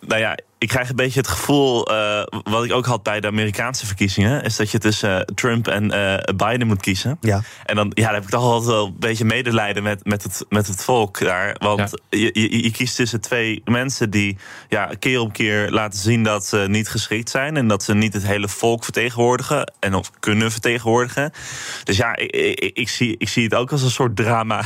Nou 0.00 0.20
ja, 0.20 0.36
ik 0.62 0.68
krijg 0.68 0.88
een 0.88 0.96
beetje 0.96 1.20
het 1.20 1.28
gevoel, 1.28 1.92
uh, 1.92 2.22
wat 2.42 2.64
ik 2.64 2.72
ook 2.72 2.86
had 2.86 3.02
bij 3.02 3.20
de 3.20 3.26
Amerikaanse 3.26 3.86
verkiezingen, 3.86 4.42
is 4.42 4.56
dat 4.56 4.70
je 4.70 4.78
tussen 4.78 5.10
uh, 5.10 5.20
Trump 5.34 5.68
en 5.68 5.94
uh, 5.94 6.16
Biden 6.36 6.66
moet 6.66 6.80
kiezen. 6.80 7.16
Ja. 7.20 7.42
En 7.64 7.76
dan, 7.76 7.90
ja, 7.94 8.04
dan 8.04 8.14
heb 8.14 8.22
ik 8.22 8.28
toch 8.28 8.42
altijd 8.42 8.70
wel 8.70 8.86
een 8.86 8.96
beetje 8.98 9.24
medelijden 9.24 9.82
met, 9.82 10.04
met, 10.04 10.22
het, 10.22 10.44
met 10.48 10.66
het 10.66 10.84
volk 10.84 11.18
daar. 11.18 11.56
Want 11.58 11.78
ja. 11.78 12.18
je, 12.18 12.30
je, 12.32 12.62
je, 12.62 12.70
kiest 12.70 12.96
tussen 12.96 13.20
twee 13.20 13.62
mensen 13.64 14.10
die 14.10 14.38
ja, 14.68 14.90
keer 14.98 15.20
op 15.20 15.32
keer 15.32 15.70
laten 15.70 15.98
zien 15.98 16.22
dat 16.22 16.46
ze 16.46 16.64
niet 16.68 16.88
geschikt 16.88 17.30
zijn. 17.30 17.56
En 17.56 17.68
dat 17.68 17.82
ze 17.82 17.94
niet 17.94 18.12
het 18.12 18.26
hele 18.26 18.48
volk 18.48 18.84
vertegenwoordigen 18.84 19.72
en 19.80 19.94
of 19.94 20.10
kunnen 20.20 20.50
vertegenwoordigen. 20.50 21.32
Dus 21.84 21.96
ja, 21.96 22.16
ik, 22.16 22.30
ik, 22.30 22.76
ik 22.76 22.88
zie, 22.88 23.14
ik 23.18 23.28
zie 23.28 23.44
het 23.44 23.54
ook 23.54 23.72
als 23.72 23.82
een 23.82 23.90
soort 23.90 24.16
drama. 24.16 24.62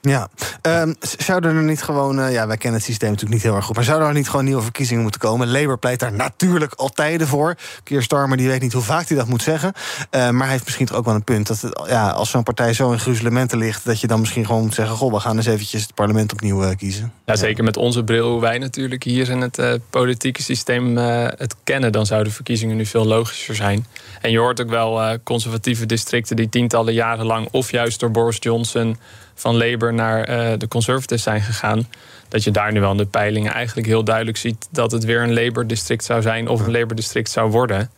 ja. 0.00 0.28
Um, 0.62 0.94
zouden 1.18 1.56
er 1.56 1.62
niet 1.62 1.82
gewoon, 1.82 2.30
ja, 2.30 2.46
wij 2.46 2.56
kennen 2.56 2.80
het 2.80 2.88
systeem 2.88 3.10
natuurlijk 3.10 3.34
niet 3.34 3.42
heel 3.42 3.56
erg 3.56 3.64
goed, 3.64 3.76
maar 3.76 3.84
zouden 3.84 4.08
er 4.08 4.14
niet 4.14 4.28
gewoon 4.28 4.44
nieuwe 4.44 4.62
verkiezingen 4.62 5.01
moeten 5.02 5.20
komen. 5.20 5.50
Labour 5.50 5.78
pleit 5.78 6.00
daar 6.00 6.12
natuurlijk 6.12 6.74
altijd 6.74 7.22
voor. 7.22 7.56
Keir 7.84 8.02
Starmer 8.02 8.36
die 8.36 8.48
weet 8.48 8.60
niet 8.60 8.72
hoe 8.72 8.82
vaak 8.82 9.08
hij 9.08 9.16
dat 9.16 9.26
moet 9.26 9.42
zeggen. 9.42 9.72
Uh, 10.10 10.30
maar 10.30 10.42
hij 10.42 10.50
heeft 10.50 10.64
misschien 10.64 10.86
toch 10.86 10.96
ook 10.96 11.04
wel 11.04 11.14
een 11.14 11.24
punt. 11.24 11.46
Dat 11.46 11.86
ja, 11.86 12.10
als 12.10 12.30
zo'n 12.30 12.42
partij 12.42 12.72
zo 12.72 12.92
in 12.92 12.98
gruzelementen 12.98 13.58
ligt... 13.58 13.84
dat 13.84 14.00
je 14.00 14.06
dan 14.06 14.20
misschien 14.20 14.46
gewoon 14.46 14.62
moet 14.62 14.74
zeggen... 14.74 14.96
goh, 14.96 15.12
we 15.12 15.20
gaan 15.20 15.36
eens 15.36 15.46
eventjes 15.46 15.82
het 15.82 15.94
parlement 15.94 16.32
opnieuw 16.32 16.64
uh, 16.64 16.76
kiezen. 16.76 17.12
Ja, 17.26 17.36
zeker 17.36 17.64
met 17.64 17.76
onze 17.76 18.04
bril, 18.04 18.30
hoe 18.30 18.40
wij 18.40 18.58
natuurlijk 18.58 19.02
hier 19.02 19.30
in 19.30 19.40
het 19.40 19.58
uh, 19.58 19.72
politieke 19.90 20.42
systeem 20.42 20.96
het 20.96 21.56
kennen... 21.64 21.92
dan 21.92 22.06
zouden 22.06 22.32
verkiezingen 22.32 22.76
nu 22.76 22.86
veel 22.86 23.04
logischer 23.04 23.54
zijn. 23.54 23.86
En 24.20 24.30
je 24.30 24.38
hoort 24.38 24.60
ook 24.60 24.70
wel 24.70 25.18
conservatieve 25.22 25.86
districten... 25.86 26.36
die 26.36 26.48
tientallen 26.48 26.94
jaren 26.94 27.26
lang 27.26 27.48
of 27.50 27.70
juist 27.70 28.00
door 28.00 28.10
Boris 28.10 28.36
Johnson 28.40 28.96
van 29.34 29.56
Labour 29.56 29.94
naar 29.94 30.26
de 30.58 30.68
Conservatives 30.68 31.22
zijn 31.22 31.40
gegaan 31.40 31.86
dat 32.32 32.44
je 32.44 32.50
daar 32.50 32.72
nu 32.72 32.80
wel 32.80 32.90
in 32.90 32.96
de 32.96 33.06
peilingen 33.06 33.52
eigenlijk 33.52 33.86
heel 33.86 34.04
duidelijk 34.04 34.36
ziet 34.36 34.68
dat 34.70 34.92
het 34.92 35.04
weer 35.04 35.22
een 35.22 35.34
Labour-district 35.34 36.04
zou 36.04 36.22
zijn 36.22 36.48
of 36.48 36.60
een 36.60 36.72
Labour-district 36.72 37.30
zou 37.30 37.50
worden. 37.50 37.90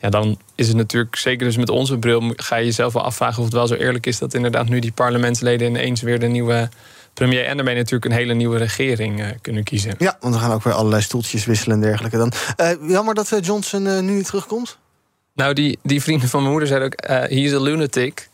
Ja, 0.00 0.08
dan 0.08 0.38
is 0.54 0.68
het 0.68 0.76
natuurlijk, 0.76 1.16
zeker 1.16 1.46
dus 1.46 1.56
met 1.56 1.68
onze 1.68 1.98
bril, 1.98 2.32
ga 2.36 2.56
je 2.56 2.64
jezelf 2.64 2.92
wel 2.92 3.02
afvragen 3.02 3.38
of 3.38 3.44
het 3.44 3.54
wel 3.54 3.66
zo 3.66 3.74
eerlijk 3.74 4.06
is 4.06 4.18
dat 4.18 4.34
inderdaad 4.34 4.68
nu 4.68 4.78
die 4.78 4.92
parlementsleden 4.92 5.68
ineens 5.68 6.00
weer 6.00 6.18
de 6.18 6.26
nieuwe 6.26 6.68
premier 7.14 7.44
en 7.44 7.56
daarmee 7.56 7.74
natuurlijk 7.74 8.04
een 8.04 8.18
hele 8.18 8.34
nieuwe 8.34 8.58
regering 8.58 9.20
uh, 9.20 9.26
kunnen 9.40 9.64
kiezen. 9.64 9.94
Ja, 9.98 10.16
want 10.20 10.34
we 10.34 10.40
gaan 10.40 10.52
ook 10.52 10.64
weer 10.64 10.72
allerlei 10.72 11.02
stoeltjes 11.02 11.44
wisselen 11.44 11.76
en 11.76 11.82
dergelijke. 11.82 12.16
Dan. 12.16 12.32
Uh, 12.56 12.90
jammer 12.90 13.14
dat 13.14 13.30
uh, 13.32 13.40
Johnson 13.40 13.82
nu 13.82 14.12
niet 14.12 14.26
terugkomt. 14.26 14.78
Nou, 15.34 15.54
die, 15.54 15.78
die 15.82 16.02
vrienden 16.02 16.28
van 16.28 16.40
mijn 16.40 16.50
moeder 16.50 16.68
zeiden 16.68 16.92
ook: 16.92 17.10
uh, 17.10 17.38
he's 17.38 17.52
a 17.52 17.60
lunatic. 17.60 18.28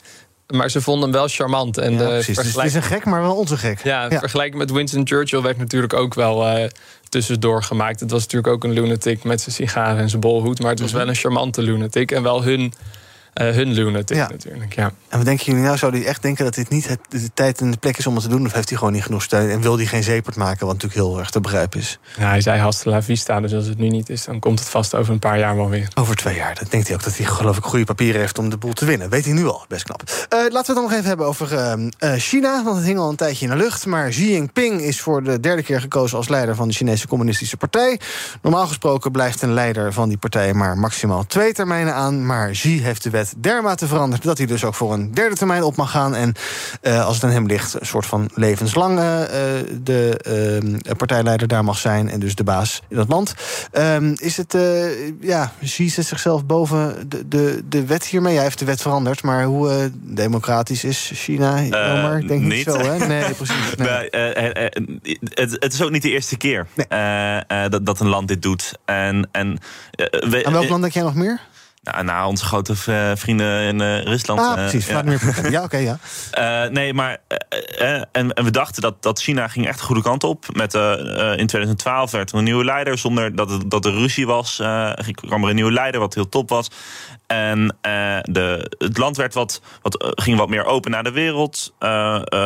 Maar 0.47 0.71
ze 0.71 0.81
vonden 0.81 1.03
hem 1.03 1.13
wel 1.13 1.29
charmant. 1.29 1.79
En 1.79 1.93
ja, 1.93 1.99
de 1.99 2.05
precies. 2.05 2.37
Dus 2.37 2.55
het 2.55 2.65
is 2.65 2.75
een 2.75 2.83
gek, 2.83 3.05
maar 3.05 3.23
wel 3.23 3.37
onze 3.37 3.57
gek. 3.57 3.83
Ja, 3.83 4.07
ja. 4.11 4.19
vergelijking 4.19 4.59
met 4.59 4.71
Winston 4.71 5.07
Churchill 5.07 5.41
werd 5.41 5.57
natuurlijk 5.57 5.95
ook 5.95 6.15
wel 6.15 6.59
uh, 6.59 6.65
tussendoor 7.09 7.63
gemaakt. 7.63 8.01
Het 8.01 8.11
was 8.11 8.23
natuurlijk 8.23 8.53
ook 8.53 8.65
een 8.65 8.73
lunatic 8.73 9.25
met 9.25 9.41
zijn 9.41 9.55
sigaren 9.55 9.99
en 9.99 10.09
zijn 10.09 10.21
bolhoed. 10.21 10.61
Maar 10.61 10.71
het 10.71 10.81
was 10.81 10.93
wel 10.93 11.09
een 11.09 11.15
charmante 11.15 11.63
lunatic. 11.63 12.11
En 12.11 12.23
wel 12.23 12.43
hun 12.43 12.73
hun 13.45 13.73
lunatic 13.73 14.17
ja. 14.17 14.29
natuurlijk. 14.29 14.75
Ja. 14.75 14.93
En 15.09 15.17
wat 15.17 15.25
denken 15.27 15.45
jullie 15.45 15.63
nou? 15.63 15.77
Zou 15.77 15.97
hij 15.97 16.07
echt 16.07 16.23
denken 16.23 16.45
dat 16.45 16.55
dit 16.55 16.69
niet 16.69 16.89
het, 16.89 16.99
de 17.09 17.31
tijd 17.35 17.61
en 17.61 17.71
de 17.71 17.77
plek 17.77 17.99
is 17.99 18.07
om 18.07 18.15
het 18.15 18.23
te 18.23 18.29
doen? 18.29 18.47
Of 18.47 18.53
heeft 18.53 18.69
hij 18.69 18.79
gewoon 18.79 18.93
niet 18.93 19.03
genoeg 19.05 19.23
steun? 19.23 19.51
En 19.51 19.61
wil 19.61 19.77
hij 19.77 19.87
geen 19.87 20.03
zeepert 20.03 20.37
maken, 20.37 20.67
wat 20.67 20.75
natuurlijk 20.75 21.09
heel 21.09 21.19
erg 21.19 21.31
te 21.31 21.41
begrijpen 21.41 21.81
is? 21.81 21.99
Ja, 22.19 22.29
hij 22.29 22.41
zei 22.41 22.61
hasta 22.61 22.91
la 22.91 23.03
vista, 23.03 23.41
dus 23.41 23.55
als 23.55 23.67
het 23.67 23.79
nu 23.79 23.89
niet 23.89 24.09
is... 24.09 24.25
dan 24.25 24.39
komt 24.39 24.59
het 24.59 24.69
vast 24.69 24.95
over 24.95 25.13
een 25.13 25.19
paar 25.19 25.39
jaar 25.39 25.57
wel 25.57 25.69
weer. 25.69 25.89
Over 25.95 26.17
twee 26.17 26.35
jaar. 26.35 26.55
Dat 26.55 26.71
denkt 26.71 26.87
hij 26.87 26.97
ook 26.97 27.03
dat 27.03 27.17
hij 27.17 27.27
geloof 27.27 27.57
ik 27.57 27.65
goede 27.65 27.85
papieren 27.85 28.21
heeft 28.21 28.39
om 28.39 28.51
de 28.51 28.57
boel 28.57 28.73
te 28.73 28.85
winnen. 28.85 29.09
Weet 29.11 29.25
hij 29.25 29.35
nu 29.35 29.47
al. 29.47 29.65
Best 29.69 29.85
knap. 29.85 30.03
Uh, 30.07 30.17
laten 30.29 30.51
we 30.51 30.57
het 30.57 30.67
dan 30.67 30.83
nog 30.83 30.93
even 30.93 31.05
hebben 31.05 31.27
over 31.27 31.53
uh, 31.53 32.13
China. 32.17 32.65
Want 32.65 32.77
het 32.77 32.87
hing 32.87 32.99
al 32.99 33.09
een 33.09 33.17
tijdje 33.17 33.45
in 33.45 33.51
de 33.51 33.57
lucht. 33.57 33.87
Maar 33.87 34.09
Xi 34.09 34.33
Jinping 34.33 34.81
is 34.81 35.01
voor 35.01 35.23
de 35.23 35.41
derde 35.41 35.63
keer 35.63 35.81
gekozen 35.81 36.17
als 36.17 36.29
leider 36.29 36.55
van 36.55 36.69
de 36.69 36.75
Chinese 36.75 37.09
Communistische 37.09 37.57
Partij. 37.57 38.01
Normaal 38.43 38.67
gesproken 38.67 39.13
blijft 39.13 39.43
een 39.43 39.53
leider 39.53 39.93
van 39.93 40.09
die 40.09 40.19
partij 40.19 40.55
maar 40.55 40.79
maximaal 40.79 41.27
twee 41.27 41.53
termijnen 41.53 41.95
aan. 41.95 42.27
Maar 42.27 42.51
Xi 42.51 42.83
heeft 42.83 43.03
de 43.03 43.11
wet 43.11 43.26
dermate 43.39 43.87
veranderd 43.87 44.23
dat 44.23 44.39
hij 44.39 44.47
dus 44.47 44.65
ook 44.65 44.75
voor 44.75 44.93
een 44.93 45.13
derde 45.13 45.37
termijn 45.37 45.63
op 45.63 45.77
mag 45.77 45.91
gaan. 45.91 46.15
En 46.15 46.35
uh, 46.83 47.05
als 47.05 47.15
het 47.15 47.25
aan 47.25 47.31
hem 47.31 47.47
ligt, 47.47 47.81
een 47.81 47.87
soort 47.87 48.07
van 48.07 48.31
levenslang 48.35 48.99
uh, 48.99 49.21
de 49.83 50.21
uh, 50.87 50.97
partijleider 50.97 51.49
daar 51.49 51.65
mag 51.65 51.79
zijn. 51.79 52.09
En 52.09 52.21
dus 52.21 52.35
de 52.35 52.45
baas 52.45 52.83
in 52.89 52.97
dat 52.97 53.09
land. 53.09 53.35
Ehm, 53.73 54.15
is 54.17 54.37
het, 54.37 54.57
ja, 55.21 55.53
Xi 55.63 55.89
zet 55.89 56.07
zichzelf 56.07 56.47
boven 56.47 57.09
de, 57.09 57.29
de, 57.29 57.63
de 57.69 57.87
wet 57.87 58.05
hiermee. 58.05 58.35
Hij 58.35 58.43
heeft 58.43 58.59
de 58.59 58.65
wet 58.65 58.83
veranderd, 58.83 59.23
maar 59.23 59.45
hoe 59.45 59.91
democratisch 59.93 60.85
is 60.85 61.11
China? 61.15 61.65
Omar? 61.65 62.19
Ik 62.19 62.29
denk 62.29 62.41
niet, 62.41 62.53
niet 62.53 62.65
zo, 62.65 62.79
hè? 62.79 62.97
Nee, 63.07 63.35
precies. 63.35 63.75
Nee. 63.77 64.09
het, 65.35 65.57
het, 65.59 65.73
is 65.73 65.83
ook 65.83 65.91
niet 65.91 66.03
de 66.03 66.11
eerste 66.11 66.37
keer 66.37 66.67
dat, 67.69 67.87
dat 67.87 68.01
een 68.01 68.09
land 68.09 68.29
dit 68.29 68.43
doet. 68.43 68.73
En, 68.85 69.29
en, 69.33 69.59
Aan 70.23 70.53
welk 70.53 70.69
land 70.69 70.81
denk 70.81 70.93
jij 70.93 71.03
nog 71.03 71.15
meer? 71.15 71.41
Nou, 71.93 72.05
nou, 72.05 72.29
onze 72.29 72.45
grote 72.45 72.75
vrienden 73.17 73.63
in 73.63 73.81
uh, 73.81 74.03
Rusland. 74.03 74.41
Ah, 74.41 74.55
precies. 74.55 74.89
Uh, 74.89 75.01
ja, 75.41 75.51
ja 75.57 75.63
oké, 75.63 75.77
ja. 75.77 75.99
Uh, 76.39 76.71
nee, 76.71 76.95
maar. 76.95 77.19
En, 77.79 78.09
en, 78.13 78.45
we 78.45 78.51
dachten 78.51 78.83
dat, 78.83 79.03
dat 79.03 79.21
China 79.21 79.49
ging 79.49 79.67
echt 79.67 79.79
de 79.79 79.85
goede 79.85 80.03
kant 80.03 80.25
op. 80.25 80.45
Met, 80.53 80.75
in 80.75 81.47
2012 81.47 82.11
werd 82.11 82.33
er 82.33 82.39
een 82.39 82.45
nieuwe 82.45 82.65
leider. 82.65 82.99
Zonder 82.99 83.37
dat, 83.37 83.51
het, 83.51 83.71
dat 83.71 83.85
er 83.85 83.93
ruzie 83.93 84.27
was. 84.27 84.57
kwam 85.15 85.43
er 85.43 85.49
een 85.49 85.55
nieuwe 85.55 85.73
leider, 85.73 86.01
wat 86.01 86.15
heel 86.15 86.29
top 86.29 86.49
was. 86.49 86.71
En 87.27 87.77
de, 88.23 88.71
het 88.79 88.99
land 88.99 89.17
werd 89.17 89.35
wat, 89.35 89.61
wat, 89.83 90.13
ging 90.15 90.39
wat 90.39 90.49
meer 90.49 90.65
open 90.65 90.91
naar 90.91 91.05
de 91.05 91.13
wereld. 91.13 91.75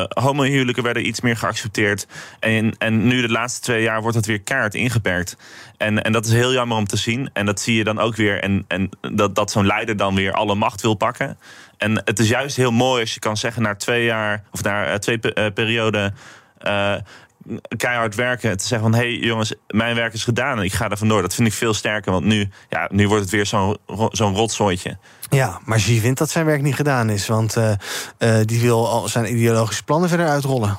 homohuwelijken 0.08 0.82
werden 0.82 1.06
iets 1.06 1.20
meer 1.20 1.36
geaccepteerd. 1.36 2.06
En, 2.40 2.74
en 2.78 3.06
nu 3.06 3.20
de 3.20 3.30
laatste 3.30 3.60
twee 3.60 3.82
jaar 3.82 4.00
wordt 4.00 4.16
het 4.16 4.26
weer 4.26 4.42
kaart 4.42 4.74
ingeperkt. 4.74 5.36
En, 5.80 6.02
en 6.02 6.12
dat 6.12 6.26
is 6.26 6.32
heel 6.32 6.52
jammer 6.52 6.76
om 6.76 6.86
te 6.86 6.96
zien. 6.96 7.30
En 7.32 7.46
dat 7.46 7.60
zie 7.60 7.76
je 7.76 7.84
dan 7.84 7.98
ook 7.98 8.16
weer. 8.16 8.42
En, 8.42 8.64
en 8.68 8.90
dat, 9.12 9.29
dat 9.34 9.50
zo'n 9.50 9.66
leider 9.66 9.96
dan 9.96 10.14
weer 10.14 10.32
alle 10.32 10.54
macht 10.54 10.80
wil 10.80 10.94
pakken. 10.94 11.38
En 11.76 12.02
het 12.04 12.18
is 12.18 12.28
juist 12.28 12.56
heel 12.56 12.70
mooi 12.70 13.00
als 13.00 13.14
je 13.14 13.20
kan 13.20 13.36
zeggen, 13.36 13.62
na 13.62 13.74
twee 13.74 14.04
jaar 14.04 14.44
of 14.52 14.62
na 14.62 14.92
uh, 14.92 14.94
twee 14.94 15.18
uh, 15.22 15.46
perioden. 15.54 16.14
Uh, 16.62 16.94
keihard 17.76 18.14
werken. 18.14 18.56
Te 18.56 18.66
zeggen 18.66 18.90
van, 18.90 19.00
hé 19.00 19.06
hey, 19.06 19.26
jongens, 19.26 19.54
mijn 19.68 19.94
werk 19.94 20.12
is 20.12 20.24
gedaan 20.24 20.58
en 20.58 20.64
ik 20.64 20.72
ga 20.72 20.90
er 20.90 20.96
vandoor. 20.96 21.22
Dat 21.22 21.34
vind 21.34 21.48
ik 21.48 21.54
veel 21.54 21.74
sterker, 21.74 22.12
want 22.12 22.24
nu, 22.24 22.48
ja, 22.68 22.88
nu 22.92 23.08
wordt 23.08 23.22
het 23.22 23.32
weer 23.32 23.46
zo'n 23.46 23.76
zo'n 24.10 24.34
rotzooitje. 24.34 24.98
Ja, 25.30 25.60
maar 25.64 25.78
Xi 25.78 26.00
vindt 26.00 26.18
dat 26.18 26.30
zijn 26.30 26.46
werk 26.46 26.62
niet 26.62 26.74
gedaan 26.74 27.10
is. 27.10 27.26
Want 27.26 27.56
die 28.44 28.60
wil 28.60 28.88
al 28.88 29.08
zijn 29.08 29.32
ideologische 29.32 29.82
plannen 29.84 30.08
verder 30.08 30.26
uitrollen 30.26 30.78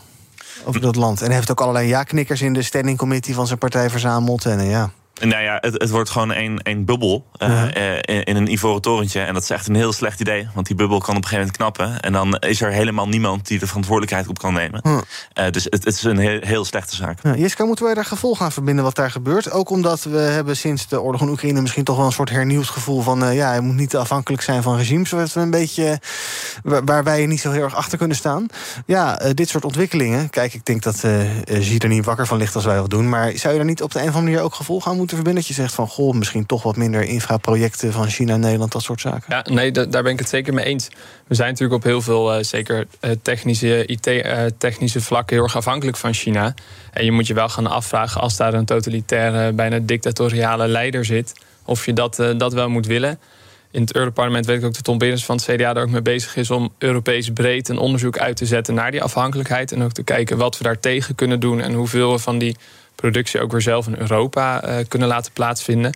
over 0.65 0.81
dat 0.81 0.95
land. 0.95 1.21
En 1.21 1.31
heeft 1.31 1.51
ook 1.51 1.61
allerlei 1.61 1.87
ja-knikkers 1.87 2.41
in 2.41 2.53
de 2.53 2.61
standing 2.61 2.97
committee 2.97 3.33
van 3.33 3.47
zijn 3.47 3.59
partij 3.59 3.89
verzameld. 3.89 4.45
En 4.45 4.65
ja. 4.65 4.91
Nou 5.21 5.43
ja, 5.43 5.57
het, 5.59 5.73
het 5.73 5.89
wordt 5.89 6.09
gewoon 6.09 6.33
een, 6.33 6.59
een 6.63 6.85
bubbel 6.85 7.25
uh, 7.37 7.63
in, 8.01 8.23
in, 8.23 8.35
een 8.35 8.51
ivoren 8.51 8.81
torentje. 8.81 9.19
En 9.19 9.33
dat 9.33 9.43
is 9.43 9.49
echt 9.49 9.67
een 9.67 9.75
heel 9.75 9.93
slecht 9.93 10.19
idee. 10.19 10.47
Want 10.53 10.67
die 10.67 10.75
bubbel 10.75 10.99
kan 10.99 11.15
op 11.15 11.23
een 11.23 11.29
gegeven 11.29 11.51
moment 11.57 11.77
knappen. 11.77 12.01
En 12.01 12.13
dan 12.13 12.35
is 12.35 12.61
er 12.61 12.71
helemaal 12.71 13.07
niemand 13.07 13.47
die 13.47 13.59
de 13.59 13.67
verantwoordelijkheid 13.67 14.27
op 14.27 14.39
kan 14.39 14.53
nemen. 14.53 14.81
Uh, 14.83 15.49
dus 15.49 15.63
het, 15.63 15.83
het, 15.83 15.93
is 15.93 16.03
een 16.03 16.17
heel, 16.17 16.39
heel 16.41 16.65
slechte 16.65 16.95
zaak. 16.95 17.19
Ja, 17.23 17.35
Jiska, 17.35 17.65
moeten 17.65 17.85
wij 17.85 17.93
daar 17.93 18.05
gevolg 18.05 18.41
aan 18.41 18.51
verbinden 18.51 18.83
wat 18.83 18.95
daar 18.95 19.11
gebeurt? 19.11 19.51
Ook 19.51 19.69
omdat 19.69 20.03
we 20.03 20.17
hebben 20.17 20.57
sinds 20.57 20.87
de 20.87 21.01
oorlog 21.01 21.21
in 21.21 21.29
Oekraïne... 21.29 21.61
misschien 21.61 21.83
toch 21.83 21.97
wel 21.97 22.05
een 22.05 22.11
soort 22.11 22.29
hernieuwd 22.29 22.67
gevoel 22.67 23.01
van... 23.01 23.33
Ja, 23.33 23.49
hij 23.49 23.61
moet 23.61 23.75
niet 23.75 23.95
afhankelijk 23.95 24.43
zijn 24.43 24.63
van 24.63 24.77
regimes. 24.77 25.09
Dat 25.09 25.33
we 25.33 25.39
een 25.39 25.51
beetje 25.51 25.99
waar, 26.63 26.85
waar, 26.85 27.03
wij 27.03 27.25
niet 27.25 27.39
zo 27.39 27.51
heel 27.51 27.63
erg 27.63 27.75
achter 27.75 27.97
kunnen 27.97 28.17
staan. 28.17 28.45
Ja, 28.85 29.19
dit 29.33 29.49
soort 29.49 29.65
ontwikkelingen. 29.65 30.29
Kijk, 30.29 30.53
ik 30.53 30.65
denk 30.65 30.83
dat 30.83 31.03
uh, 31.05 31.83
er 31.83 31.87
niet 31.87 32.05
wakker 32.05 32.27
van 32.27 32.37
ligt 32.37 32.55
als 32.55 32.65
wij 32.65 32.79
wat 32.79 32.89
doen. 32.89 33.09
Maar 33.09 33.31
zou 33.35 33.53
je 33.53 33.59
daar 33.59 33.69
niet 33.69 33.81
op 33.81 33.91
de 33.91 33.99
een 33.99 34.07
of 34.07 34.15
andere 34.15 34.31
manier 34.31 34.45
ook 34.45 34.55
gevolg 34.55 34.87
aan 34.87 34.97
moeten 34.97 35.10
verbinden? 35.15 35.41
Dat 35.43 35.55
je 35.55 35.61
zegt 35.61 35.73
van 35.73 35.87
goh, 35.87 36.13
misschien 36.13 36.45
toch 36.45 36.63
wat 36.63 36.75
minder 36.75 37.03
infraprojecten 37.03 37.91
van 37.91 38.07
China 38.07 38.37
Nederland, 38.37 38.71
dat 38.71 38.81
soort 38.81 39.01
zaken. 39.01 39.23
Ja, 39.27 39.45
nee, 39.53 39.71
daar 39.71 40.03
ben 40.03 40.11
ik 40.11 40.19
het 40.19 40.29
zeker 40.29 40.53
mee 40.53 40.65
eens. 40.65 40.87
We 41.27 41.35
zijn 41.35 41.49
natuurlijk 41.49 41.77
op 41.77 41.83
heel 41.83 42.01
veel, 42.01 42.37
uh, 42.37 42.43
zeker 42.43 42.87
uh, 43.01 43.11
technische, 43.21 43.85
IT-technische 43.85 44.99
uh, 44.99 45.05
vlakken, 45.05 45.35
heel 45.35 45.43
erg 45.43 45.55
afhankelijk 45.55 45.97
van 45.97 46.13
China. 46.13 46.53
En 46.91 47.05
je 47.05 47.11
moet 47.11 47.27
je 47.27 47.33
wel 47.33 47.49
gaan 47.49 47.67
afvragen 47.67 48.21
als 48.21 48.37
daar 48.37 48.53
een 48.53 48.65
totalitaire, 48.65 49.51
bijna 49.51 49.79
dictatoriale 49.81 50.67
leider 50.67 51.05
zit, 51.05 51.33
of 51.65 51.85
je 51.85 51.93
dat, 51.93 52.15
dat 52.37 52.53
wel 52.53 52.69
moet 52.69 52.85
willen. 52.85 53.19
In 53.71 53.81
het 53.81 53.95
Europarlement 53.95 54.45
weet 54.45 54.57
ik 54.57 54.65
ook 54.65 54.73
dat 54.73 54.83
Tom 54.83 54.97
Berens 54.97 55.25
van 55.25 55.35
het 55.35 55.45
CDA 55.45 55.75
er 55.75 55.81
ook 55.81 55.89
mee 55.89 56.01
bezig 56.01 56.35
is 56.35 56.51
om 56.51 56.73
Europees 56.77 57.29
breed 57.29 57.69
een 57.69 57.77
onderzoek 57.77 58.17
uit 58.17 58.35
te 58.35 58.45
zetten 58.45 58.73
naar 58.73 58.91
die 58.91 59.03
afhankelijkheid. 59.03 59.71
En 59.71 59.83
ook 59.83 59.91
te 59.91 60.03
kijken 60.03 60.37
wat 60.37 60.57
we 60.57 60.63
daar 60.63 60.79
tegen 60.79 61.15
kunnen 61.15 61.39
doen 61.39 61.61
en 61.61 61.73
hoeveel 61.73 62.11
we 62.11 62.19
van 62.19 62.37
die 62.37 62.55
productie 63.01 63.41
ook 63.41 63.51
weer 63.51 63.61
zelf 63.61 63.87
in 63.87 63.95
Europa 63.97 64.67
uh, 64.67 64.75
kunnen 64.87 65.07
laten 65.07 65.31
plaatsvinden. 65.31 65.91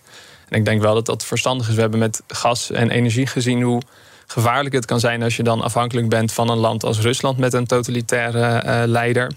En 0.50 0.58
ik 0.60 0.66
denk 0.66 0.82
wel 0.82 0.94
dat 0.94 1.06
dat 1.06 1.26
verstandig 1.26 1.70
is. 1.70 1.76
We 1.76 1.82
hebben 1.82 2.00
met 2.00 2.22
gas 2.28 2.72
en 2.72 2.90
energie 2.90 3.28
gezien 3.28 3.62
hoe 3.62 3.82
gevaarlijk 4.28 4.76
het 4.76 4.86
kan 4.86 5.00
zijn 5.00 5.24
als 5.24 5.36
je 5.36 5.44
dan 5.44 5.62
afhankelijk 5.62 6.10
bent 6.10 6.34
van 6.34 6.50
een 6.50 6.58
land 6.58 6.84
als 6.84 7.00
Rusland 7.00 7.38
met 7.38 7.54
een 7.54 7.66
totalitaire 7.66 8.64
uh, 8.66 8.82
leider. 8.86 9.32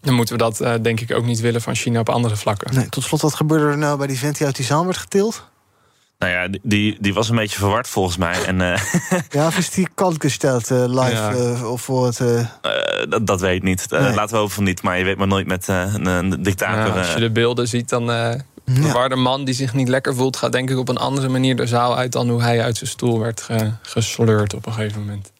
Dan 0.00 0.14
moeten 0.14 0.36
we 0.36 0.42
dat 0.42 0.60
uh, 0.60 0.74
denk 0.82 1.00
ik 1.00 1.12
ook 1.12 1.24
niet 1.24 1.40
willen 1.40 1.60
van 1.60 1.74
China 1.74 2.00
op 2.00 2.08
andere 2.08 2.36
vlakken. 2.36 2.74
Nee, 2.74 2.88
tot 2.88 3.04
slot, 3.04 3.20
wat 3.20 3.34
gebeurde 3.34 3.66
er 3.66 3.78
nou 3.78 3.98
bij 3.98 4.06
die 4.06 4.18
vent 4.18 4.36
die 4.36 4.46
uit 4.46 4.56
die 4.56 4.64
zaal 4.64 4.84
werd 4.84 4.96
getild? 4.96 5.44
Nou 6.18 6.32
ja, 6.32 6.58
die, 6.62 6.96
die 7.00 7.14
was 7.14 7.28
een 7.28 7.36
beetje 7.36 7.58
verward 7.58 7.88
volgens 7.88 8.16
mij. 8.16 8.44
En, 8.44 8.60
uh... 8.60 8.76
ja, 9.30 9.46
of 9.46 9.58
is 9.58 9.70
die 9.70 9.88
kant 9.94 10.16
gesteld 10.20 10.70
uh, 10.70 10.84
live 10.86 11.12
ja. 11.12 11.34
uh, 11.34 11.70
of 11.70 11.82
voor 11.82 12.06
het... 12.06 12.18
Dat, 13.08 13.26
dat, 13.26 13.40
weet 13.40 13.56
ik 13.56 13.62
niet. 13.62 13.90
Nee. 13.90 14.14
Laten 14.14 14.30
we 14.30 14.36
hopen 14.36 14.54
van 14.54 14.64
niet. 14.64 14.82
Maar 14.82 14.98
je 14.98 15.04
weet 15.04 15.16
maar 15.16 15.26
nooit 15.26 15.46
met 15.46 15.68
een, 15.68 16.06
een, 16.06 16.42
dictator. 16.42 16.94
Ja, 16.94 16.98
als 16.98 17.12
je 17.12 17.20
de 17.20 17.30
beelden 17.30 17.68
ziet, 17.68 17.88
dan... 17.88 18.08
Een 18.08 18.82
verwarde 18.82 19.16
man 19.16 19.44
die 19.44 19.54
zich 19.54 19.74
niet 19.74 19.88
lekker 19.88 20.14
voelt... 20.14 20.36
gaat 20.36 20.52
denk 20.52 20.70
ik 20.70 20.78
op 20.78 20.88
een 20.88 20.96
andere 20.96 21.28
manier 21.28 21.56
de 21.56 21.66
zaal 21.66 21.96
uit... 21.96 22.12
dan 22.12 22.28
hoe 22.28 22.42
hij 22.42 22.62
uit 22.62 22.76
zijn 22.76 22.90
stoel 22.90 23.18
werd 23.18 23.40
ge, 23.40 23.72
gesleurd 23.82 24.54
op 24.54 24.66
een 24.66 24.72
gegeven 24.72 25.00
moment. 25.00 25.32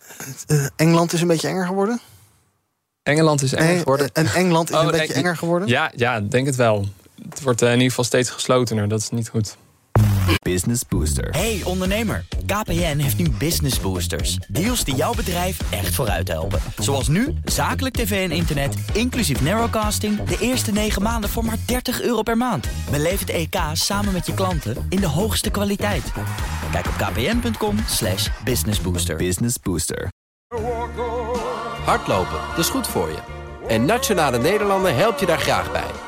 Engeland 0.77 1.13
is 1.13 1.21
een 1.21 1.27
beetje 1.27 1.49
enger 1.49 1.67
geworden? 1.67 2.01
Engeland 3.03 3.43
is 3.43 3.53
enger 3.53 3.67
nee, 3.67 3.79
geworden. 3.79 4.11
En 4.13 4.27
Engeland 4.27 4.71
is 4.71 4.77
oh, 4.77 4.85
een 4.85 4.91
beetje 4.91 5.13
enger 5.13 5.37
geworden? 5.37 5.69
Ja, 5.69 5.93
ja, 5.97 6.21
denk 6.21 6.47
het 6.47 6.57
wel. 6.57 6.89
Het 7.29 7.43
wordt 7.43 7.63
in 7.63 7.73
ieder 7.73 7.89
geval 7.89 8.05
steeds 8.05 8.31
geslotener. 8.31 8.89
Dat 8.89 9.01
is 9.01 9.11
niet 9.11 9.29
goed. 9.29 9.57
Business 10.43 10.83
Booster. 10.89 11.31
Hey 11.31 11.61
ondernemer, 11.65 12.25
KPN 12.47 12.99
heeft 12.99 13.19
nu 13.19 13.31
Business 13.31 13.81
Boosters. 13.81 14.39
Deals 14.49 14.85
die 14.85 14.95
jouw 14.95 15.15
bedrijf 15.15 15.73
echt 15.73 15.95
vooruit 15.95 16.29
helpen. 16.29 16.61
Zoals 16.79 17.09
nu, 17.09 17.35
zakelijk 17.45 17.95
tv 17.95 18.31
en 18.31 18.37
internet, 18.37 18.75
inclusief 18.93 19.41
narrowcasting... 19.41 20.23
de 20.23 20.37
eerste 20.41 20.73
9 20.73 21.03
maanden 21.03 21.31
voor 21.31 21.45
maar 21.45 21.59
30 21.67 22.03
euro 22.03 22.23
per 22.23 22.37
maand. 22.37 22.67
Beleef 22.91 23.21
het 23.21 23.31
EK 23.31 23.57
samen 23.73 24.13
met 24.13 24.27
je 24.27 24.35
klanten 24.35 24.87
in 24.89 25.01
de 25.01 25.07
hoogste 25.07 25.51
kwaliteit. 25.51 26.13
Kijk 26.73 26.87
op 26.87 26.95
kpn.com 26.97 27.77
slash 27.87 28.29
businessbooster. 28.45 29.17
Business 29.17 29.57
Booster. 29.63 30.09
Hardlopen, 31.85 32.41
dat 32.49 32.59
is 32.59 32.69
goed 32.69 32.87
voor 32.87 33.09
je. 33.09 33.19
En 33.69 33.85
Nationale 33.85 34.39
Nederlanden 34.39 34.97
helpt 34.97 35.21
je 35.21 35.27
daar 35.27 35.39
graag 35.39 35.73
bij. 35.73 36.08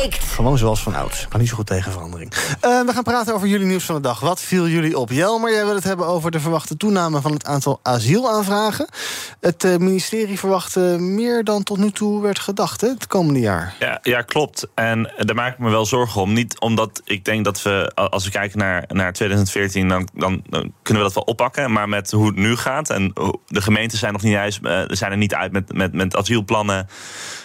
Breekt. 0.00 0.24
Gewoon 0.24 0.58
zoals 0.58 0.82
van 0.82 0.94
oud. 0.94 1.26
Kan 1.28 1.40
niet 1.40 1.48
zo 1.48 1.54
goed 1.56 1.66
tegen 1.66 1.92
verandering. 1.92 2.32
Uh, 2.34 2.80
we 2.86 2.92
gaan 2.92 3.02
praten 3.02 3.34
over 3.34 3.48
jullie 3.48 3.66
nieuws 3.66 3.84
van 3.84 3.94
de 3.94 4.00
dag. 4.00 4.20
Wat 4.20 4.40
viel 4.40 4.68
jullie 4.68 4.98
op? 4.98 5.10
Jelmer, 5.10 5.52
jij 5.52 5.64
wil 5.64 5.74
het 5.74 5.84
hebben 5.84 6.06
over 6.06 6.30
de 6.30 6.40
verwachte 6.40 6.76
toename 6.76 7.20
van 7.20 7.32
het 7.32 7.46
aantal 7.46 7.80
asielaanvragen. 7.82 8.88
Het 9.40 9.64
uh, 9.64 9.76
ministerie 9.76 10.38
verwacht 10.38 10.76
uh, 10.76 10.96
meer 10.96 11.44
dan 11.44 11.62
tot 11.62 11.78
nu 11.78 11.90
toe 11.90 12.22
werd 12.22 12.38
gedacht, 12.38 12.80
hè, 12.80 12.88
het 12.88 13.06
komende 13.06 13.40
jaar. 13.40 13.74
Ja, 13.78 13.98
ja, 14.02 14.22
klopt. 14.22 14.66
En 14.74 15.12
daar 15.16 15.36
maak 15.36 15.52
ik 15.52 15.58
me 15.58 15.70
wel 15.70 15.86
zorgen 15.86 16.20
om. 16.20 16.32
Niet 16.32 16.60
omdat 16.60 17.00
ik 17.04 17.24
denk 17.24 17.44
dat 17.44 17.62
we, 17.62 17.92
als 17.94 18.24
we 18.24 18.30
kijken 18.30 18.58
naar, 18.58 18.84
naar 18.88 19.12
2014, 19.12 19.88
dan, 19.88 20.08
dan, 20.14 20.42
dan 20.48 20.72
kunnen 20.82 21.02
we 21.02 21.08
dat 21.08 21.14
wel 21.14 21.34
oppakken. 21.34 21.72
Maar 21.72 21.88
met 21.88 22.10
hoe 22.10 22.26
het 22.26 22.36
nu 22.36 22.56
gaat, 22.56 22.90
en 22.90 23.12
de 23.46 23.62
gemeenten 23.62 23.98
zijn 23.98 24.12
nog 24.12 24.22
niet 24.22 24.32
juist, 24.32 24.60
zijn 24.86 25.10
er 25.10 25.16
niet 25.16 25.34
uit 25.34 25.52
met, 25.52 25.72
met, 25.72 25.92
met 25.92 26.16
asielplannen. 26.16 26.88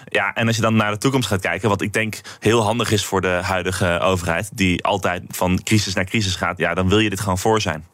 Ja, 0.05 0.33
en 0.33 0.47
als 0.47 0.55
je 0.55 0.61
dan 0.61 0.75
naar 0.75 0.91
de 0.91 0.97
toekomst 0.97 1.27
gaat 1.27 1.41
kijken, 1.41 1.69
wat 1.69 1.81
ik 1.81 1.93
denk 1.93 2.21
heel 2.39 2.63
handig 2.63 2.91
is 2.91 3.05
voor 3.05 3.21
de 3.21 3.39
huidige 3.43 3.99
overheid, 3.99 4.49
die 4.53 4.83
altijd 4.83 5.23
van 5.29 5.63
crisis 5.63 5.93
naar 5.93 6.05
crisis 6.05 6.35
gaat, 6.35 6.57
ja, 6.57 6.73
dan 6.73 6.89
wil 6.89 6.99
je 6.99 7.09
dit 7.09 7.19
gewoon 7.19 7.37
voor 7.37 7.61
zijn. 7.61 7.85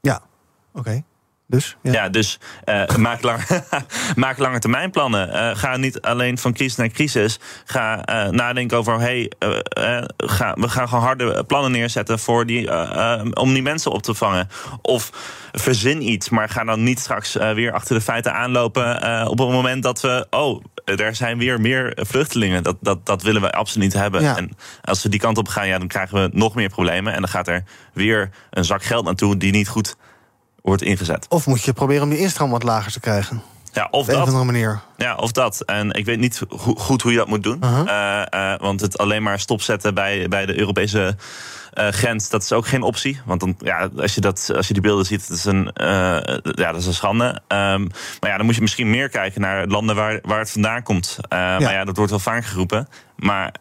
Ja, 0.00 0.22
oké. 0.72 1.02
Dus, 1.48 1.76
ja. 1.82 2.08
dus 2.08 2.38
uh, 2.64 2.86
maak, 2.96 3.22
lang, 3.22 3.40
maak 4.16 4.38
lange 4.38 4.58
termijn 4.58 4.90
plannen. 4.90 5.28
Uh, 5.28 5.50
ga 5.56 5.76
niet 5.76 6.00
alleen 6.00 6.38
van 6.38 6.52
crisis 6.52 6.76
naar 6.76 6.88
crisis. 6.88 7.38
Ga 7.64 8.08
uh, 8.08 8.30
nadenken 8.30 8.78
over, 8.78 9.00
hey, 9.00 9.32
ga, 10.16 10.54
we 10.54 10.68
gaan 10.68 10.88
gewoon 10.88 11.04
harde 11.04 11.44
plannen 11.44 11.70
neerzetten 11.70 12.18
voor 12.18 12.46
die, 12.46 12.70
om 13.34 13.52
die 13.52 13.62
mensen 13.62 13.90
op 13.90 14.02
te 14.02 14.14
vangen. 14.14 14.48
Of 14.82 15.10
verzin 15.52 16.08
iets, 16.08 16.28
maar 16.28 16.48
ga 16.48 16.64
dan 16.64 16.82
niet 16.82 16.98
straks 16.98 17.32
weer 17.32 17.72
achter 17.72 17.94
de 17.94 18.02
feiten 18.02 18.34
aanlopen 18.34 19.28
op 19.28 19.38
het 19.38 19.48
moment 19.48 19.82
dat 19.82 20.00
we, 20.00 20.26
oh, 20.30 20.64
er 20.84 21.14
zijn 21.14 21.38
weer 21.38 21.60
meer 21.60 21.98
vluchtelingen. 22.00 22.62
Dat, 22.62 22.76
dat, 22.80 23.06
dat 23.06 23.22
willen 23.22 23.40
we 23.40 23.52
absoluut 23.52 23.84
niet 23.86 24.02
hebben. 24.02 24.22
Ja. 24.22 24.36
En 24.36 24.56
als 24.82 25.02
we 25.02 25.08
die 25.08 25.20
kant 25.20 25.38
op 25.38 25.48
gaan, 25.48 25.66
ja, 25.66 25.78
dan 25.78 25.88
krijgen 25.88 26.22
we 26.22 26.30
nog 26.32 26.54
meer 26.54 26.68
problemen. 26.68 27.12
En 27.12 27.20
dan 27.20 27.28
gaat 27.28 27.48
er 27.48 27.64
weer 27.92 28.30
een 28.50 28.64
zak 28.64 28.84
geld 28.84 29.04
naartoe 29.04 29.36
die 29.36 29.52
niet 29.52 29.68
goed 29.68 29.96
wordt 30.66 30.82
ingezet. 30.82 31.26
Of 31.28 31.46
moet 31.46 31.62
je 31.62 31.72
proberen 31.72 32.02
om 32.02 32.10
die 32.10 32.18
instroom 32.18 32.50
wat 32.50 32.62
lager 32.62 32.92
te 32.92 33.00
krijgen? 33.00 33.42
Ja, 33.72 33.88
of 33.90 34.00
Op 34.00 34.08
een 34.08 34.12
dat. 34.14 34.22
of 34.22 34.28
andere 34.28 34.44
manier. 34.44 34.80
Ja, 34.96 35.14
of 35.14 35.32
dat. 35.32 35.60
En 35.60 35.90
ik 35.90 36.04
weet 36.04 36.18
niet 36.18 36.42
go 36.48 36.74
goed 36.74 37.02
hoe 37.02 37.12
je 37.12 37.18
dat 37.18 37.28
moet 37.28 37.42
doen. 37.42 37.58
Uh 37.64 37.74
-huh. 37.74 37.86
uh, 37.86 38.22
uh, 38.34 38.58
want 38.58 38.80
het 38.80 38.98
alleen 38.98 39.22
maar 39.22 39.40
stopzetten 39.40 39.94
bij, 39.94 40.28
bij 40.28 40.46
de 40.46 40.58
Europese 40.58 41.16
uh, 41.74 41.88
grens, 41.88 42.30
dat 42.30 42.42
is 42.42 42.52
ook 42.52 42.66
geen 42.66 42.82
optie. 42.82 43.20
Want 43.24 43.40
dan, 43.40 43.54
ja, 43.58 43.88
als, 43.96 44.14
je 44.14 44.20
dat, 44.20 44.50
als 44.56 44.66
je 44.66 44.72
die 44.72 44.82
beelden 44.82 45.06
ziet, 45.06 45.28
dat 45.28 45.36
is 45.36 45.44
een, 45.44 45.70
ja, 46.42 46.72
dat 46.72 46.76
is 46.76 46.86
een 46.86 46.94
schande. 46.94 47.26
Um, 47.26 47.88
maar 48.20 48.30
ja, 48.30 48.36
dan 48.36 48.46
moet 48.46 48.54
je 48.54 48.60
misschien 48.60 48.90
meer 48.90 49.08
kijken 49.08 49.40
naar 49.40 49.66
landen 49.66 49.96
waar, 49.96 50.18
waar 50.22 50.38
het 50.38 50.50
vandaan 50.50 50.82
komt. 50.82 51.18
Ja. 51.28 51.58
Maar 51.58 51.72
ja, 51.72 51.84
dat 51.84 51.96
wordt 51.96 52.10
wel 52.10 52.20
vaak 52.20 52.44
geroepen. 52.44 52.88
Maar 53.16 53.54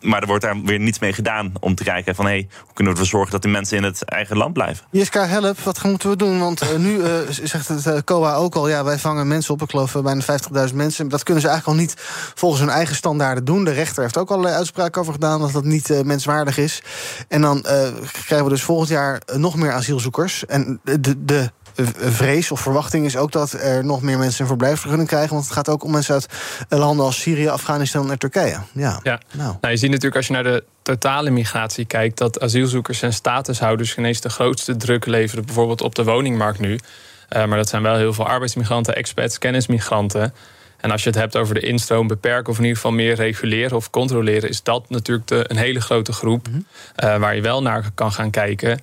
maar 0.00 0.20
er 0.20 0.26
wordt 0.26 0.44
daar 0.44 0.62
weer 0.62 0.78
niets 0.78 0.98
mee 0.98 1.12
gedaan 1.12 1.52
om 1.60 1.74
te 1.74 1.84
kijken 1.84 2.14
van... 2.14 2.24
Hey, 2.24 2.48
hoe 2.64 2.74
kunnen 2.74 2.92
we 2.92 3.00
ervoor 3.00 3.18
zorgen 3.18 3.32
dat 3.32 3.42
die 3.42 3.50
mensen 3.50 3.76
in 3.76 3.82
het 3.82 4.04
eigen 4.04 4.36
land 4.36 4.52
blijven? 4.52 4.86
Jiska, 4.90 5.26
help, 5.26 5.58
wat 5.58 5.82
moeten 5.82 6.10
we 6.10 6.16
doen? 6.16 6.38
Want 6.38 6.62
uh, 6.62 6.76
nu 6.76 6.96
uh, 6.96 7.06
zegt 7.28 7.68
het 7.68 8.04
COA 8.04 8.34
ook 8.34 8.54
al... 8.54 8.68
ja, 8.68 8.84
wij 8.84 8.98
vangen 8.98 9.28
mensen 9.28 9.54
op, 9.54 9.62
ik 9.62 9.70
geloof 9.70 9.92
bijna 10.02 10.22
50.000 10.68 10.74
mensen. 10.74 11.08
Dat 11.08 11.22
kunnen 11.22 11.42
ze 11.42 11.48
eigenlijk 11.48 11.78
al 11.78 11.84
niet 11.84 11.94
volgens 12.34 12.60
hun 12.60 12.70
eigen 12.70 12.96
standaarden 12.96 13.44
doen. 13.44 13.64
De 13.64 13.72
rechter 13.72 14.02
heeft 14.02 14.16
ook 14.16 14.30
allerlei 14.30 14.54
uitspraken 14.54 15.00
over 15.00 15.12
gedaan... 15.12 15.40
dat 15.40 15.52
dat 15.52 15.64
niet 15.64 16.04
menswaardig 16.04 16.58
is. 16.58 16.82
En 17.28 17.40
dan 17.40 17.62
krijgen 17.62 18.44
we 18.44 18.48
dus 18.48 18.62
volgend 18.62 18.88
jaar 18.88 19.20
nog 19.36 19.56
meer 19.56 19.72
asielzoekers. 19.72 20.46
En 20.46 20.80
de, 20.84 21.24
de 21.24 21.50
vrees 21.96 22.50
of 22.50 22.60
verwachting 22.60 23.04
is 23.04 23.16
ook 23.16 23.32
dat 23.32 23.52
er 23.52 23.84
nog 23.84 24.02
meer 24.02 24.18
mensen 24.18 24.40
een 24.40 24.46
verblijfsvergunning 24.46 25.08
krijgen. 25.08 25.32
Want 25.32 25.44
het 25.44 25.52
gaat 25.52 25.68
ook 25.68 25.84
om 25.84 25.90
mensen 25.90 26.14
uit 26.14 26.28
landen 26.68 27.04
als 27.04 27.20
Syrië, 27.20 27.48
Afghanistan 27.48 28.10
en 28.10 28.18
Turkije. 28.18 28.58
Ja. 28.72 29.00
ja. 29.02 29.20
Nou. 29.32 29.56
nou, 29.60 29.72
je 29.72 29.78
ziet 29.78 29.90
natuurlijk 29.90 30.16
als 30.16 30.26
je 30.26 30.32
naar 30.32 30.42
de 30.42 30.64
totale 30.82 31.30
migratie 31.30 31.84
kijkt, 31.84 32.18
dat 32.18 32.40
asielzoekers 32.40 33.02
en 33.02 33.12
statushouders 33.12 33.96
ineens 33.96 34.20
de 34.20 34.28
grootste 34.28 34.76
druk 34.76 35.06
leveren, 35.06 35.44
bijvoorbeeld 35.44 35.80
op 35.80 35.94
de 35.94 36.04
woningmarkt 36.04 36.58
nu. 36.58 36.72
Uh, 36.72 37.44
maar 37.44 37.58
dat 37.58 37.68
zijn 37.68 37.82
wel 37.82 37.96
heel 37.96 38.12
veel 38.12 38.26
arbeidsmigranten, 38.26 38.94
expats, 38.94 39.38
kennismigranten. 39.38 40.34
En 40.80 40.90
als 40.90 41.02
je 41.02 41.08
het 41.08 41.18
hebt 41.18 41.36
over 41.36 41.54
de 41.54 41.60
instroom 41.60 42.06
beperken, 42.06 42.50
of 42.52 42.56
in 42.56 42.62
ieder 42.62 42.76
geval 42.76 42.92
meer 42.92 43.14
reguleren 43.14 43.76
of 43.76 43.90
controleren, 43.90 44.48
is 44.48 44.62
dat 44.62 44.90
natuurlijk 44.90 45.28
de, 45.28 45.44
een 45.46 45.56
hele 45.56 45.80
grote 45.80 46.12
groep 46.12 46.48
mm 46.48 46.52
-hmm. 46.52 47.08
uh, 47.08 47.16
waar 47.16 47.34
je 47.34 47.42
wel 47.42 47.62
naar 47.62 47.90
kan 47.94 48.12
gaan 48.12 48.30
kijken. 48.30 48.80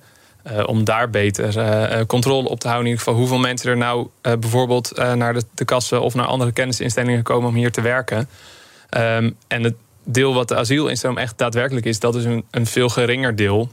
Uh, 0.50 0.62
om 0.66 0.84
daar 0.84 1.10
beter 1.10 1.56
uh, 1.56 2.00
controle 2.06 2.48
op 2.48 2.60
te 2.60 2.68
houden. 2.68 2.86
In 2.86 2.92
ieder 2.92 3.06
geval 3.06 3.20
hoeveel 3.20 3.38
mensen 3.38 3.70
er 3.70 3.76
nou 3.76 4.08
bijvoorbeeld 4.22 4.96
naar 5.14 5.34
de, 5.34 5.42
de, 5.54 5.64
kassen 5.64 6.00
of 6.00 6.14
naar 6.14 6.26
andere 6.26 6.52
kennisinstellingen 6.52 7.22
komen 7.22 7.48
om 7.48 7.54
hier 7.54 7.72
te 7.72 7.80
werken. 7.80 8.28
Um, 8.90 9.36
en 9.48 9.62
het 9.62 9.74
deel 10.04 10.34
wat 10.34 10.48
de 10.48 10.56
asielinstroom 10.56 11.18
echt 11.18 11.38
daadwerkelijk 11.38 11.86
is, 11.86 11.98
dat 12.00 12.14
is 12.14 12.24
een, 12.24 12.44
een, 12.50 12.66
veel 12.66 12.88
geringer 12.88 13.36
deel. 13.36 13.68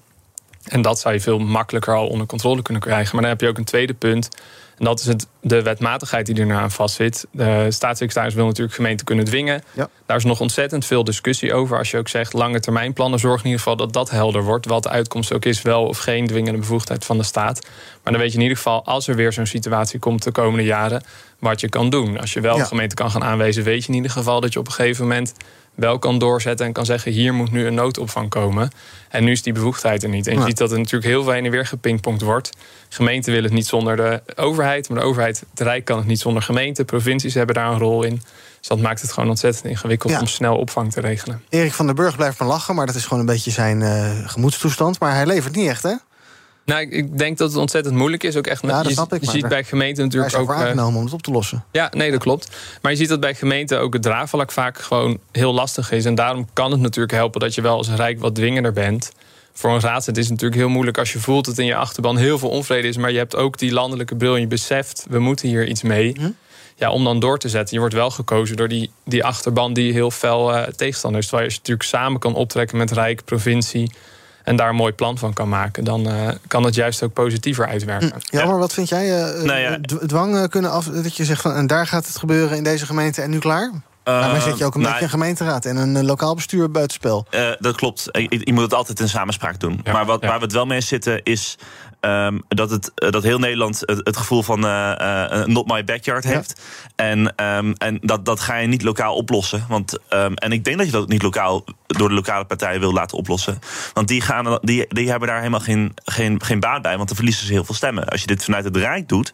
En 0.64 0.82
dat 0.82 1.00
zou 1.00 1.14
je 1.14 1.20
veel 1.20 1.40
makkelijker 1.40 1.96
al 1.96 2.08
onder 2.08 2.28
controle 2.28 2.62
kunnen 2.62 2.82
krijgen. 2.82 3.10
Maar 3.14 3.22
dan 3.22 3.32
heb 3.32 3.42
je 3.42 3.48
ook 3.48 3.58
een 3.58 3.64
tweede 3.64 3.94
punt. 3.94 4.30
En 4.78 4.86
dat 4.86 5.00
is 5.00 5.06
het, 5.06 5.28
de 5.42 5.62
wetmatigheid 5.62 6.26
die 6.26 6.36
er 6.36 6.46
nu 6.46 6.54
aan 6.54 6.72
vastzit. 6.72 7.28
De 7.32 7.68
staatssecretaris 7.70 8.34
wil 8.34 8.46
natuurlijk 8.46 8.76
gemeenten 8.76 9.06
kunnen 9.06 9.26
dwingen. 9.26 9.64
Ja. 9.74 9.90
Daar 10.06 10.18
is 10.18 10.24
nog 10.24 10.40
ontzettend 10.40 10.86
veel 10.86 11.04
discussie 11.04 11.54
over. 11.54 11.78
Als 11.78 11.92
je 11.92 11.98
ook 11.98 12.08
zegt 12.08 12.34
lange 12.34 12.60
termijn 12.60 12.94
plannen, 12.94 13.20
zorg 13.20 13.40
in 13.40 13.46
ieder 13.46 13.60
geval 13.60 13.76
dat 13.76 13.94
dat 13.94 14.10
helder 14.10 14.44
wordt. 14.44 14.66
Wat 14.66 14.84
de 14.84 14.90
uitkomst 14.90 15.34
ook 15.34 15.46
is, 15.46 15.62
wel 15.62 15.86
of 15.86 15.98
geen 15.98 16.28
dwingende 16.28 16.60
bevoegdheid 16.60 17.06
van 17.06 17.18
de 17.18 17.24
staat. 17.24 17.62
Maar 18.04 18.14
dan 18.14 18.22
weet 18.22 18.32
je 18.32 18.38
in 18.38 18.44
ieder 18.44 18.58
geval, 18.58 18.86
als 18.86 19.08
er 19.08 19.16
weer 19.16 19.34
zo'n 19.34 19.46
situatie 19.46 20.00
komt 20.00 20.24
de 20.24 20.32
komende 20.32 20.66
jaren, 20.66 21.04
wat 21.40 21.60
je 21.60 21.70
kan 21.70 21.90
doen. 21.90 22.20
Als 22.20 22.34
je 22.34 22.42
wel 22.42 22.58
ja. 22.58 22.64
gemeente 22.64 22.96
kan 22.96 23.12
gaan 23.12 23.24
aanwijzen, 23.24 23.64
weet 23.64 23.82
je 23.84 23.90
in 23.90 23.96
ieder 23.96 24.12
geval 24.12 24.42
dat 24.42 24.54
je 24.54 24.60
op 24.60 24.68
een 24.68 24.74
gegeven 24.74 25.04
moment 25.08 25.34
wel 25.76 26.00
kan 26.00 26.18
doorzetten 26.18 26.66
en 26.66 26.74
kan 26.74 26.86
zeggen: 26.86 27.12
hier 27.12 27.34
moet 27.34 27.52
nu 27.52 27.66
een 27.66 27.74
noodopvang 27.74 28.30
komen. 28.30 28.72
En 29.10 29.24
nu 29.24 29.32
is 29.32 29.42
die 29.42 29.54
bevoegdheid 29.54 30.04
er 30.04 30.10
niet. 30.10 30.28
En 30.28 30.34
je 30.34 30.40
ja. 30.40 30.46
ziet 30.46 30.58
dat 30.58 30.72
er 30.72 30.78
natuurlijk 30.78 31.06
heel 31.06 31.24
veel 31.24 31.32
heen 31.32 31.46
en 31.46 31.52
weer 31.52 31.66
gepingpongd 31.66 32.22
wordt. 32.22 32.50
Gemeenten 32.90 33.32
willen 33.32 33.48
het 33.48 33.58
niet 33.58 33.68
zonder 33.68 33.96
de 33.96 34.22
overheid, 34.36 34.62
maar 34.64 34.99
de 34.99 35.05
overheid, 35.05 35.43
het 35.49 35.59
Rijk 35.59 35.86
kan 35.86 35.97
het 35.97 36.07
niet 36.07 36.20
zonder 36.20 36.43
gemeenten. 36.43 36.86
Provincies 36.86 37.34
hebben 37.34 37.55
daar 37.55 37.72
een 37.72 37.78
rol 37.78 38.03
in. 38.03 38.22
Dus 38.59 38.68
dat 38.68 38.80
maakt 38.80 39.01
het 39.01 39.11
gewoon 39.11 39.30
ontzettend 39.30 39.66
ingewikkeld 39.66 40.14
ja. 40.14 40.20
om 40.20 40.28
snel 40.28 40.57
opvang 40.57 40.91
te 40.91 41.01
regelen. 41.01 41.43
Erik 41.49 41.74
van 41.74 41.86
der 41.86 41.95
Burg 41.95 42.16
blijft 42.16 42.39
maar 42.39 42.47
lachen, 42.47 42.76
maar 42.76 42.86
dat 42.86 42.95
is 42.95 43.03
gewoon 43.03 43.20
een 43.20 43.26
beetje 43.26 43.51
zijn 43.51 43.82
uh, 43.82 44.11
gemoedstoestand. 44.26 44.99
Maar 44.99 45.16
hij 45.16 45.26
levert 45.26 45.55
niet 45.55 45.68
echt, 45.68 45.84
hè? 45.84 45.93
Nou, 46.66 46.89
ik 46.89 47.18
denk 47.18 47.38
dat 47.38 47.49
het 47.49 47.59
ontzettend 47.59 47.95
moeilijk 47.95 48.24
is. 48.24 48.36
Ook 48.36 48.47
echt 48.47 48.61
met, 48.61 48.72
ja, 48.72 48.78
dat 48.78 48.88
je, 48.88 48.93
snap 48.93 49.14
ik, 49.14 49.24
je 49.24 49.30
ziet 49.30 49.47
bij 49.47 49.64
gemeenten 49.64 50.03
natuurlijk 50.03 50.36
ook. 50.36 50.51
aangenomen 50.51 50.99
om 50.99 51.05
het 51.05 51.14
op 51.14 51.22
te 51.22 51.32
lossen. 51.32 51.64
Ja, 51.72 51.91
nee, 51.95 52.11
dat 52.11 52.20
klopt. 52.20 52.49
Maar 52.82 52.91
je 52.91 52.97
ziet 52.97 53.09
dat 53.09 53.20
bij 53.20 53.36
gemeenten 53.36 53.80
ook 53.80 53.93
het 53.93 54.01
draagvlak 54.01 54.51
vaak 54.51 54.80
gewoon 54.80 55.20
heel 55.32 55.53
lastig 55.53 55.91
is. 55.91 56.05
En 56.05 56.16
daarom 56.16 56.47
kan 56.53 56.72
het 56.72 56.80
natuurlijk 56.80 57.14
helpen 57.14 57.39
dat 57.39 57.55
je 57.55 57.61
wel 57.61 57.78
als 57.78 57.89
Rijk 57.89 58.20
wat 58.20 58.36
dwingender 58.36 58.74
bent. 58.74 59.11
Voor 59.54 59.72
een 59.72 59.80
raadslid 59.80 60.18
is 60.18 60.24
het 60.24 60.32
natuurlijk 60.32 60.62
heel 60.62 60.70
moeilijk 60.70 60.97
als 60.97 61.14
je 61.14 61.20
voelt 61.20 61.45
dat 61.45 61.58
in 61.58 61.66
je 61.66 61.76
achterban 61.76 62.18
heel 62.18 62.38
veel 62.39 62.49
onvrede 62.49 62.88
is. 62.88 62.97
Maar 62.97 63.12
je 63.12 63.18
hebt 63.18 63.36
ook 63.36 63.58
die 63.58 63.74
landelijke 63.74 64.16
bril 64.16 64.36
en 64.36 64.41
je 64.41 64.47
beseft, 64.47 65.06
we 65.10 65.20
moeten 65.20 65.47
hier 65.47 65.68
iets 65.68 65.82
mee. 65.82 66.16
Hm? 66.20 66.30
Ja, 66.76 66.91
om 66.91 67.04
dan 67.04 67.20
door 67.20 67.39
te 67.39 67.49
zetten. 67.49 67.74
Je 67.74 67.80
wordt 67.80 67.95
wel 67.95 68.10
gekozen 68.10 68.56
door 68.56 68.68
die, 68.68 68.91
die 69.06 69.24
achterban 69.24 69.74
die 69.74 69.93
heel 69.93 70.12
fel 70.12 70.54
uh, 70.54 70.64
tegenstander 70.64 71.20
is. 71.20 71.28
Terwijl 71.28 71.49
je 71.49 71.56
natuurlijk 71.56 71.88
samen 71.88 72.20
kan 72.20 72.36
optrekken 72.36 72.78
met 72.78 72.91
Rijk, 72.91 73.26
provincie 73.26 73.91
en 74.43 74.56
daar 74.56 74.70
een 74.70 74.76
mooi 74.76 74.93
plan 74.93 75.18
van 75.18 75.34
kan 75.34 75.49
maken, 75.49 75.84
dan 75.84 76.08
uh, 76.08 76.30
kan 76.47 76.64
het 76.64 76.76
juist 76.76 77.04
ook 77.04 77.14
positiever 77.14 77.68
uitwerken. 77.68 78.12
Ja, 78.24 78.45
maar 78.45 78.58
wat 78.58 78.74
vind 78.74 78.89
jij? 78.89 79.36
Uh, 79.36 79.43
nou 79.43 79.60
ja. 79.60 79.80
Dwang 80.06 80.49
kunnen 80.49 80.72
af 80.72 80.86
dat 80.86 81.18
je 81.18 81.26
zegt 81.26 81.41
van 81.41 81.54
en 81.54 81.68
daar 81.68 81.88
gaat 81.88 82.08
het 82.08 82.18
gebeuren 82.18 82.58
in 82.58 82.64
deze 82.64 82.86
gemeente 82.86 83.22
en 83.22 83.30
nu 83.30 83.39
klaar? 83.39 83.72
Uh, 84.06 84.32
maar 84.32 84.41
zet 84.41 84.58
je 84.58 84.66
ook 84.66 84.76
een 84.76 84.80
nou, 84.80 84.91
beetje 84.91 85.06
een 85.06 85.12
gemeenteraad 85.12 85.66
en 85.66 85.78
een 85.78 86.06
lokaal 86.06 86.36
bestuur 86.36 86.72
buitenspel. 86.72 87.26
Uh, 87.32 87.49
dat 87.60 87.76
klopt. 87.76 88.10
Je, 88.12 88.41
je, 88.43 88.54
moet 88.54 88.64
het 88.64 88.74
altijd 88.74 88.99
in 88.99 89.10
samenspraak 89.10 89.60
doen. 89.60 89.82
Ja, 89.84 89.91
maar 89.91 90.06
wat, 90.06 90.22
ja. 90.22 90.28
waar 90.28 90.38
we 90.38 90.43
het 90.43 90.54
wel 90.54 90.66
mee 90.66 90.82
zitten 90.82 91.24
is 91.24 91.58
Um, 92.06 92.41
dat, 92.47 92.70
het, 92.70 92.91
dat 92.95 93.24
heel 93.24 93.39
Nederland 93.39 93.80
het, 93.80 93.99
het 94.04 94.18
gevoel 94.18 94.43
van 94.43 94.66
uh, 94.66 94.95
uh, 95.01 95.45
not 95.45 95.68
my 95.68 95.84
backyard 95.84 96.24
heeft. 96.24 96.62
En, 96.95 97.20
um, 97.43 97.74
en 97.74 97.99
dat, 98.01 98.26
dat 98.26 98.39
ga 98.39 98.56
je 98.56 98.68
niet 98.68 98.82
lokaal 98.82 99.16
oplossen. 99.16 99.66
Want, 99.70 99.97
um, 100.10 100.34
en 100.34 100.51
ik 100.51 100.64
denk 100.64 100.78
dat 100.78 100.86
je 100.86 100.91
dat 100.91 101.08
niet 101.08 101.22
lokaal 101.22 101.64
door 101.88 102.10
de 102.10 102.16
lokale 102.16 102.45
partijen 102.45 102.80
wil 102.80 102.93
laten 102.93 103.18
oplossen. 103.18 103.60
Want 103.93 104.08
die, 104.08 104.22
gaan, 104.22 104.60
die, 104.62 104.86
die 104.88 105.10
hebben 105.10 105.28
daar 105.28 105.38
helemaal 105.38 105.60
geen, 105.60 105.91
geen, 106.06 106.43
geen 106.43 106.60
baat 106.60 106.82
bij. 106.82 106.95
Want 106.95 107.08
dan 107.08 107.16
verliezen 107.16 107.45
ze 107.45 107.51
heel 107.51 107.64
veel 107.64 107.76
stemmen. 107.76 108.08
Als 108.08 108.22
je 108.22 108.28
dit 108.28 108.43
vanuit 108.43 108.64
het 108.64 108.78
Rijk 108.78 109.08
doet, 109.08 109.34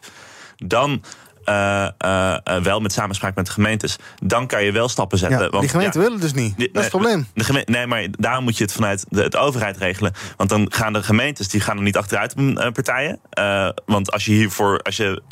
dan 0.56 1.02
uh, 1.50 1.88
uh, 2.04 2.36
uh, 2.48 2.62
wel 2.62 2.80
met 2.80 2.92
samenspraak 2.92 3.34
met 3.34 3.46
de 3.46 3.52
gemeentes. 3.52 3.96
Dan 4.22 4.46
kan 4.46 4.64
je 4.64 4.72
wel 4.72 4.88
stappen 4.88 5.18
zetten. 5.18 5.38
Ja, 5.38 5.48
want, 5.48 5.60
die 5.60 5.70
gemeenten 5.70 6.00
ja, 6.00 6.06
willen 6.06 6.20
dus 6.22 6.32
niet. 6.32 6.58
Dat 6.58 6.68
is 6.72 6.80
het 6.80 6.88
probleem. 6.88 7.26
De 7.34 7.44
gemeente, 7.44 7.70
nee, 7.70 7.86
maar 7.86 8.06
daarom 8.10 8.44
moet 8.44 8.56
je 8.56 8.64
het 8.64 8.72
vanuit 8.72 9.04
de, 9.08 9.28
de, 9.28 9.38
overheid 9.38 9.76
regelen. 9.76 10.12
Want 10.36 10.50
dan 10.50 10.72
gaan 10.72 10.92
de 10.92 11.02
gemeentes 11.02 11.48
die 11.48 11.60
gaan 11.60 11.76
er 11.76 11.82
niet 11.82 11.96
achteruit 11.96 12.34
partijen. 12.72 13.20
want 13.86 14.12
als 14.12 14.24
je 14.24 14.32
hiervoor, 14.32 14.78
als 14.78 14.96
je 14.96 15.22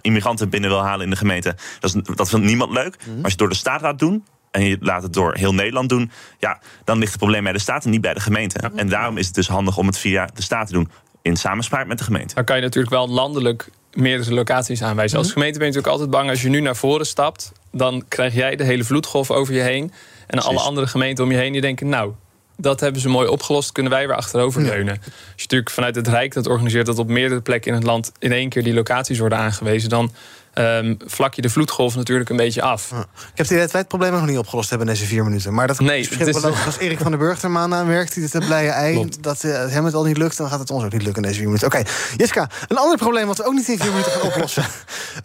immigranten 0.00 0.48
binnen 0.48 0.70
wil 0.70 0.82
halen 0.82 1.04
in 1.04 1.10
de 1.10 1.16
gemeente, 1.16 1.56
dat, 1.80 1.94
is, 1.94 2.02
dat 2.14 2.28
vindt 2.28 2.46
niemand 2.46 2.72
leuk. 2.72 2.96
Mm. 3.06 3.14
Maar 3.14 3.14
als 3.14 3.22
je 3.22 3.28
het 3.28 3.38
door 3.38 3.48
de 3.48 3.54
staat 3.54 3.80
laat 3.80 3.98
doen, 3.98 4.24
en 4.52 4.64
je 4.64 4.76
laat 4.80 5.02
het 5.02 5.12
door 5.12 5.34
heel 5.34 5.54
Nederland 5.54 5.88
doen, 5.88 6.10
ja, 6.38 6.60
dan 6.84 6.98
ligt 6.98 7.10
het 7.10 7.20
probleem 7.20 7.42
bij 7.42 7.52
de 7.52 7.58
staat 7.58 7.84
en 7.84 7.90
niet 7.90 8.00
bij 8.00 8.14
de 8.14 8.20
gemeente. 8.20 8.58
Ja. 8.62 8.70
En 8.76 8.88
daarom 8.88 9.16
is 9.16 9.26
het 9.26 9.34
dus 9.34 9.48
handig 9.48 9.76
om 9.76 9.86
het 9.86 9.98
via 9.98 10.28
de 10.34 10.42
staat 10.42 10.66
te 10.66 10.72
doen. 10.72 10.90
In 11.22 11.36
samenspraak 11.36 11.86
met 11.86 11.98
de 11.98 12.04
gemeente. 12.04 12.34
Dan 12.34 12.44
kan 12.44 12.56
je 12.56 12.62
natuurlijk 12.62 12.92
wel 12.92 13.08
landelijk 13.08 13.70
meerdere 13.92 14.34
locaties 14.34 14.82
aanwijzen. 14.82 15.18
Als 15.18 15.32
gemeente 15.32 15.58
ben 15.58 15.68
je 15.68 15.72
natuurlijk 15.74 16.00
altijd 16.00 16.18
bang 16.20 16.30
als 16.30 16.42
je 16.42 16.48
nu 16.48 16.60
naar 16.60 16.76
voren 16.76 17.06
stapt, 17.06 17.52
dan 17.72 18.04
krijg 18.08 18.34
jij 18.34 18.56
de 18.56 18.64
hele 18.64 18.84
vloedgolf 18.84 19.30
over 19.30 19.54
je 19.54 19.60
heen. 19.60 19.82
En 19.82 19.92
Precies. 20.26 20.48
alle 20.48 20.60
andere 20.60 20.86
gemeenten 20.86 21.24
om 21.24 21.30
je 21.30 21.36
heen 21.36 21.52
die 21.52 21.60
denken, 21.60 21.88
nou, 21.88 22.12
dat 22.56 22.80
hebben 22.80 23.00
ze 23.00 23.08
mooi 23.08 23.28
opgelost, 23.28 23.72
kunnen 23.72 23.92
wij 23.92 24.06
weer 24.06 24.16
achterover 24.16 24.62
leunen. 24.62 24.94
Ja. 24.94 25.00
Als 25.00 25.10
je 25.36 25.42
natuurlijk 25.42 25.70
vanuit 25.70 25.94
het 25.94 26.08
Rijk 26.08 26.34
dat 26.34 26.46
organiseert 26.46 26.86
dat 26.86 26.98
op 26.98 27.08
meerdere 27.08 27.40
plekken 27.40 27.70
in 27.70 27.76
het 27.76 27.86
land 27.86 28.12
in 28.18 28.32
één 28.32 28.48
keer 28.48 28.62
die 28.62 28.74
locaties 28.74 29.18
worden 29.18 29.38
aangewezen, 29.38 29.88
dan 29.88 30.12
um, 30.54 30.96
vlak 31.06 31.34
je 31.34 31.42
de 31.42 31.50
vloedgolf 31.50 31.96
natuurlijk 31.96 32.30
een 32.30 32.36
beetje 32.36 32.62
af. 32.62 32.90
Ik 32.90 32.96
heb 33.16 33.36
het 33.36 33.46
idee 33.46 33.58
dat 33.58 33.70
wij 33.70 33.80
het 33.80 33.88
probleem 33.88 34.12
nog 34.12 34.26
niet 34.26 34.38
opgelost 34.38 34.70
hebben 34.70 34.86
in 34.86 34.94
deze 34.94 35.06
vier 35.06 35.24
minuten. 35.24 35.54
Maar 35.54 35.66
dat 35.66 35.80
nee, 35.80 36.00
is 36.00 36.40
wel 36.40 36.54
als 36.66 36.78
Erik 36.78 36.98
van 36.98 37.10
den 37.10 37.20
Burg 37.20 37.42
er 37.42 37.50
maand 37.50 37.72
aan 37.72 37.86
werkt... 37.86 38.14
die 38.14 38.28
het 38.30 38.46
blije 38.46 38.70
ei, 38.70 38.94
Klopt. 38.94 39.22
dat 39.22 39.42
uh, 39.44 39.66
hem 39.68 39.84
het 39.84 39.94
al 39.94 40.04
niet 40.04 40.16
lukt... 40.16 40.36
dan 40.36 40.48
gaat 40.48 40.58
het 40.58 40.70
ons 40.70 40.84
ook 40.84 40.92
niet 40.92 41.02
lukken 41.02 41.22
in 41.22 41.28
deze 41.28 41.38
vier 41.38 41.46
minuten. 41.46 41.66
Oké, 41.66 41.78
okay. 41.78 41.92
Jiska, 42.16 42.50
een 42.68 42.76
ander 42.76 42.96
probleem 42.96 43.26
wat 43.26 43.36
we 43.36 43.44
ook 43.44 43.52
niet 43.52 43.68
in 43.68 43.78
vier 43.78 43.90
minuten 43.90 44.12
gaan 44.12 44.22
oplossen. 44.22 44.64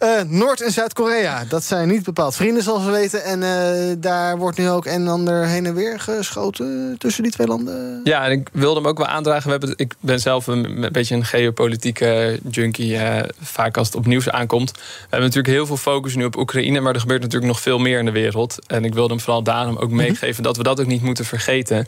Uh, 0.02 0.20
Noord- 0.26 0.62
en 0.62 0.70
Zuid-Korea, 0.72 1.44
dat 1.48 1.64
zijn 1.64 1.88
niet 1.88 2.04
bepaald 2.04 2.36
vrienden 2.36 2.62
zoals 2.62 2.84
we 2.84 2.90
weten... 2.90 3.24
en 3.24 3.42
uh, 3.42 3.96
daar 3.98 4.38
wordt 4.38 4.58
nu 4.58 4.68
ook 4.68 4.86
een 4.86 5.08
ander 5.08 5.46
heen 5.46 5.66
en 5.66 5.74
weer 5.74 6.00
geschoten 6.00 6.94
tussen 6.98 7.22
die 7.22 7.32
twee 7.32 7.46
landen. 7.46 8.00
Ja, 8.04 8.24
en 8.24 8.30
ik 8.30 8.48
wilde 8.52 8.80
hem 8.80 8.88
ook 8.88 8.98
wel 8.98 9.06
aandragen. 9.06 9.44
We 9.44 9.50
hebben, 9.50 9.72
ik 9.76 9.94
ben 10.00 10.20
zelf 10.20 10.46
een, 10.46 10.82
een 10.82 10.92
beetje 10.92 11.14
een 11.14 11.24
geopolitieke 11.24 12.40
junkie... 12.50 12.98
vaak 13.40 13.76
als 13.76 13.86
het 13.86 13.96
op 13.96 14.06
nieuws 14.06 14.30
aankomt 14.30 14.72
hebben 15.00 15.20
natuurlijk 15.20 15.54
heel 15.54 15.66
veel 15.66 15.76
focus 15.76 16.14
nu 16.14 16.24
op 16.24 16.36
Oekraïne, 16.36 16.80
maar 16.80 16.94
er 16.94 17.00
gebeurt 17.00 17.22
natuurlijk 17.22 17.52
nog 17.52 17.60
veel 17.60 17.78
meer 17.78 17.98
in 17.98 18.04
de 18.04 18.10
wereld. 18.10 18.58
En 18.66 18.84
ik 18.84 18.94
wilde 18.94 19.14
hem 19.14 19.22
vooral 19.22 19.42
daarom 19.42 19.76
ook 19.76 19.88
mhm. 19.88 19.96
meegeven 19.96 20.42
dat 20.42 20.56
we 20.56 20.62
dat 20.62 20.80
ook 20.80 20.86
niet 20.86 21.02
moeten 21.02 21.24
vergeten. 21.24 21.86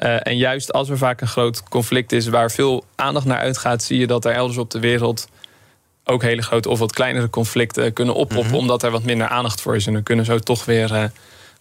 Uh, 0.00 0.26
en 0.26 0.36
juist 0.36 0.72
als 0.72 0.88
er 0.88 0.98
vaak 0.98 1.20
een 1.20 1.26
groot 1.26 1.62
conflict 1.62 2.12
is 2.12 2.28
waar 2.28 2.50
veel 2.50 2.84
aandacht 2.94 3.26
naar 3.26 3.38
uitgaat, 3.38 3.82
zie 3.82 3.98
je 3.98 4.06
dat 4.06 4.24
er 4.24 4.32
elders 4.32 4.58
op 4.58 4.70
de 4.70 4.80
wereld 4.80 5.28
ook 6.04 6.22
hele 6.22 6.42
grote 6.42 6.68
of 6.68 6.78
wat 6.78 6.92
kleinere 6.92 7.30
conflicten 7.30 7.92
kunnen 7.92 8.14
oppoppen, 8.14 8.46
mm 8.46 8.60
omdat 8.62 8.82
er 8.82 8.90
wat 8.90 9.02
minder 9.02 9.28
aandacht 9.28 9.60
voor 9.60 9.76
is. 9.76 9.86
En 9.86 9.92
dan 9.92 10.02
kunnen 10.02 10.24
zo 10.24 10.38
toch 10.38 10.64
weer 10.64 10.92
uh, 10.92 11.04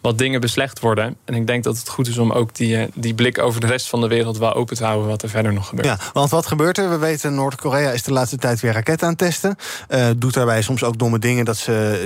wat 0.02 0.18
dingen 0.18 0.42
beslecht 0.42 0.80
worden. 0.80 1.18
En 1.26 1.34
ik 1.34 1.48
denk 1.48 1.64
dat 1.64 1.78
het 1.78 1.90
goed 1.90 2.08
is 2.08 2.18
om 2.18 2.32
ook 2.32 2.56
die, 2.56 2.78
eh, 2.78 2.88
die 2.94 3.14
blik 3.14 3.40
over 3.40 3.62
de 3.62 3.68
rest 3.68 3.88
van 3.88 4.02
de 4.02 4.08
wereld 4.08 4.38
wel 4.38 4.54
open 4.54 4.76
te 4.76 4.84
houden 4.84 5.08
wat 5.08 5.22
er 5.22 5.30
verder 5.30 5.54
nog 5.54 5.68
gebeurt. 5.68 5.88
Ja, 5.88 5.98
want 6.14 6.30
wat 6.30 6.46
gebeurt 6.46 6.78
er? 6.78 6.90
We 6.90 6.98
weten, 6.98 7.36
Noord-Korea 7.36 7.92
is 7.92 8.04
de 8.04 8.12
laatste 8.12 8.38
tijd 8.38 8.60
weer 8.60 8.74
raketten 8.74 9.08
aan 9.08 9.14
het 9.14 9.22
testen. 9.22 9.56
Uh, 9.90 10.08
doet 10.18 10.34
daarbij 10.34 10.62
soms 10.62 10.84
ook 10.84 10.98
domme 10.98 11.20
dingen 11.20 11.46
dat 11.46 11.58
ze 11.58 12.04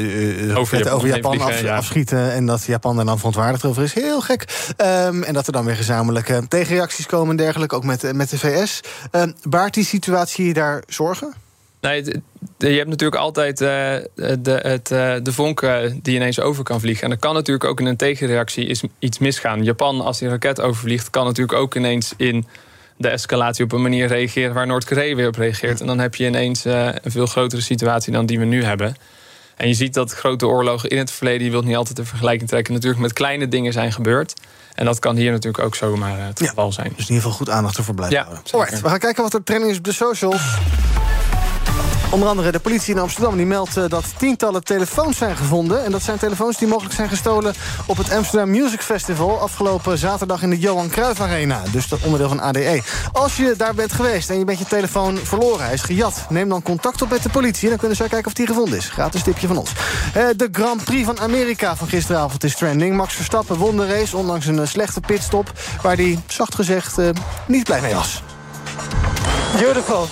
uh, 0.47 0.57
over 0.57 0.77
Japan, 0.77 0.93
over 0.93 1.07
Japan 1.07 1.41
af, 1.41 1.63
afschieten. 1.63 2.31
En 2.31 2.45
dat 2.45 2.63
Japan 2.63 2.99
er 2.99 3.05
dan 3.05 3.17
verontwaardigd 3.17 3.65
over 3.65 3.83
is. 3.83 3.93
Heel 3.93 4.21
gek. 4.21 4.73
Um, 4.77 5.23
en 5.23 5.33
dat 5.33 5.47
er 5.47 5.53
dan 5.53 5.65
weer 5.65 5.75
gezamenlijke 5.75 6.45
tegenreacties 6.47 7.05
komen 7.05 7.29
en 7.29 7.35
dergelijke, 7.35 7.75
ook 7.75 7.83
met, 7.83 8.13
met 8.13 8.29
de 8.29 8.39
VS. 8.39 8.81
Uh, 9.11 9.23
baart 9.43 9.73
die 9.73 9.85
situatie 9.85 10.53
daar 10.53 10.83
zorgen? 10.87 11.44
Nee, 11.85 12.03
je 12.57 12.77
hebt 12.77 12.89
natuurlijk 12.89 13.21
altijd 13.21 13.61
uh, 13.61 13.67
de, 14.39 14.59
het, 14.61 14.91
uh, 14.91 15.13
de 15.23 15.33
vonk 15.33 15.61
uh, 15.61 15.77
die 16.01 16.15
ineens 16.15 16.39
over 16.39 16.63
kan 16.63 16.79
vliegen. 16.79 17.03
En 17.03 17.11
er 17.11 17.17
kan 17.17 17.33
natuurlijk 17.33 17.65
ook 17.65 17.79
in 17.79 17.85
een 17.85 17.97
tegenreactie 17.97 18.65
is 18.65 18.83
iets 18.99 19.17
misgaan. 19.17 19.63
Japan, 19.63 20.01
als 20.01 20.19
die 20.19 20.29
raket 20.29 20.61
overvliegt, 20.61 21.09
kan 21.09 21.25
natuurlijk 21.25 21.59
ook 21.59 21.75
ineens 21.75 22.13
in 22.17 22.45
de 22.97 23.07
escalatie 23.07 23.63
op 23.63 23.71
een 23.71 23.81
manier 23.81 24.07
reageren 24.07 24.53
waar 24.53 24.67
Noord-Korea 24.67 25.15
weer 25.15 25.27
op 25.27 25.35
reageert. 25.35 25.81
En 25.81 25.87
dan 25.87 25.99
heb 25.99 26.15
je 26.15 26.25
ineens 26.25 26.65
een 26.65 26.99
veel 27.03 27.25
grotere 27.25 27.61
situatie 27.61 28.13
dan 28.13 28.25
die 28.25 28.39
we 28.39 28.45
nu 28.45 28.63
hebben. 28.63 28.95
En 29.55 29.67
je 29.67 29.73
ziet 29.73 29.93
dat 29.93 30.13
grote 30.13 30.47
oorlogen 30.47 30.89
in 30.89 30.97
het 30.97 31.11
verleden, 31.11 31.45
je 31.45 31.51
wilt 31.51 31.65
niet 31.65 31.75
altijd 31.75 31.95
de 31.95 32.05
vergelijking 32.05 32.49
trekken, 32.49 32.73
natuurlijk 32.73 33.01
met 33.01 33.13
kleine 33.13 33.47
dingen 33.47 33.73
zijn 33.73 33.91
gebeurd. 33.91 34.33
En 34.75 34.85
dat 34.85 34.99
kan 34.99 35.15
hier 35.15 35.31
natuurlijk 35.31 35.63
ook 35.63 35.75
zomaar 35.75 36.25
het 36.25 36.39
geval 36.39 36.71
zijn. 36.71 36.93
Dus 36.95 37.07
in 37.07 37.15
ieder 37.15 37.15
geval 37.15 37.31
goed 37.31 37.49
aandacht 37.49 37.77
ervoor 37.77 37.95
blijven 37.95 38.17
ja, 38.17 38.23
houden. 38.23 38.81
we 38.81 38.89
gaan 38.89 38.99
kijken 38.99 39.23
wat 39.23 39.33
er 39.33 39.43
trending 39.43 39.71
is 39.71 39.77
op 39.77 39.83
de 39.83 39.93
socials. 39.93 40.57
Onder 42.15 42.29
andere 42.29 42.51
de 42.51 42.59
politie 42.59 42.93
in 42.93 42.99
Amsterdam 42.99 43.37
die 43.37 43.45
meldt 43.45 43.77
eh, 43.77 43.83
dat 43.87 44.13
tientallen 44.17 44.63
telefoons 44.63 45.17
zijn 45.17 45.35
gevonden. 45.37 45.85
En 45.85 45.91
dat 45.91 46.01
zijn 46.01 46.17
telefoons 46.17 46.57
die 46.57 46.67
mogelijk 46.67 46.95
zijn 46.95 47.09
gestolen 47.09 47.53
op 47.85 47.97
het 47.97 48.11
Amsterdam 48.11 48.49
Music 48.49 48.81
Festival... 48.81 49.39
afgelopen 49.39 49.97
zaterdag 49.97 50.41
in 50.41 50.49
de 50.49 50.59
Johan 50.59 50.89
Cruijff 50.89 51.21
Arena. 51.21 51.61
Dus 51.71 51.87
dat 51.87 52.01
onderdeel 52.03 52.27
van 52.27 52.39
ADE. 52.39 52.81
Als 53.11 53.35
je 53.35 53.53
daar 53.57 53.73
bent 53.73 53.93
geweest 53.93 54.29
en 54.29 54.39
je 54.39 54.45
bent 54.45 54.59
je 54.59 54.65
telefoon 54.65 55.17
verloren, 55.17 55.65
hij 55.65 55.73
is 55.73 55.81
gejat... 55.81 56.25
neem 56.29 56.49
dan 56.49 56.61
contact 56.61 57.01
op 57.01 57.09
met 57.09 57.23
de 57.23 57.29
politie 57.29 57.69
dan 57.69 57.77
kunnen 57.77 57.97
ze 57.97 58.03
kijken 58.03 58.27
of 58.27 58.33
die 58.33 58.47
gevonden 58.47 58.77
is. 58.77 58.89
Gratis 58.89 59.23
tipje 59.23 59.47
van 59.47 59.57
ons. 59.57 59.71
Eh, 60.13 60.25
de 60.35 60.49
Grand 60.51 60.83
Prix 60.83 61.05
van 61.05 61.19
Amerika 61.19 61.75
van 61.75 61.87
gisteravond 61.87 62.43
is 62.43 62.55
trending. 62.55 62.95
Max 62.95 63.13
Verstappen 63.13 63.57
won 63.57 63.77
de 63.77 63.87
race, 63.87 64.17
ondanks 64.17 64.45
een 64.45 64.59
eh, 64.59 64.67
slechte 64.67 64.99
pitstop... 64.99 65.51
waar 65.81 65.95
hij, 65.95 66.19
zacht 66.27 66.55
gezegd, 66.55 66.97
niet 67.47 67.63
blij 67.63 67.81
mee 67.81 67.93
was. 67.93 68.21
Beautiful 69.57 70.07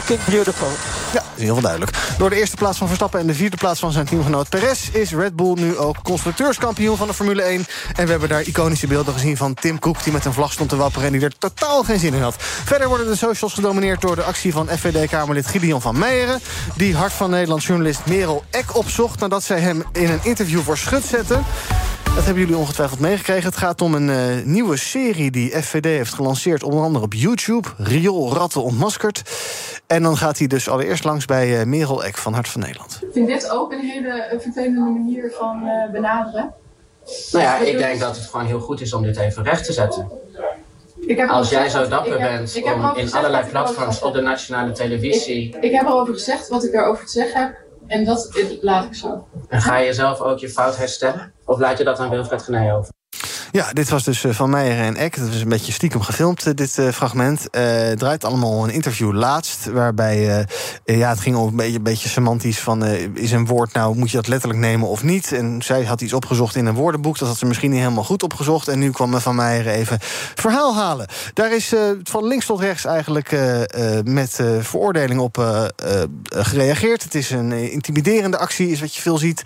fucking 0.00 0.24
beautiful. 0.24 0.68
Ja, 1.12 1.22
is 1.34 1.42
heel 1.42 1.60
duidelijk. 1.60 1.96
Door 2.18 2.30
de 2.30 2.36
eerste 2.36 2.56
plaats 2.56 2.78
van 2.78 2.86
Verstappen 2.86 3.20
en 3.20 3.26
de 3.26 3.34
vierde 3.34 3.56
plaats 3.56 3.80
van 3.80 3.92
zijn 3.92 4.06
teamgenoot 4.06 4.48
Perez... 4.48 4.88
is 4.88 5.12
Red 5.12 5.36
Bull 5.36 5.54
nu 5.54 5.76
ook 5.76 6.02
constructeurskampioen 6.02 6.96
van 6.96 7.06
de 7.06 7.14
Formule 7.14 7.42
1. 7.42 7.66
En 7.94 8.04
we 8.04 8.10
hebben 8.10 8.28
daar 8.28 8.42
iconische 8.42 8.86
beelden 8.86 9.14
gezien 9.14 9.36
van 9.36 9.54
Tim 9.54 9.78
Cook... 9.78 10.02
die 10.04 10.12
met 10.12 10.24
een 10.24 10.32
vlag 10.32 10.52
stond 10.52 10.68
te 10.68 10.76
wapperen 10.76 11.06
en 11.06 11.12
die 11.12 11.22
er 11.22 11.38
totaal 11.38 11.82
geen 11.82 11.98
zin 11.98 12.14
in 12.14 12.22
had. 12.22 12.34
Verder 12.38 12.88
worden 12.88 13.06
de 13.06 13.16
socials 13.16 13.54
gedomineerd 13.54 14.00
door 14.00 14.16
de 14.16 14.22
actie 14.22 14.52
van 14.52 14.68
FVD-Kamerlid 14.68 15.46
Gideon 15.46 15.80
van 15.80 15.98
Meijeren... 15.98 16.40
die 16.74 16.96
Hart 16.96 17.12
van 17.12 17.30
Nederland 17.30 17.64
journalist 17.64 18.00
Merel 18.06 18.44
Eck 18.50 18.76
opzocht... 18.76 19.20
nadat 19.20 19.42
zij 19.42 19.60
hem 19.60 19.84
in 19.92 20.10
een 20.10 20.20
interview 20.22 20.60
voor 20.60 20.76
schut 20.76 21.04
zette... 21.04 21.38
Dat 22.16 22.24
hebben 22.24 22.42
jullie 22.42 22.58
ongetwijfeld 22.58 23.00
meegekregen. 23.00 23.44
Het 23.44 23.56
gaat 23.56 23.80
om 23.80 23.94
een 23.94 24.08
uh, 24.08 24.44
nieuwe 24.44 24.76
serie 24.76 25.30
die 25.30 25.62
FVD 25.62 25.84
heeft 25.84 26.14
gelanceerd... 26.14 26.62
onder 26.62 26.82
andere 26.82 27.04
op 27.04 27.14
YouTube, 27.14 27.68
Riool 27.78 28.32
Ratten 28.32 28.62
ontmaskerd. 28.62 29.22
En 29.86 30.02
dan 30.02 30.16
gaat 30.16 30.38
hij 30.38 30.46
dus 30.46 30.68
allereerst 30.68 31.04
langs 31.04 31.24
bij 31.24 31.60
uh, 31.60 31.64
Merel 31.64 32.04
Eck 32.04 32.16
van 32.16 32.32
Hart 32.32 32.48
van 32.48 32.60
Nederland. 32.60 32.98
Ik 33.02 33.08
vind 33.12 33.26
dit 33.26 33.50
ook 33.50 33.72
een 33.72 33.80
hele 33.80 34.38
vervelende 34.40 34.80
manier 34.80 35.32
van 35.38 35.62
uh, 35.64 35.92
benaderen. 35.92 36.54
Nou 37.32 37.44
ja, 37.44 37.58
ik 37.58 37.78
denk 37.78 38.00
dat 38.00 38.16
het 38.16 38.26
gewoon 38.26 38.46
heel 38.46 38.60
goed 38.60 38.80
is 38.80 38.92
om 38.92 39.02
dit 39.02 39.16
even 39.16 39.42
recht 39.42 39.64
te 39.64 39.72
zetten. 39.72 40.08
Als 41.28 41.50
jij 41.50 41.68
zo 41.68 41.88
dapper 41.88 42.18
bent 42.18 42.62
om 42.62 42.96
in 42.96 43.12
allerlei 43.12 43.46
platforms 43.46 44.02
op 44.02 44.12
de 44.12 44.20
nationale 44.20 44.72
televisie... 44.72 45.48
Ik, 45.48 45.64
ik 45.64 45.72
heb 45.72 45.86
erover 45.86 46.14
gezegd 46.14 46.48
wat 46.48 46.64
ik 46.64 46.72
erover 46.72 47.06
te 47.06 47.12
zeggen 47.12 47.40
heb. 47.40 47.65
En 47.86 48.04
dat 48.04 48.58
laat 48.60 48.84
ik 48.84 48.94
zo. 48.94 49.26
En 49.48 49.60
ga 49.60 49.76
je 49.76 49.92
zelf 49.92 50.20
ook 50.20 50.38
je 50.38 50.48
fout 50.48 50.76
herstellen? 50.76 51.32
Of 51.44 51.58
laat 51.58 51.78
je 51.78 51.84
dat 51.84 51.98
aan 51.98 52.10
Wilfred 52.10 52.42
Genee 52.42 52.72
over? 52.72 52.94
Ja, 53.56 53.72
dit 53.72 53.88
was 53.88 54.04
dus 54.04 54.24
eh, 54.24 54.32
van 54.32 54.50
Meijer 54.50 54.78
en 54.78 54.96
Eck. 54.96 55.16
Dat 55.16 55.28
was 55.28 55.40
een 55.40 55.48
beetje 55.48 55.72
stiekem 55.72 56.00
gefilmd, 56.00 56.46
eh, 56.46 56.54
dit 56.54 56.76
uh, 56.78 56.88
fragment. 56.88 57.40
Uh, 57.40 57.90
draait 57.90 58.24
allemaal 58.24 58.64
een 58.64 58.70
interview 58.70 59.12
laatst. 59.12 59.66
Waarbij 59.66 60.46
ja, 60.84 61.08
het 61.08 61.20
ging 61.20 61.54
beetje, 61.54 61.76
een 61.76 61.82
beetje 61.82 62.08
semantisch 62.08 62.58
van... 62.58 62.84
is 63.14 63.32
een 63.32 63.46
woord 63.46 63.72
nou, 63.72 63.96
moet 63.96 64.10
je 64.10 64.16
dat 64.16 64.28
letterlijk 64.28 64.60
nemen 64.60 64.88
of 64.88 65.02
niet? 65.02 65.32
En 65.32 65.62
zij 65.62 65.84
had 65.84 66.00
iets 66.00 66.12
opgezocht 66.12 66.56
in 66.56 66.66
een 66.66 66.74
woordenboek. 66.74 67.18
Dat 67.18 67.28
had 67.28 67.38
ze 67.38 67.46
misschien 67.46 67.70
niet 67.70 67.80
helemaal 67.80 68.04
goed 68.04 68.22
opgezocht. 68.22 68.68
En 68.68 68.78
nu 68.78 68.90
kwam 68.90 69.20
Van 69.20 69.34
Meijer 69.34 69.66
even 69.66 69.98
verhaal 70.34 70.74
halen. 70.74 71.06
Daar 71.34 71.54
is 71.54 71.72
van 72.02 72.26
links 72.26 72.46
tot 72.46 72.60
rechts 72.60 72.84
eigenlijk 72.84 73.38
met 74.04 74.40
veroordeling 74.60 75.20
op 75.20 75.36
gereageerd. 76.28 77.02
Het 77.02 77.14
is 77.14 77.30
een 77.30 77.52
intimiderende 77.52 78.38
actie, 78.38 78.70
is 78.70 78.80
wat 78.80 78.94
je 78.94 79.00
veel 79.00 79.18
ziet. 79.18 79.42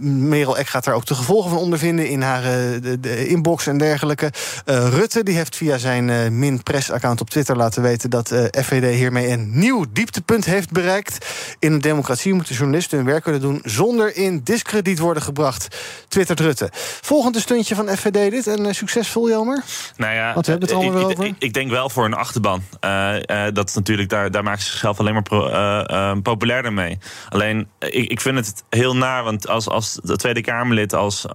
Merel 0.00 0.58
Eck 0.58 0.68
gaat 0.68 0.84
daar 0.84 0.94
ook 0.94 1.06
de 1.06 1.14
gevolgen 1.14 1.50
van 1.50 1.58
ondervinden... 1.58 2.08
in 2.08 2.22
haar 2.22 2.42
de, 2.42 2.96
de 3.00 3.27
inbox 3.28 3.66
en 3.66 3.78
dergelijke. 3.78 4.32
Uh, 4.66 4.88
Rutte 4.88 5.22
die 5.22 5.36
heeft 5.36 5.56
via 5.56 5.78
zijn 5.78 6.08
uh, 6.08 6.28
min-press-account 6.28 7.20
op 7.20 7.30
Twitter 7.30 7.56
laten 7.56 7.82
weten... 7.82 8.10
dat 8.10 8.30
eh, 8.30 8.62
FVD 8.62 8.94
hiermee 8.94 9.28
een 9.28 9.58
nieuw 9.58 9.84
dieptepunt 9.92 10.44
heeft 10.44 10.70
bereikt. 10.70 11.26
In 11.58 11.72
een 11.72 11.80
democratie 11.80 12.34
moeten 12.34 12.54
journalisten 12.54 12.98
hun 12.98 13.06
werk 13.06 13.22
kunnen 13.22 13.40
doen... 13.40 13.60
zonder 13.64 14.16
in 14.16 14.40
discrediet 14.44 14.98
worden 14.98 15.22
gebracht, 15.22 15.76
twittert 16.08 16.40
Rutte. 16.40 16.68
Volgende 17.00 17.40
stuntje 17.40 17.74
van 17.74 17.88
FVD 17.88 18.30
dit. 18.30 18.46
En 18.46 18.74
succesvol, 18.74 19.28
Jelmer? 19.28 19.62
Nou 19.96 20.14
ja, 20.14 20.34
Want 20.34 20.46
we 20.46 20.50
hebben 20.50 20.68
het 20.68 20.78
allemaal 20.78 21.00
ik, 21.00 21.06
over. 21.06 21.24
Ik, 21.24 21.34
ik, 21.38 21.52
denk 21.52 21.70
wel 21.70 21.90
voor 21.90 22.04
een 22.04 22.14
achterban. 22.14 22.62
dat 23.52 23.68
is 23.68 23.74
natuurlijk, 23.74 24.08
daar, 24.08 24.30
daar 24.30 24.42
maken 24.42 24.62
ze 24.62 24.70
zichzelf 24.70 25.00
alleen 25.00 25.12
maar 25.12 25.22
pro, 25.22 26.20
populairder 26.22 26.72
mee. 26.72 26.98
Alleen, 27.28 27.68
ik, 27.78 28.10
ik 28.10 28.20
vind 28.20 28.36
het 28.36 28.64
heel 28.70 28.96
naar, 28.96 29.24
want 29.24 29.48
als, 29.48 29.68
als 29.68 29.98
de 30.02 30.16
Tweede 30.16 30.40
Kamerlid... 30.40 30.94
als, 30.94 31.26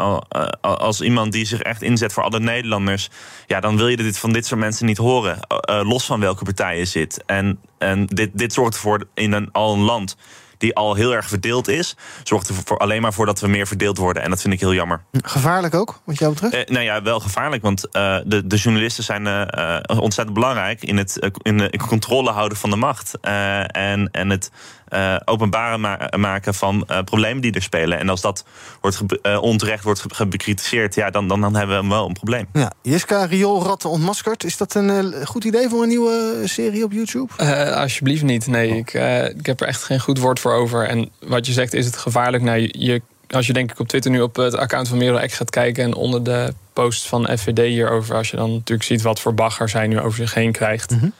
als 0.61 1.01
iemand 1.01 1.31
die 1.31 1.45
zich 1.45 1.61
echt 1.61 1.72
inzet 1.81 2.13
voor 2.13 2.23
alle 2.23 2.39
Nederlanders, 2.39 3.09
ja, 3.47 3.59
dan 3.59 3.77
wil 3.77 3.87
je 3.87 3.97
dit 3.97 4.17
van 4.17 4.33
dit 4.33 4.45
soort 4.45 4.59
mensen 4.59 4.85
niet 4.85 4.97
horen. 4.97 5.39
Uh, 5.69 5.81
los 5.83 6.05
van 6.05 6.19
welke 6.19 6.43
partij 6.43 6.77
je 6.77 6.85
zit. 6.85 7.23
En, 7.25 7.59
en 7.77 8.05
dit, 8.05 8.29
dit 8.33 8.53
zorgt 8.53 8.73
ervoor 8.73 9.07
in 9.13 9.31
een, 9.31 9.49
al 9.51 9.73
een 9.73 9.81
land 9.81 10.15
die 10.63 10.75
al 10.75 10.95
heel 10.95 11.15
erg 11.15 11.27
verdeeld 11.27 11.67
is, 11.67 11.95
zorgt 12.23 12.49
er 12.49 12.55
voor, 12.65 12.77
alleen 12.77 13.01
maar 13.01 13.13
voor 13.13 13.25
dat 13.25 13.39
we 13.39 13.47
meer 13.47 13.67
verdeeld 13.67 13.97
worden. 13.97 14.23
En 14.23 14.29
dat 14.29 14.41
vind 14.41 14.53
ik 14.53 14.59
heel 14.59 14.73
jammer. 14.73 15.03
Gevaarlijk 15.11 15.73
ook, 15.73 16.01
wat 16.03 16.17
jou 16.17 16.33
betreft? 16.33 16.53
Uh, 16.55 16.75
nou 16.75 16.85
ja, 16.85 17.01
wel 17.01 17.19
gevaarlijk. 17.19 17.61
Want 17.61 17.85
uh, 17.85 18.17
de, 18.25 18.47
de 18.47 18.55
journalisten 18.55 19.03
zijn 19.03 19.25
uh, 19.25 19.77
ontzettend 20.01 20.33
belangrijk 20.33 20.83
in 20.83 20.97
het 20.97 21.31
in 21.41 21.57
de 21.57 21.79
controle 21.87 22.31
houden 22.31 22.57
van 22.57 22.69
de 22.69 22.75
macht. 22.75 23.17
en, 23.21 24.11
en 24.11 24.29
het 24.29 24.51
uh, 24.93 25.15
openbare 25.25 25.77
ma 25.77 26.09
maken 26.17 26.53
van 26.53 26.87
uh, 26.91 26.99
problemen 27.03 27.41
die 27.41 27.51
er 27.51 27.61
spelen. 27.61 27.99
En 27.99 28.09
als 28.09 28.21
dat 28.21 28.45
wordt 28.81 29.01
uh, 29.21 29.41
onterecht 29.41 29.83
wordt 29.83 30.29
bekritiseerd, 30.29 30.95
ja, 30.95 31.09
dan, 31.09 31.27
dan, 31.27 31.41
dan 31.41 31.55
hebben 31.55 31.81
we 31.81 31.87
wel 31.87 32.07
een 32.07 32.13
probleem. 32.13 32.47
Ja, 32.53 32.71
Jiska, 32.81 33.25
rioolratten 33.25 33.89
ontmaskerd. 33.89 34.43
Is 34.43 34.57
dat 34.57 34.75
een 34.75 35.13
goed 35.25 35.43
idee 35.43 35.69
voor 35.69 35.81
een 35.81 35.87
nieuwe 35.87 36.41
serie 36.43 36.83
op 36.83 36.91
YouTube? 36.91 37.33
alsjeblieft 37.75 38.23
niet. 38.23 38.47
Nee, 38.47 38.77
ik, 38.77 38.93
ik 39.37 39.45
heb 39.45 39.61
er 39.61 39.67
echt 39.67 39.83
geen 39.83 39.99
goed 39.99 40.19
woord 40.19 40.39
voor 40.39 40.53
over. 40.53 40.87
En 40.87 41.09
wat 41.19 41.45
je 41.45 41.53
zegt, 41.53 41.73
is 41.73 41.85
het 41.85 41.97
gevaarlijk? 41.97 42.43
Nou, 42.43 42.69
je, 42.71 43.01
als 43.29 43.47
je 43.47 43.53
denk 43.53 43.71
ik 43.71 43.79
op 43.79 43.87
Twitter 43.87 44.11
nu 44.11 44.21
op 44.21 44.35
het 44.35 44.55
account 44.55 44.87
van 44.87 44.97
Merel 44.97 45.19
Eck 45.19 45.31
gaat 45.31 45.49
kijken... 45.49 45.83
en 45.83 45.93
onder 45.93 46.23
de 46.23 46.53
post 46.73 47.07
van 47.07 47.37
FVD 47.37 47.59
hierover... 47.59 48.15
als 48.15 48.29
je 48.29 48.37
dan 48.37 48.51
natuurlijk 48.51 48.87
ziet 48.87 49.01
wat 49.01 49.19
voor 49.19 49.33
bagger 49.33 49.69
zij 49.69 49.87
nu 49.87 49.99
over 49.99 50.17
zich 50.17 50.33
heen 50.33 50.51
krijgt... 50.51 50.91
Mm 50.91 51.13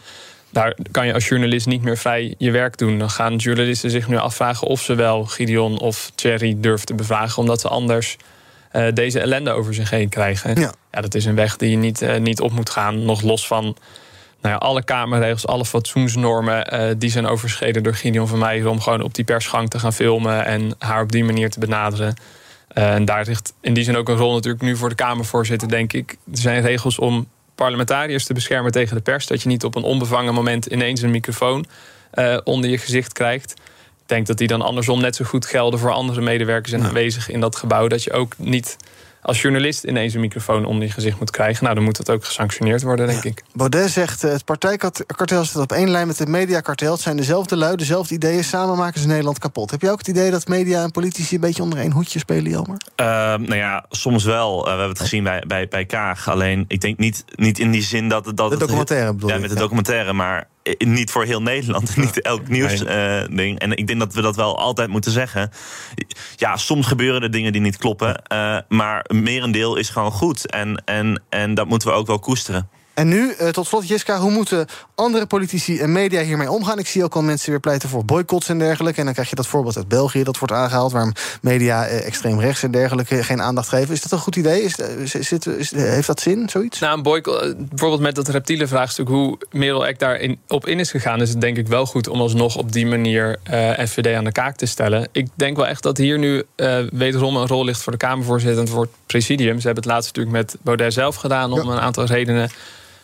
daar 0.54 0.76
kan 0.92 1.08
je 1.08 1.14
als 1.14 1.28
journalist 1.28 1.68
niet 1.68 1.84
meer 1.84 1.98
vrij 1.98 2.36
je 2.38 2.52
werk 2.52 2.78
doen. 2.78 3.00
Dan 3.00 3.10
gaan 3.10 3.36
journalisten 3.36 3.90
zich 3.90 4.08
nu 4.08 4.18
afvragen 4.18 4.68
of 4.68 4.82
ze 4.82 4.96
wel 4.96 5.26
Gideon 5.26 5.80
of 5.80 6.12
Thierry 6.16 6.56
durven 6.58 6.86
te 6.86 6.94
bevragen, 6.94 7.42
omdat 7.42 7.62
ze 7.62 7.68
anders 7.68 8.18
uh, 8.74 8.88
deze 8.94 9.20
ellende 9.20 9.52
over 9.52 9.74
zich 9.74 9.90
heen 9.90 10.10
krijgen. 10.10 10.60
Ja. 10.60 10.74
ja 10.92 11.02
dat 11.02 11.16
is 11.16 11.26
een 11.26 11.36
weg 11.36 11.58
die 11.58 11.70
je 11.70 11.78
niet, 11.78 12.02
uh, 12.02 12.18
niet 12.18 12.42
op 12.42 12.52
moet 12.52 12.70
gaan. 12.70 13.06
Nog 13.06 13.22
los 13.22 13.48
van 13.48 13.64
nou 14.42 14.56
ja, 14.56 14.56
alle 14.56 14.84
kamerregels, 14.84 15.48
alle 15.48 15.66
fatsoensnormen... 15.66 16.74
Uh, 16.74 16.96
die 16.98 17.10
zijn 17.10 17.28
overschreden 17.28 17.84
door 17.84 17.96
Gideon 17.96 18.28
van 18.28 18.40
Meijer... 18.40 18.68
om 18.68 18.82
gewoon 18.82 19.02
op 19.02 19.14
die 19.14 19.26
persgang 19.26 19.70
te 19.70 19.80
gaan 19.80 19.94
filmen... 19.94 20.46
en 20.46 20.76
haar 20.80 21.02
op 21.02 21.12
die 21.12 21.24
manier 21.24 21.50
te 21.50 21.60
benaderen. 21.60 22.16
en 22.68 23.06
daar 23.06 23.26
ligt 23.26 23.54
in 23.62 23.74
die 23.74 23.84
zin 23.84 23.98
ook 23.98 24.10
een 24.10 24.16
rol 24.16 24.34
natuurlijk 24.34 24.64
nu 24.64 24.76
voor 24.76 24.90
de 24.90 24.96
Kamervoorzitter, 24.96 25.70
denk 25.70 25.94
ik. 25.94 26.12
Er 26.12 26.38
zijn 26.38 26.62
regels 26.62 27.00
om 27.00 27.28
parlementariërs 27.64 28.26
te 28.26 28.34
beschermen 28.34 28.72
tegen 28.72 28.96
de 28.96 29.02
pers. 29.02 29.28
Dat 29.28 29.42
je 29.42 29.48
niet 29.48 29.64
op 29.64 29.76
een 29.76 29.84
onbevangen 29.84 30.34
moment 30.34 30.66
ineens 30.66 31.02
een 31.02 31.12
microfoon 31.12 31.66
uh, 32.14 32.38
onder 32.44 32.70
je 32.70 32.78
gezicht 32.78 33.14
krijgt. 33.14 33.52
Ik 34.02 34.10
denk 34.10 34.28
dat 34.28 34.38
die 34.38 34.48
dan 34.48 34.62
andersom 34.62 35.02
net 35.02 35.16
zo 35.16 35.26
goed 35.26 35.46
gelden 35.46 35.80
voor 35.80 35.92
andere 35.92 36.22
medewerkers 36.22 36.74
en 36.74 36.84
aanwezigen 36.84 37.34
in 37.34 37.40
dat 37.40 37.56
gebouw. 37.56 37.88
Dat 37.88 38.04
je 38.04 38.12
ook 38.12 38.34
niet 38.38 38.78
als 39.24 39.42
journalist 39.42 39.84
ineens 39.84 40.14
een 40.14 40.20
microfoon 40.20 40.66
onder 40.66 40.88
je 40.88 40.94
gezicht 40.94 41.20
moet 41.20 41.32
krijgen... 41.32 41.64
nou, 41.64 41.76
dan 41.76 41.84
moet 41.84 41.98
dat 41.98 42.10
ook 42.10 42.26
gesanctioneerd 42.26 42.82
worden, 42.82 43.08
denk 43.08 43.24
ik. 43.24 43.44
Baudet 43.54 43.90
zegt, 43.90 44.24
uh, 44.24 44.32
het 44.32 44.46
partijkartel 44.46 45.46
zit 45.46 45.56
op 45.56 45.72
één 45.72 45.90
lijn 45.90 46.08
met 46.08 46.20
het 46.20 46.28
mediakartel. 46.28 46.92
Het 46.92 47.02
zijn 47.02 47.18
dezelfde 47.18 47.56
lui, 47.56 47.76
dezelfde 47.76 48.14
ideeën. 48.14 48.44
Samen 48.44 48.78
maken 48.78 49.02
ze 49.02 49.08
Nederland 49.08 49.40
kapot. 49.40 49.72
Heb 49.72 49.82
je 49.82 49.92
ook 49.92 49.98
het 49.98 50.08
idee 50.08 50.32
dat 50.32 50.48
media 50.48 50.84
en 50.84 50.92
politici... 50.92 51.36
een 51.36 51.42
beetje 51.42 51.64
onder 51.64 51.80
één 51.80 51.92
hoedje 51.92 52.20
spelen, 52.20 52.52
Jelmer? 52.52 52.78
Uh, 52.96 53.06
nou 53.08 53.56
ja, 53.56 53.86
soms 53.90 54.24
wel. 54.24 54.58
Uh, 54.58 54.64
we 54.64 54.70
hebben 54.70 54.90
het 54.90 55.00
gezien 55.00 55.24
bij, 55.24 55.44
bij, 55.48 55.68
bij 55.68 55.86
Kaag. 55.86 56.30
Alleen, 56.30 56.66
ik 56.68 56.82
denk 56.82 56.98
niet, 56.98 57.26
niet 57.36 57.60
in 57.60 57.72
die 57.72 57.84
zin 57.84 58.10
dat... 58.10 58.24
dat 58.36 58.52
de 58.52 58.58
documentaire 58.58 59.14
bedoel 59.14 59.30
Ja, 59.30 59.38
met 59.38 59.50
de 59.50 59.56
documentaire, 59.56 60.14
maar 60.14 60.48
niet 60.78 61.12
voor 61.12 61.24
heel 61.24 61.42
Nederland, 61.42 61.96
niet 61.98 62.22
elk 62.22 62.48
nieuwsding. 62.48 62.90
Uh, 63.40 63.56
en 63.58 63.72
ik 63.72 63.88
denk 63.88 64.00
dat 64.00 64.14
we 64.14 64.22
dat 64.22 64.36
wel 64.36 64.60
altijd 64.60 64.90
moeten 64.90 65.12
zeggen. 65.12 65.52
Ja, 66.36 66.58
soms 66.58 66.88
gebeuren 66.88 67.22
er 67.22 67.32
dingen 67.32 67.52
die 67.52 67.62
niet 67.62 67.78
kloppen, 67.78 68.22
uh, 68.34 68.58
maar 68.68 69.06
merendeel 69.14 69.76
is 69.76 69.90
gewoon 69.90 70.12
goed. 70.12 70.52
En, 70.52 70.84
en, 70.86 71.22
en 71.30 71.54
dat 71.54 71.68
moeten 71.68 71.88
we 71.88 71.94
ook 71.94 72.08
wel 72.08 72.20
koesteren. 72.20 72.70
En 72.94 73.08
nu, 73.08 73.34
uh, 73.42 73.48
tot 73.48 73.68
slot, 73.68 73.88
Jiska, 73.88 74.18
hoe 74.18 74.32
moeten 74.32 74.68
andere 74.96 75.26
politici 75.26 75.80
en 75.80 75.92
media 75.92 76.22
hiermee 76.22 76.52
omgaan? 76.52 76.80
Ik 76.80 76.88
zie 76.88 77.04
ook 77.04 77.16
al 77.16 77.22
mensen 77.22 77.50
weer 77.50 77.60
pleiten 77.60 77.90
voor 77.90 78.06
boycotts 78.06 78.50
en 78.50 78.60
dergelijke. 78.60 79.00
En 79.00 79.06
dan 79.06 79.14
krijg 79.14 79.30
je 79.30 79.36
dat 79.36 79.48
voorbeeld 79.48 79.78
uit 79.78 79.88
België, 79.88 80.24
dat 80.24 80.38
wordt 80.38 80.54
aangehaald... 80.54 80.92
waar 80.92 81.40
media 81.42 81.88
uh, 81.88 82.06
extreem 82.06 82.40
rechts 82.40 82.64
en 82.64 82.72
dergelijke 82.72 83.24
geen 83.24 83.42
aandacht 83.42 83.68
geven. 83.68 83.94
Is 83.94 84.02
dat 84.02 84.12
een 84.12 84.20
goed 84.20 84.36
idee? 84.36 84.62
Is, 84.62 84.76
zit, 85.04 85.46
is, 85.46 85.72
heeft 85.72 86.08
dat 86.08 86.20
zin, 86.20 86.50
zoiets? 86.50 86.80
Nou, 86.80 86.98
een 86.98 87.04
boycott, 87.04 87.70
bijvoorbeeld 87.70 88.02
met 88.02 88.16
dat 88.16 88.28
reptiele 88.28 88.68
vraagstuk... 88.68 89.08
hoe 89.08 89.38
Merel 89.52 89.88
Eck 89.88 90.00
daarop 90.00 90.36
op 90.48 90.68
in 90.68 90.80
is 90.80 90.92
gegaan... 90.92 91.22
is 91.22 91.30
het 91.30 91.42
denk 91.42 91.58
ik 91.58 91.68
wel 91.68 91.86
goed 91.86 92.08
om 92.08 92.22
alsnog 92.22 92.56
op 92.56 92.72
die 92.72 92.86
manier 92.86 93.40
uh, 93.52 93.70
FVD 93.70 94.16
aan 94.16 94.24
de 94.24 94.32
kaak 94.32 94.56
te 94.56 94.66
stellen. 94.66 95.08
Ik 95.12 95.28
denk 95.36 95.58
wel 95.58 95.68
echt 95.68 95.84
dat 95.84 95.98
hier 95.98 96.20
nu 96.20 96.44
wederom 96.92 97.36
een 97.36 97.48
rol 97.48 97.66
ligt... 97.66 97.82
voor 97.82 97.92
de 97.92 97.98
Kamervoorzitter 97.98 98.62
en 98.62 98.68
voor 98.68 98.82
het 98.82 98.92
presidium. 99.06 99.60
Ze 99.60 99.66
hebben 99.66 99.84
het 99.84 99.94
laatst 99.94 100.16
natuurlijk 100.16 100.46
met 100.46 100.58
Baudet 100.62 100.94
zelf 100.94 101.16
gedaan... 101.16 101.52
om 101.52 101.68
ja. 101.68 101.72
een 101.72 101.80
aantal 101.80 102.06
redenen 102.06 102.50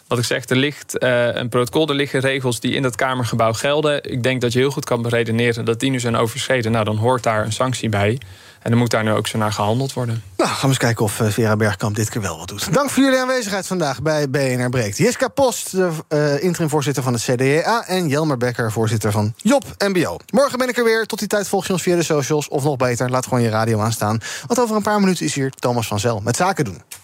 wat 0.09 0.17
ik 0.17 0.25
zeg, 0.25 0.45
er 0.45 0.55
ligt 0.55 1.03
uh, 1.03 1.35
een 1.35 1.49
protocol, 1.49 1.87
er 1.87 1.95
liggen 1.95 2.19
regels 2.19 2.59
die 2.59 2.73
in 2.73 2.81
dat 2.81 2.95
Kamergebouw 2.95 3.53
gelden. 3.53 4.03
Ik 4.11 4.23
denk 4.23 4.41
dat 4.41 4.53
je 4.53 4.59
heel 4.59 4.71
goed 4.71 4.85
kan 4.85 5.01
beredeneren 5.01 5.65
dat 5.65 5.79
die 5.79 5.89
nu 5.89 5.99
zijn 5.99 6.15
overschreden. 6.15 6.71
Nou, 6.71 6.85
dan 6.85 6.97
hoort 6.97 7.23
daar 7.23 7.45
een 7.45 7.51
sanctie 7.51 7.89
bij. 7.89 8.19
En 8.61 8.69
dan 8.69 8.79
moet 8.79 8.91
daar 8.91 9.03
nu 9.03 9.11
ook 9.11 9.27
zo 9.27 9.37
naar 9.37 9.51
gehandeld 9.51 9.93
worden. 9.93 10.23
Nou, 10.37 10.49
gaan 10.49 10.59
we 10.61 10.67
eens 10.67 10.77
kijken 10.77 11.05
of 11.05 11.21
Vera 11.23 11.55
Bergkamp 11.55 11.95
dit 11.95 12.09
keer 12.09 12.21
wel 12.21 12.37
wat 12.37 12.47
doet. 12.47 12.73
Dank 12.73 12.89
voor 12.89 13.03
jullie 13.03 13.19
aanwezigheid 13.19 13.67
vandaag 13.67 14.01
bij 14.01 14.29
BNR 14.29 14.69
Breekt. 14.69 14.97
Jeska 14.97 15.27
Post, 15.27 15.71
de 15.71 15.89
uh, 16.09 16.43
interim-voorzitter 16.43 17.03
van 17.03 17.13
het 17.13 17.21
CDA... 17.21 17.87
en 17.87 18.07
Jelmer 18.07 18.37
Becker, 18.37 18.71
voorzitter 18.71 19.11
van 19.11 19.33
Job 19.37 19.63
MBO. 19.77 20.17
Morgen 20.29 20.57
ben 20.57 20.69
ik 20.69 20.77
er 20.77 20.83
weer. 20.83 21.05
Tot 21.05 21.19
die 21.19 21.27
tijd 21.27 21.47
volg 21.47 21.67
je 21.67 21.73
ons 21.73 21.81
via 21.81 21.95
de 21.95 22.03
socials. 22.03 22.47
Of 22.47 22.63
nog 22.63 22.77
beter, 22.77 23.09
laat 23.09 23.23
gewoon 23.23 23.41
je 23.41 23.49
radio 23.49 23.79
aanstaan. 23.79 24.19
Want 24.47 24.59
over 24.59 24.75
een 24.75 24.81
paar 24.81 24.99
minuten 24.99 25.25
is 25.25 25.33
hier 25.33 25.49
Thomas 25.49 25.87
van 25.87 25.99
Zel 25.99 26.19
met 26.19 26.35
Zaken 26.35 26.65
doen. 26.65 26.81